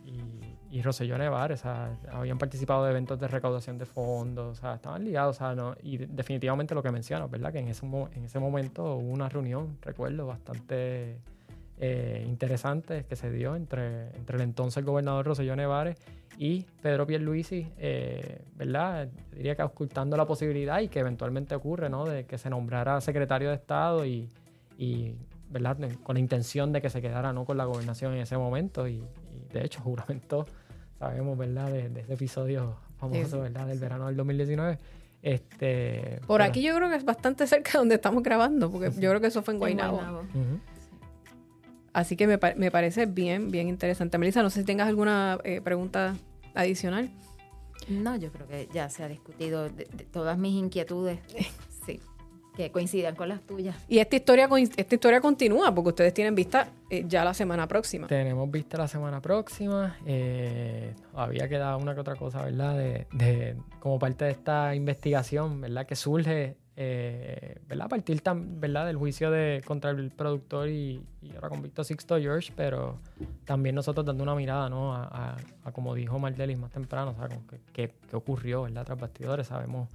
y 0.73 0.81
Rosselló 0.83 1.19
Nevares. 1.19 1.61
O 1.61 1.63
sea, 1.63 1.97
habían 2.11 2.39
participado 2.39 2.85
de 2.85 2.91
eventos 2.91 3.21
de 3.21 3.29
recaudación 3.29 3.77
de 3.79 3.85
fondos, 3.87 4.59
o 4.59 4.61
sea, 4.61 4.75
estaban 4.75 5.05
ligados. 5.05 5.37
O 5.37 5.39
sea, 5.39 5.55
¿no? 5.55 5.77
Y 5.83 5.99
de- 5.99 6.07
definitivamente 6.07 6.75
lo 6.75 6.83
que 6.83 6.91
mencionas, 6.91 7.31
¿verdad? 7.31 7.53
Que 7.53 7.59
en 7.59 7.69
ese, 7.69 7.87
en 7.87 8.25
ese 8.25 8.39
momento 8.39 8.97
hubo 8.97 9.13
una 9.13 9.29
reunión, 9.29 9.77
recuerdo, 9.83 10.27
bastante 10.27 11.19
eh, 11.79 12.25
interesante 12.27 13.05
que 13.09 13.17
se 13.17 13.31
dio 13.31 13.55
entre, 13.55 14.09
entre 14.17 14.37
el 14.37 14.43
entonces 14.43 14.85
gobernador 14.85 15.27
Rosselló 15.27 15.55
Nevares 15.57 15.97
y 16.39 16.65
Pedro 16.81 17.07
Pierluisi, 17.07 17.71
eh, 17.77 18.43
¿verdad? 18.57 19.09
Diría 19.37 19.55
que 19.55 19.63
ocultando 19.63 20.17
la 20.17 20.25
posibilidad 20.27 20.81
y 20.81 20.89
que 20.89 21.01
eventualmente 21.01 21.55
ocurre, 21.55 21.91
¿no? 21.91 22.07
De 22.07 22.25
que 22.25 22.39
se 22.39 22.49
nombrara 22.49 22.99
secretario 23.03 23.51
de 23.51 23.57
Estado 23.57 24.07
y, 24.07 24.29
y, 24.79 25.15
¿verdad? 25.51 25.77
Con 26.03 26.15
la 26.15 26.21
intención 26.21 26.73
de 26.73 26.81
que 26.81 26.89
se 26.89 27.03
quedara, 27.03 27.35
¿no? 27.35 27.45
Con 27.45 27.59
la 27.59 27.67
gobernación 27.67 28.15
en 28.15 28.21
ese 28.21 28.39
momento 28.39 28.89
y, 28.89 28.95
y, 29.31 29.53
de 29.53 29.65
hecho 29.65 29.81
juramentó, 29.83 30.47
sabemos, 31.03 31.37
¿verdad? 31.37 31.71
De, 31.71 31.89
de 31.89 32.01
ese 32.01 32.15
episodio 32.15 32.77
famoso. 32.97 33.41
¿verdad? 33.41 33.67
Del 33.67 33.79
verano 33.81 34.07
del 34.07 34.17
2019. 34.17 34.79
Este, 35.21 36.21
Por 36.27 36.39
pero- 36.39 36.45
aquí 36.51 36.63
yo 36.63 36.75
creo 36.77 36.89
que 36.91 36.97
es 36.97 37.05
bastante 37.05 37.47
cerca 37.47 37.73
de 37.73 37.79
donde 37.79 37.95
estamos 37.97 38.23
grabando, 38.23 38.71
porque 38.71 38.91
yo 38.93 39.09
creo 39.11 39.21
que 39.21 39.27
eso 39.27 39.43
fue 39.43 39.53
en 39.55 39.57
En 39.57 39.59
Guaynabo. 39.61 40.01
Así 41.93 42.17
que 42.17 42.27
me, 42.27 42.39
me 42.57 42.71
parece 42.71 43.07
bien, 43.07 43.51
bien 43.51 43.69
interesante. 43.69 44.17
Melissa, 44.17 44.43
no 44.43 44.49
sé 44.51 44.61
si 44.61 44.67
tengas 44.67 44.89
alguna 44.89 45.39
eh, 45.45 45.61
pregunta 45.61 46.15
adicional. 46.55 47.11
No, 47.89 48.17
yo 48.17 48.31
creo 48.33 48.47
que 48.47 48.69
ya 48.73 48.89
se 48.89 49.03
ha 49.03 49.09
discutido 49.09 49.65
de, 49.69 49.85
de 49.85 50.05
todas 50.05 50.39
mis 50.39 50.55
inquietudes, 50.55 51.19
sí, 51.27 51.47
que 52.57 52.71
coincidan 52.71 53.15
con 53.17 53.29
las 53.29 53.41
tuyas. 53.43 53.75
Y 53.89 53.99
esta 53.99 54.17
historia, 54.17 54.49
esta 54.77 54.95
historia 54.95 55.21
continúa, 55.21 55.75
porque 55.75 55.89
ustedes 55.91 56.13
tienen 56.15 56.35
vista 56.35 56.69
eh, 56.91 57.05
ya 57.09 57.25
la 57.25 57.33
semana 57.35 57.67
próxima. 57.67 58.07
Tenemos 58.07 58.51
vista 58.51 58.77
la 58.79 58.89
semana 58.89 59.21
próxima. 59.23 59.97
Eh, 60.07 60.95
todavía 61.13 61.49
queda 61.49 61.77
una 61.77 61.95
que 61.95 62.01
otra 62.01 62.17
cosa, 62.17 62.43
¿verdad? 62.45 62.77
De, 62.77 63.07
de- 63.13 63.57
como 63.81 63.99
parte 63.99 64.27
de 64.27 64.33
esta 64.33 64.75
investigación, 64.75 65.61
¿verdad? 65.63 65.87
Que 65.87 65.97
surge, 65.97 66.57
eh, 66.77 67.59
¿verdad? 67.69 67.87
A 67.87 67.89
partir 67.89 68.23
tam- 68.23 68.61
¿verdad? 68.61 68.87
del 68.87 68.97
juicio 68.97 69.31
de, 69.31 69.63
contra 69.65 69.91
el 69.91 70.11
productor 70.11 70.69
y, 70.69 71.03
y 71.23 71.35
ahora 71.35 71.49
convicto 71.49 71.83
Sixto 71.85 72.19
George, 72.19 72.53
pero 72.55 72.99
también 73.45 73.75
nosotros 73.75 74.05
dando 74.05 74.23
una 74.23 74.35
mirada, 74.35 74.69
¿no? 74.69 74.95
A, 74.95 75.05
a- 75.05 75.37
a 75.65 75.73
como 75.73 75.95
dijo 75.95 76.19
Mardelis 76.19 76.59
más 76.59 76.71
temprano, 76.71 77.13
o 77.13 77.15
sea, 77.15 77.29
como 77.29 77.47
que, 77.47 77.59
que- 77.73 77.95
que 78.11 78.17
ocurrió, 78.17 78.63
¿verdad? 78.63 78.85
Tras 78.85 78.99
bastidores, 79.01 79.47
sabemos, 79.47 79.89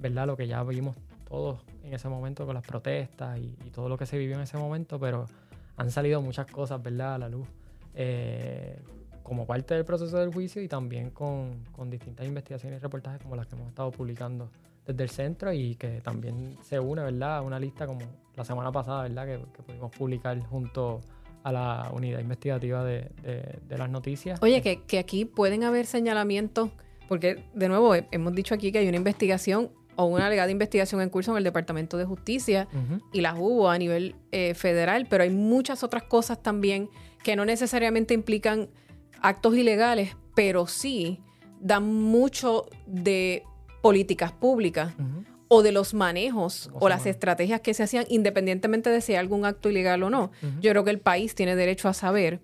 ¿verdad? 0.00 0.26
Lo 0.26 0.36
que 0.36 0.46
ya 0.46 0.62
vimos 0.64 0.96
todos 1.28 1.60
en 1.84 1.94
ese 1.94 2.08
momento 2.08 2.44
con 2.46 2.54
las 2.54 2.66
protestas 2.66 3.38
y, 3.38 3.54
todo 3.70 3.88
lo 3.88 3.96
que 3.96 4.06
se 4.06 4.18
vivió 4.18 4.34
en 4.36 4.42
ese 4.42 4.56
momento, 4.58 4.98
pero 4.98 5.26
han 5.76 5.90
salido 5.90 6.20
muchas 6.20 6.46
cosas, 6.46 6.82
¿verdad? 6.82 7.14
A 7.14 7.18
la 7.18 7.28
luz. 7.28 7.46
eh, 7.94 8.78
como 9.22 9.46
parte 9.46 9.74
del 9.74 9.84
proceso 9.84 10.16
del 10.18 10.32
juicio 10.32 10.60
y 10.60 10.66
también 10.66 11.10
con, 11.10 11.62
con 11.70 11.88
distintas 11.88 12.26
investigaciones 12.26 12.78
y 12.80 12.82
reportajes 12.82 13.22
como 13.22 13.36
las 13.36 13.46
que 13.46 13.54
hemos 13.54 13.68
estado 13.68 13.90
publicando 13.92 14.50
desde 14.84 15.02
el 15.04 15.10
centro 15.10 15.52
y 15.52 15.76
que 15.76 16.00
también 16.00 16.56
se 16.62 16.80
une, 16.80 17.02
¿verdad? 17.02 17.36
A 17.36 17.42
una 17.42 17.60
lista 17.60 17.86
como 17.86 18.00
la 18.34 18.44
semana 18.44 18.72
pasada, 18.72 19.02
¿verdad? 19.02 19.26
Que, 19.26 19.62
pudimos 19.62 19.92
publicar 19.92 20.40
junto 20.46 21.00
a 21.44 21.52
la 21.52 21.90
unidad 21.94 22.18
investigativa 22.18 22.82
de, 22.84 23.10
de- 23.22 23.58
de 23.68 23.78
las 23.78 23.88
noticias. 23.88 24.42
Oye, 24.42 24.62
que, 24.62 24.82
que 24.82 24.98
aquí 24.98 25.24
pueden 25.26 25.62
haber 25.62 25.86
señalamientos, 25.86 26.70
porque 27.06 27.44
de 27.54 27.68
nuevo 27.68 27.94
he- 27.94 28.08
hemos 28.10 28.32
dicho 28.34 28.54
aquí 28.54 28.72
que 28.72 28.78
hay 28.78 28.88
una 28.88 28.96
investigación 28.96 29.70
o 30.00 30.06
una 30.06 30.26
alegada 30.26 30.50
investigación 30.50 31.00
en 31.00 31.10
curso 31.10 31.32
en 31.32 31.38
el 31.38 31.44
Departamento 31.44 31.96
de 31.96 32.04
Justicia 32.04 32.68
y 33.12 33.20
las 33.20 33.34
hubo 33.38 33.70
a 33.70 33.78
nivel 33.78 34.16
eh, 34.32 34.54
federal, 34.54 35.06
pero 35.08 35.24
hay 35.24 35.30
muchas 35.30 35.82
otras 35.82 36.04
cosas 36.04 36.42
también 36.42 36.88
que 37.22 37.36
no 37.36 37.44
necesariamente 37.44 38.14
implican 38.14 38.68
actos 39.20 39.56
ilegales, 39.56 40.16
pero 40.34 40.66
sí 40.66 41.20
dan 41.60 41.92
mucho 41.92 42.66
de 42.86 43.44
políticas 43.82 44.32
públicas 44.32 44.94
o 45.48 45.62
de 45.62 45.72
los 45.72 45.94
manejos 45.94 46.68
¿Cómo 46.72 46.86
o 46.86 46.88
las 46.88 47.06
estrategias 47.06 47.60
que 47.60 47.74
se 47.74 47.82
hacían 47.82 48.06
independientemente 48.08 48.88
de 48.88 49.00
si 49.00 49.12
hay 49.12 49.18
algún 49.18 49.44
acto 49.44 49.68
ilegal 49.68 50.02
o 50.02 50.10
no. 50.10 50.30
Yo 50.60 50.70
creo 50.70 50.84
que 50.84 50.90
el 50.90 51.00
país 51.00 51.34
tiene 51.34 51.56
derecho 51.56 51.88
a 51.88 51.94
saber 51.94 52.40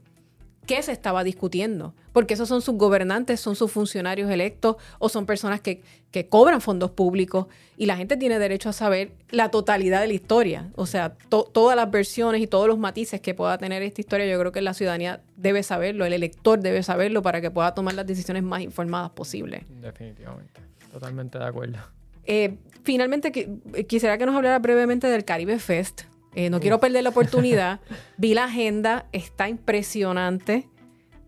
qué 0.66 0.82
se 0.82 0.92
estaba 0.92 1.24
discutiendo, 1.24 1.94
porque 2.12 2.34
esos 2.34 2.48
son 2.48 2.60
sus 2.60 2.74
gobernantes, 2.76 3.40
son 3.40 3.56
sus 3.56 3.70
funcionarios 3.72 4.30
electos 4.30 4.76
o 4.98 5.08
son 5.08 5.24
personas 5.24 5.60
que, 5.60 5.82
que 6.10 6.28
cobran 6.28 6.60
fondos 6.60 6.90
públicos 6.90 7.46
y 7.76 7.86
la 7.86 7.96
gente 7.96 8.16
tiene 8.16 8.38
derecho 8.38 8.68
a 8.68 8.72
saber 8.72 9.12
la 9.30 9.50
totalidad 9.50 10.00
de 10.00 10.08
la 10.08 10.12
historia, 10.14 10.70
o 10.74 10.86
sea, 10.86 11.14
to- 11.28 11.44
todas 11.52 11.76
las 11.76 11.90
versiones 11.90 12.40
y 12.42 12.46
todos 12.46 12.66
los 12.68 12.78
matices 12.78 13.20
que 13.20 13.32
pueda 13.34 13.56
tener 13.58 13.82
esta 13.82 14.00
historia, 14.00 14.26
yo 14.26 14.38
creo 14.38 14.52
que 14.52 14.60
la 14.62 14.74
ciudadanía 14.74 15.22
debe 15.36 15.62
saberlo, 15.62 16.04
el 16.04 16.12
elector 16.12 16.58
debe 16.60 16.82
saberlo 16.82 17.22
para 17.22 17.40
que 17.40 17.50
pueda 17.50 17.74
tomar 17.74 17.94
las 17.94 18.06
decisiones 18.06 18.42
más 18.42 18.60
informadas 18.62 19.10
posibles. 19.10 19.62
Definitivamente. 19.80 20.60
Totalmente 20.92 21.38
de 21.38 21.44
acuerdo. 21.44 21.78
Eh, 22.24 22.56
finalmente, 22.82 23.30
eh, 23.74 23.84
quisiera 23.84 24.18
que 24.18 24.26
nos 24.26 24.34
hablara 24.34 24.58
brevemente 24.58 25.06
del 25.06 25.24
Caribe 25.24 25.58
Fest. 25.58 26.02
Eh, 26.36 26.50
no 26.50 26.60
quiero 26.60 26.78
perder 26.78 27.02
la 27.02 27.08
oportunidad. 27.08 27.80
Vi 28.18 28.34
la 28.34 28.44
agenda, 28.44 29.06
está 29.12 29.48
impresionante. 29.48 30.68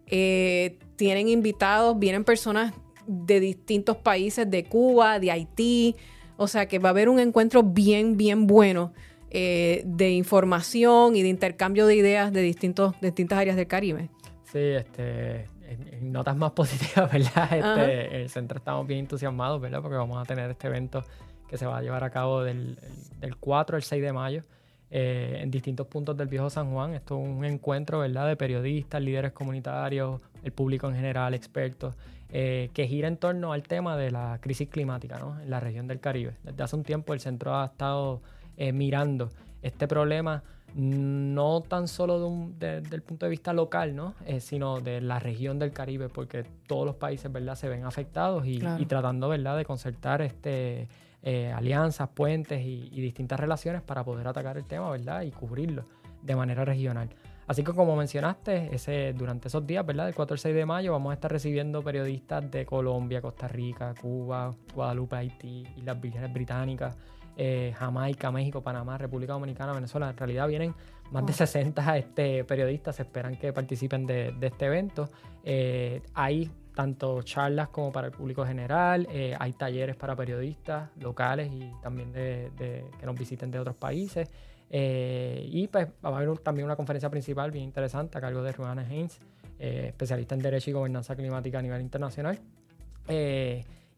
Eh, 0.06 0.78
tienen 0.96 1.28
invitados, 1.28 1.98
vienen 1.98 2.24
personas 2.24 2.74
de 3.06 3.40
distintos 3.40 3.96
países, 3.96 4.48
de 4.50 4.64
Cuba, 4.64 5.18
de 5.18 5.30
Haití. 5.30 5.96
O 6.36 6.46
sea 6.46 6.68
que 6.68 6.78
va 6.78 6.90
a 6.90 6.92
haber 6.92 7.08
un 7.08 7.20
encuentro 7.20 7.62
bien, 7.62 8.18
bien 8.18 8.46
bueno 8.46 8.92
eh, 9.30 9.82
de 9.86 10.10
información 10.10 11.16
y 11.16 11.22
de 11.22 11.28
intercambio 11.28 11.86
de 11.86 11.96
ideas 11.96 12.30
de 12.30 12.42
distintos, 12.42 12.94
distintas 13.00 13.38
áreas 13.38 13.56
del 13.56 13.66
Caribe. 13.66 14.10
Sí, 14.44 14.58
este, 14.58 15.48
en, 15.66 16.12
notas 16.12 16.36
más 16.36 16.52
positivas, 16.52 17.10
¿verdad? 17.10 17.48
Este, 17.50 18.20
el 18.20 18.28
centro 18.28 18.58
estamos 18.58 18.86
bien 18.86 19.00
entusiasmados, 19.00 19.58
¿verdad? 19.58 19.80
Porque 19.80 19.96
vamos 19.96 20.20
a 20.20 20.26
tener 20.26 20.50
este 20.50 20.66
evento 20.66 21.02
que 21.48 21.56
se 21.56 21.64
va 21.64 21.78
a 21.78 21.82
llevar 21.82 22.04
a 22.04 22.10
cabo 22.10 22.42
del, 22.42 22.78
del 23.20 23.36
4 23.36 23.76
al 23.76 23.82
6 23.82 24.02
de 24.02 24.12
mayo. 24.12 24.42
Eh, 24.90 25.40
en 25.42 25.50
distintos 25.50 25.86
puntos 25.86 26.16
del 26.16 26.28
viejo 26.28 26.48
San 26.48 26.72
Juan. 26.72 26.94
Esto 26.94 27.20
es 27.20 27.28
un 27.28 27.44
encuentro 27.44 27.98
¿verdad? 27.98 28.26
de 28.26 28.36
periodistas, 28.36 29.02
líderes 29.02 29.32
comunitarios, 29.32 30.18
el 30.42 30.50
público 30.52 30.88
en 30.88 30.94
general, 30.94 31.34
expertos, 31.34 31.94
eh, 32.30 32.70
que 32.72 32.86
gira 32.86 33.06
en 33.06 33.18
torno 33.18 33.52
al 33.52 33.64
tema 33.64 33.98
de 33.98 34.10
la 34.10 34.38
crisis 34.40 34.66
climática 34.70 35.18
¿no? 35.18 35.38
en 35.42 35.50
la 35.50 35.60
región 35.60 35.88
del 35.88 36.00
Caribe. 36.00 36.36
Desde 36.42 36.62
hace 36.62 36.74
un 36.74 36.84
tiempo 36.84 37.12
el 37.12 37.20
centro 37.20 37.54
ha 37.54 37.66
estado 37.66 38.22
eh, 38.56 38.72
mirando 38.72 39.28
este 39.60 39.86
problema 39.86 40.42
no 40.74 41.62
tan 41.62 41.86
solo 41.86 42.48
de 42.58 42.80
del 42.80 43.02
punto 43.02 43.26
de 43.26 43.30
vista 43.30 43.52
local, 43.52 43.94
¿no? 43.94 44.14
sino 44.38 44.80
de 44.80 45.00
la 45.00 45.18
región 45.18 45.58
del 45.58 45.72
Caribe, 45.72 46.08
porque 46.08 46.44
todos 46.66 46.86
los 46.86 46.96
países 46.96 47.30
¿verdad? 47.30 47.56
se 47.56 47.68
ven 47.68 47.84
afectados 47.84 48.46
y, 48.46 48.62
y 48.78 48.86
tratando 48.86 49.28
¿verdad? 49.28 49.56
de 49.56 49.64
concertar 49.64 50.22
este, 50.22 50.88
eh, 51.22 51.52
alianzas, 51.52 52.08
puentes 52.10 52.60
y, 52.64 53.00
distintas 53.00 53.40
relaciones 53.40 53.82
para 53.82 54.04
poder 54.04 54.28
atacar 54.28 54.56
el 54.56 54.64
tema, 54.64 54.90
¿verdad? 54.90 55.22
Y 55.22 55.30
cubrirlo 55.30 55.84
de 56.22 56.36
manera 56.36 56.64
regional. 56.64 57.08
Así 57.46 57.64
que 57.64 57.72
como 57.72 57.96
mencionaste, 57.96 58.74
ese, 58.74 59.14
durante 59.14 59.48
esos 59.48 59.66
días, 59.66 59.84
¿verdad? 59.84 60.04
Del 60.04 60.14
4 60.14 60.34
al 60.34 60.38
6 60.38 60.54
de 60.54 60.66
mayo 60.66 60.92
vamos 60.92 61.10
a 61.10 61.14
estar 61.14 61.32
recibiendo 61.32 61.82
periodistas 61.82 62.50
de 62.50 62.66
Colombia, 62.66 63.22
Costa 63.22 63.48
Rica, 63.48 63.94
Cuba, 64.00 64.54
Guadalupe, 64.74 65.16
Haití, 65.16 65.66
Islas 65.76 66.00
Vírgenes 66.00 66.32
Británicas, 66.32 66.96
eh, 67.40 67.72
Jamaica, 67.78 68.30
México, 68.30 68.62
Panamá, 68.62 68.98
República 68.98 69.32
Dominicana, 69.32 69.72
Venezuela. 69.72 70.10
En 70.10 70.16
realidad 70.16 70.46
vienen 70.46 70.74
más 71.10 71.24
de 71.24 71.32
60 71.32 71.96
este, 71.96 72.44
periodistas, 72.44 72.96
se 72.96 73.02
esperan 73.02 73.36
que 73.36 73.52
participen 73.52 74.06
de, 74.06 74.34
este 74.40 74.66
evento. 74.66 75.08
Eh, 75.42 76.02
hay 76.14 76.50
tanto 76.78 77.22
charlas 77.22 77.70
como 77.70 77.90
para 77.90 78.06
el 78.06 78.12
público 78.12 78.46
general, 78.46 79.08
eh, 79.10 79.34
hay 79.36 79.52
talleres 79.54 79.96
para 79.96 80.14
periodistas 80.14 80.88
locales 81.00 81.50
y 81.52 81.72
también 81.82 82.12
que 82.12 82.84
nos 83.04 83.18
visiten 83.18 83.50
de 83.50 83.58
otros 83.58 83.74
países. 83.74 84.30
Eh, 84.70 85.44
y 85.50 85.66
pues 85.66 85.88
va 86.04 86.10
a 86.10 86.16
haber 86.16 86.38
también 86.38 86.66
una 86.66 86.76
conferencia 86.76 87.10
principal 87.10 87.50
bien 87.50 87.64
interesante 87.64 88.16
a 88.16 88.20
cargo 88.20 88.44
de 88.44 88.52
Ruana 88.52 88.82
Haynes, 88.82 89.18
eh, 89.58 89.86
especialista 89.88 90.36
en 90.36 90.40
Derecho 90.40 90.70
y 90.70 90.72
Gobernanza 90.72 91.16
Climática 91.16 91.58
a 91.58 91.62
nivel 91.62 91.80
internacional. 91.80 92.38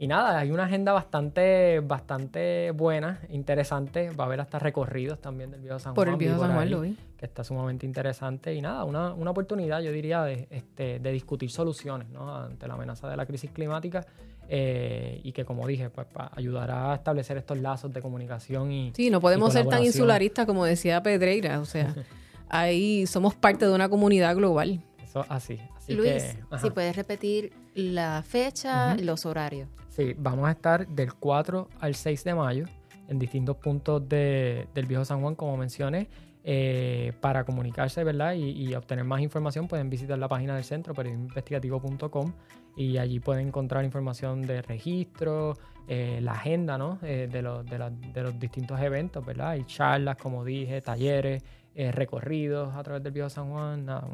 Y 0.00 0.06
nada, 0.06 0.38
hay 0.38 0.50
una 0.50 0.64
agenda 0.64 0.94
bastante, 0.94 1.80
bastante 1.80 2.70
buena, 2.70 3.20
interesante. 3.28 4.08
Va 4.12 4.24
a 4.24 4.26
haber 4.28 4.40
hasta 4.40 4.58
recorridos 4.58 5.20
también 5.20 5.50
del 5.50 5.60
Viejo 5.60 5.78
San 5.78 5.94
Juan. 5.94 5.94
Por 5.94 6.08
el 6.08 6.16
Viejo 6.16 6.40
San 6.40 6.54
Juan, 6.54 6.70
lo 6.70 6.80
vi. 6.80 6.96
Que 7.18 7.26
está 7.26 7.44
sumamente 7.44 7.84
interesante. 7.84 8.54
Y 8.54 8.62
nada, 8.62 8.84
una, 8.84 9.12
una 9.12 9.32
oportunidad, 9.32 9.82
yo 9.82 9.92
diría, 9.92 10.22
de, 10.22 10.48
este, 10.48 11.00
de 11.00 11.12
discutir 11.12 11.50
soluciones 11.50 12.08
¿no? 12.08 12.34
ante 12.34 12.66
la 12.66 12.74
amenaza 12.74 13.10
de 13.10 13.16
la 13.18 13.26
crisis 13.26 13.50
climática. 13.50 14.06
Eh, 14.48 15.20
y 15.22 15.32
que, 15.32 15.44
como 15.44 15.66
dije, 15.66 15.90
pues 15.90 16.06
ayudará 16.34 16.92
a 16.92 16.94
establecer 16.94 17.36
estos 17.36 17.58
lazos 17.58 17.92
de 17.92 18.00
comunicación 18.00 18.72
y. 18.72 18.92
Sí, 18.96 19.10
no 19.10 19.20
podemos 19.20 19.52
ser 19.52 19.68
tan 19.68 19.84
insularistas 19.84 20.46
como 20.46 20.64
decía 20.64 21.02
Pedreira. 21.02 21.60
O 21.60 21.66
sea, 21.66 21.94
ahí 22.48 23.06
somos 23.06 23.34
parte 23.34 23.66
de 23.66 23.74
una 23.74 23.90
comunidad 23.90 24.34
global. 24.34 24.82
Eso 25.04 25.26
así. 25.28 25.60
así 25.76 25.92
Luis, 25.92 26.38
si 26.58 26.70
puedes 26.70 26.96
repetir 26.96 27.52
la 27.74 28.22
fecha, 28.26 28.96
y 28.98 29.02
los 29.02 29.26
horarios. 29.26 29.68
Sí, 29.90 30.14
vamos 30.16 30.48
a 30.48 30.52
estar 30.52 30.86
del 30.86 31.12
4 31.14 31.68
al 31.80 31.94
6 31.94 32.24
de 32.24 32.34
mayo 32.34 32.64
en 33.08 33.18
distintos 33.18 33.56
puntos 33.56 34.08
del 34.08 34.86
Viejo 34.86 35.04
San 35.04 35.20
Juan, 35.20 35.34
como 35.34 35.56
mencioné. 35.56 36.08
Eh, 36.42 37.12
para 37.20 37.44
comunicarse 37.44 38.02
¿verdad? 38.02 38.32
Y, 38.32 38.74
obtener 38.74 39.04
más 39.04 39.20
información 39.20 39.68
pueden 39.68 39.90
visitar 39.90 40.18
la 40.18 40.26
página 40.26 40.54
del 40.54 40.64
centro 40.64 40.94
periodismoinvestigativo.com 40.94 42.32
y 42.76 42.96
allí 42.96 43.20
pueden 43.20 43.48
encontrar 43.48 43.84
información 43.84 44.40
de 44.40 44.62
registro, 44.62 45.58
eh, 45.86 46.20
la 46.22 46.32
agenda 46.32 46.78
¿no? 46.78 46.98
Eh, 47.02 47.28
de, 47.30 47.42
los, 47.42 47.66
de, 47.66 48.22
los 48.22 48.40
distintos 48.40 48.80
eventos, 48.80 49.26
¿verdad? 49.26 49.50
Hay 49.50 49.64
charlas, 49.64 50.16
como 50.16 50.44
dije, 50.44 50.80
talleres, 50.80 51.42
recorridos 51.74 52.74
a 52.74 52.82
través 52.82 53.02
del 53.02 53.12
Viejo 53.12 53.28
San 53.28 53.50
Juan, 53.50 53.82
una 53.82 54.04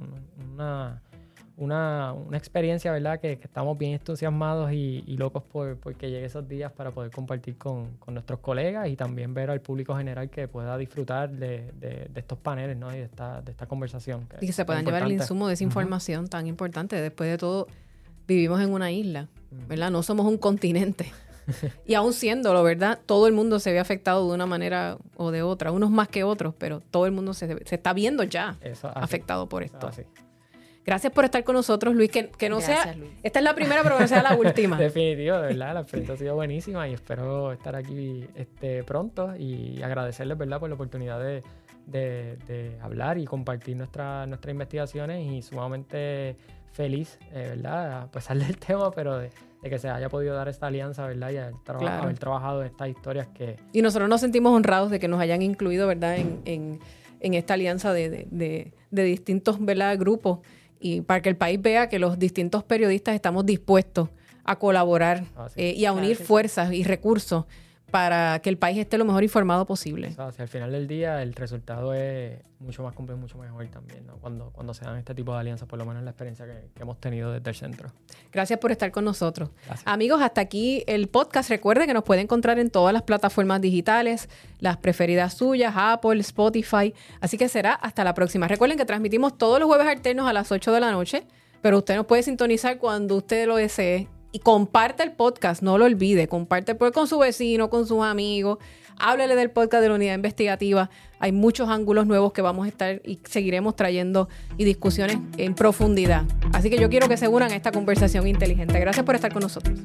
una, 0.52 1.02
una 1.56 2.14
experiencia, 2.32 2.92
¿verdad? 2.92 3.18
Que, 3.18 3.32
estamos 3.32 3.78
bien 3.78 3.92
entusiasmados 3.92 4.72
y, 4.72 5.02
locos 5.16 5.42
por, 5.42 5.78
que 5.96 6.10
llegue 6.10 6.26
esos 6.26 6.46
días 6.48 6.70
para 6.72 6.90
poder 6.90 7.10
compartir 7.10 7.56
con, 7.56 7.98
nuestros 8.08 8.40
colegas 8.40 8.88
y 8.88 8.96
también 8.96 9.34
ver 9.34 9.50
al 9.50 9.60
público 9.60 9.96
general 9.96 10.28
que 10.28 10.48
pueda 10.48 10.76
disfrutar 10.76 11.30
de, 11.30 11.72
de, 11.78 12.10
estos 12.14 12.38
paneles, 12.38 12.76
¿no? 12.76 12.94
Y 12.94 12.98
de 12.98 13.04
esta, 13.04 13.40
de 13.40 13.50
esta 13.52 13.66
conversación. 13.66 14.28
y 14.40 14.46
que 14.46 14.52
se 14.52 14.64
puedan 14.64 14.84
llevar 14.84 15.04
el 15.04 15.12
insumo 15.12 15.48
de 15.48 15.54
esa 15.54 15.64
información 15.64 16.28
tan 16.28 16.46
importante. 16.46 17.00
Después 17.00 17.30
de 17.30 17.38
todo, 17.38 17.68
vivimos 18.26 18.60
en 18.60 18.72
una 18.72 18.90
isla, 18.90 19.28
¿verdad? 19.68 19.90
No 19.90 20.02
somos 20.02 20.26
un 20.26 20.38
continente. 20.38 21.12
y 21.86 21.94
aún 21.94 22.12
siéndolo, 22.12 22.62
¿verdad? 22.62 22.98
Todo 23.06 23.26
el 23.26 23.32
mundo 23.32 23.60
se 23.60 23.72
ve 23.72 23.78
afectado 23.78 24.28
de 24.28 24.34
una 24.34 24.46
manera 24.46 24.98
o 25.16 25.30
de 25.30 25.42
otra, 25.42 25.72
unos 25.72 25.90
más 25.90 26.08
que 26.08 26.24
otros, 26.24 26.54
pero 26.58 26.80
todo 26.80 27.06
el 27.06 27.12
mundo 27.12 27.34
se, 27.34 27.64
se 27.64 27.74
está 27.76 27.92
viendo 27.92 28.24
ya 28.24 28.56
afectado 28.94 29.48
por 29.48 29.62
esto. 29.62 29.90
Gracias 30.86 31.12
por 31.12 31.24
estar 31.24 31.42
con 31.42 31.56
nosotros, 31.56 31.96
Luis. 31.96 32.10
Que, 32.12 32.28
que 32.28 32.48
no 32.48 32.60
sea. 32.60 32.94
Esta 33.24 33.40
es 33.40 33.44
la 33.44 33.56
primera, 33.56 33.82
pero 33.82 33.98
que 33.98 34.06
sea 34.06 34.22
la 34.22 34.36
última. 34.38 34.78
Definitivo, 34.78 35.36
de 35.38 35.48
verdad. 35.48 35.74
La 35.74 35.80
experiencia 35.80 36.14
ha 36.14 36.18
sido 36.18 36.34
buenísima 36.36 36.88
y 36.88 36.94
espero 36.94 37.50
estar 37.50 37.74
aquí 37.74 38.24
este, 38.36 38.84
pronto 38.84 39.34
y 39.36 39.82
agradecerles, 39.82 40.38
¿verdad?, 40.38 40.60
por 40.60 40.68
la 40.68 40.76
oportunidad 40.76 41.18
de, 41.18 41.42
de, 41.86 42.78
hablar 42.80 43.18
y 43.18 43.24
compartir 43.24 43.76
nuestra, 43.76 44.26
nuestras 44.26 44.52
investigaciones 44.52 45.26
y 45.26 45.42
sumamente 45.42 46.36
feliz, 46.70 47.18
eh, 47.32 47.54
¿verdad? 47.56 48.02
A 48.02 48.10
pesar 48.12 48.38
del 48.38 48.56
tema, 48.56 48.92
pero 48.92 49.18
de, 49.18 49.30
que 49.64 49.80
se 49.80 49.88
haya 49.88 50.08
podido 50.08 50.36
dar 50.36 50.48
esta 50.48 50.68
alianza, 50.68 51.04
¿verdad? 51.08 51.30
Y 51.30 51.38
haber, 51.38 52.18
trabajado 52.18 52.60
en 52.60 52.68
estas 52.68 52.90
historias 52.90 53.26
que... 53.34 53.56
Y 53.72 53.82
nosotros 53.82 54.08
nos 54.08 54.20
sentimos 54.20 54.52
honrados 54.52 54.92
de 54.92 55.00
que 55.00 55.08
nos 55.08 55.18
hayan 55.18 55.42
incluido, 55.42 55.88
¿verdad? 55.88 56.16
En, 56.16 56.42
en, 56.44 56.78
en 57.18 57.34
esta 57.34 57.54
alianza 57.54 57.92
de, 57.92 58.28
de 58.30 59.02
distintos, 59.02 59.56
¿verdad? 59.58 59.98
Grupos 59.98 60.38
y 60.80 61.00
para 61.00 61.22
que 61.22 61.28
el 61.28 61.36
país 61.36 61.60
vea 61.60 61.88
que 61.88 61.98
los 61.98 62.18
distintos 62.18 62.64
periodistas 62.64 63.14
estamos 63.14 63.46
dispuestos 63.46 64.08
a 64.44 64.56
colaborar 64.56 65.24
ah, 65.36 65.48
eh, 65.56 65.74
y 65.76 65.84
a 65.86 65.92
unir 65.92 66.16
fuerzas 66.16 66.72
y 66.72 66.84
recursos 66.84 67.44
para 67.90 68.40
que 68.40 68.50
el 68.50 68.58
país 68.58 68.78
esté 68.78 68.98
lo 68.98 69.04
mejor 69.04 69.22
informado 69.22 69.64
posible. 69.64 70.08
O 70.18 70.32
sea, 70.32 70.42
al 70.44 70.48
final 70.48 70.72
del 70.72 70.88
día 70.88 71.22
el 71.22 71.34
resultado 71.34 71.94
es 71.94 72.40
mucho 72.58 72.82
más 72.82 72.94
complejo, 72.94 73.20
mucho 73.20 73.38
mejor 73.38 73.66
también, 73.68 74.06
¿no? 74.06 74.16
Cuando, 74.16 74.50
cuando 74.50 74.74
se 74.74 74.84
dan 74.84 74.96
este 74.96 75.14
tipo 75.14 75.32
de 75.32 75.40
alianzas, 75.40 75.68
por 75.68 75.78
lo 75.78 75.84
menos 75.84 76.02
la 76.02 76.10
experiencia 76.10 76.46
que, 76.46 76.80
hemos 76.80 77.00
tenido 77.00 77.32
desde 77.32 77.48
el 77.48 77.56
centro. 77.56 77.92
Gracias 78.32 78.58
por 78.58 78.72
estar 78.72 78.90
con 78.90 79.04
nosotros. 79.04 79.50
Amigos, 79.84 80.20
hasta 80.20 80.40
aquí 80.40 80.82
el 80.86 81.08
podcast. 81.08 81.48
Recuerden 81.48 81.86
que 81.86 81.94
nos 81.94 82.02
puede 82.02 82.22
encontrar 82.22 82.58
en 82.58 82.70
todas 82.70 82.92
las 82.92 83.02
plataformas 83.02 83.60
digitales, 83.60 84.28
las 84.58 84.78
preferidas 84.78 85.34
suyas, 85.34 85.74
Apple, 85.76 86.20
Spotify. 86.20 86.92
Así 87.20 87.38
que 87.38 87.48
será 87.48 87.74
hasta 87.74 88.02
la 88.04 88.14
próxima. 88.14 88.48
Recuerden 88.48 88.78
que 88.78 88.84
transmitimos 88.84 89.38
todos 89.38 89.60
los 89.60 89.68
jueves 89.68 89.86
alternos 89.86 90.28
a 90.28 90.32
las 90.32 90.50
8 90.50 90.72
de 90.72 90.80
la 90.80 90.90
noche, 90.90 91.26
pero 91.62 91.78
usted 91.78 91.96
nos 91.96 92.06
puede 92.06 92.22
sintonizar 92.22 92.78
cuando 92.78 93.16
usted 93.16 93.46
lo 93.46 93.56
desee 93.56 94.08
y 94.36 94.38
comparte 94.38 95.02
el 95.02 95.12
podcast, 95.12 95.62
no 95.62 95.78
lo 95.78 95.86
olvide, 95.86 96.28
comparte 96.28 96.76
con 96.76 97.06
su 97.06 97.18
vecino, 97.18 97.70
con 97.70 97.86
sus 97.86 98.04
amigos, 98.04 98.58
háblele 98.98 99.34
del 99.34 99.50
podcast 99.50 99.80
de 99.80 99.88
la 99.88 99.94
unidad 99.94 100.14
investigativa. 100.14 100.90
Hay 101.20 101.32
muchos 101.32 101.70
ángulos 101.70 102.06
nuevos 102.06 102.34
que 102.34 102.42
vamos 102.42 102.66
a 102.66 102.68
estar 102.68 103.00
y 103.02 103.18
seguiremos 103.24 103.76
trayendo 103.76 104.28
y 104.58 104.64
discusiones 104.64 105.16
en 105.38 105.54
profundidad. 105.54 106.24
Así 106.52 106.68
que 106.68 106.78
yo 106.78 106.90
quiero 106.90 107.08
que 107.08 107.16
se 107.16 107.28
unan 107.28 107.50
esta 107.50 107.72
conversación 107.72 108.26
inteligente. 108.26 108.78
Gracias 108.78 109.06
por 109.06 109.14
estar 109.14 109.32
con 109.32 109.40
nosotros. 109.40 109.80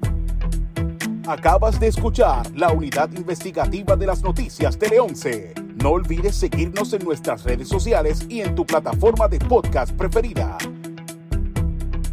Acabas 1.25 1.79
de 1.79 1.87
escuchar 1.87 2.51
la 2.53 2.73
unidad 2.73 3.09
investigativa 3.13 3.95
de 3.95 4.05
las 4.05 4.21
noticias 4.21 4.77
Tele 4.77 4.99
11. 4.99 5.53
No 5.81 5.91
olvides 5.91 6.35
seguirnos 6.35 6.91
en 6.91 7.05
nuestras 7.05 7.45
redes 7.45 7.69
sociales 7.69 8.25
y 8.27 8.41
en 8.41 8.53
tu 8.53 8.65
plataforma 8.65 9.29
de 9.29 9.39
podcast 9.39 9.95
preferida. 9.95 10.57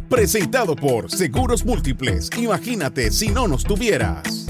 Presentado 0.09 0.75
por 0.75 1.11
Seguros 1.11 1.63
Múltiples. 1.63 2.31
Imagínate 2.35 3.11
si 3.11 3.29
no 3.29 3.47
nos 3.47 3.63
tuvieras. 3.63 4.47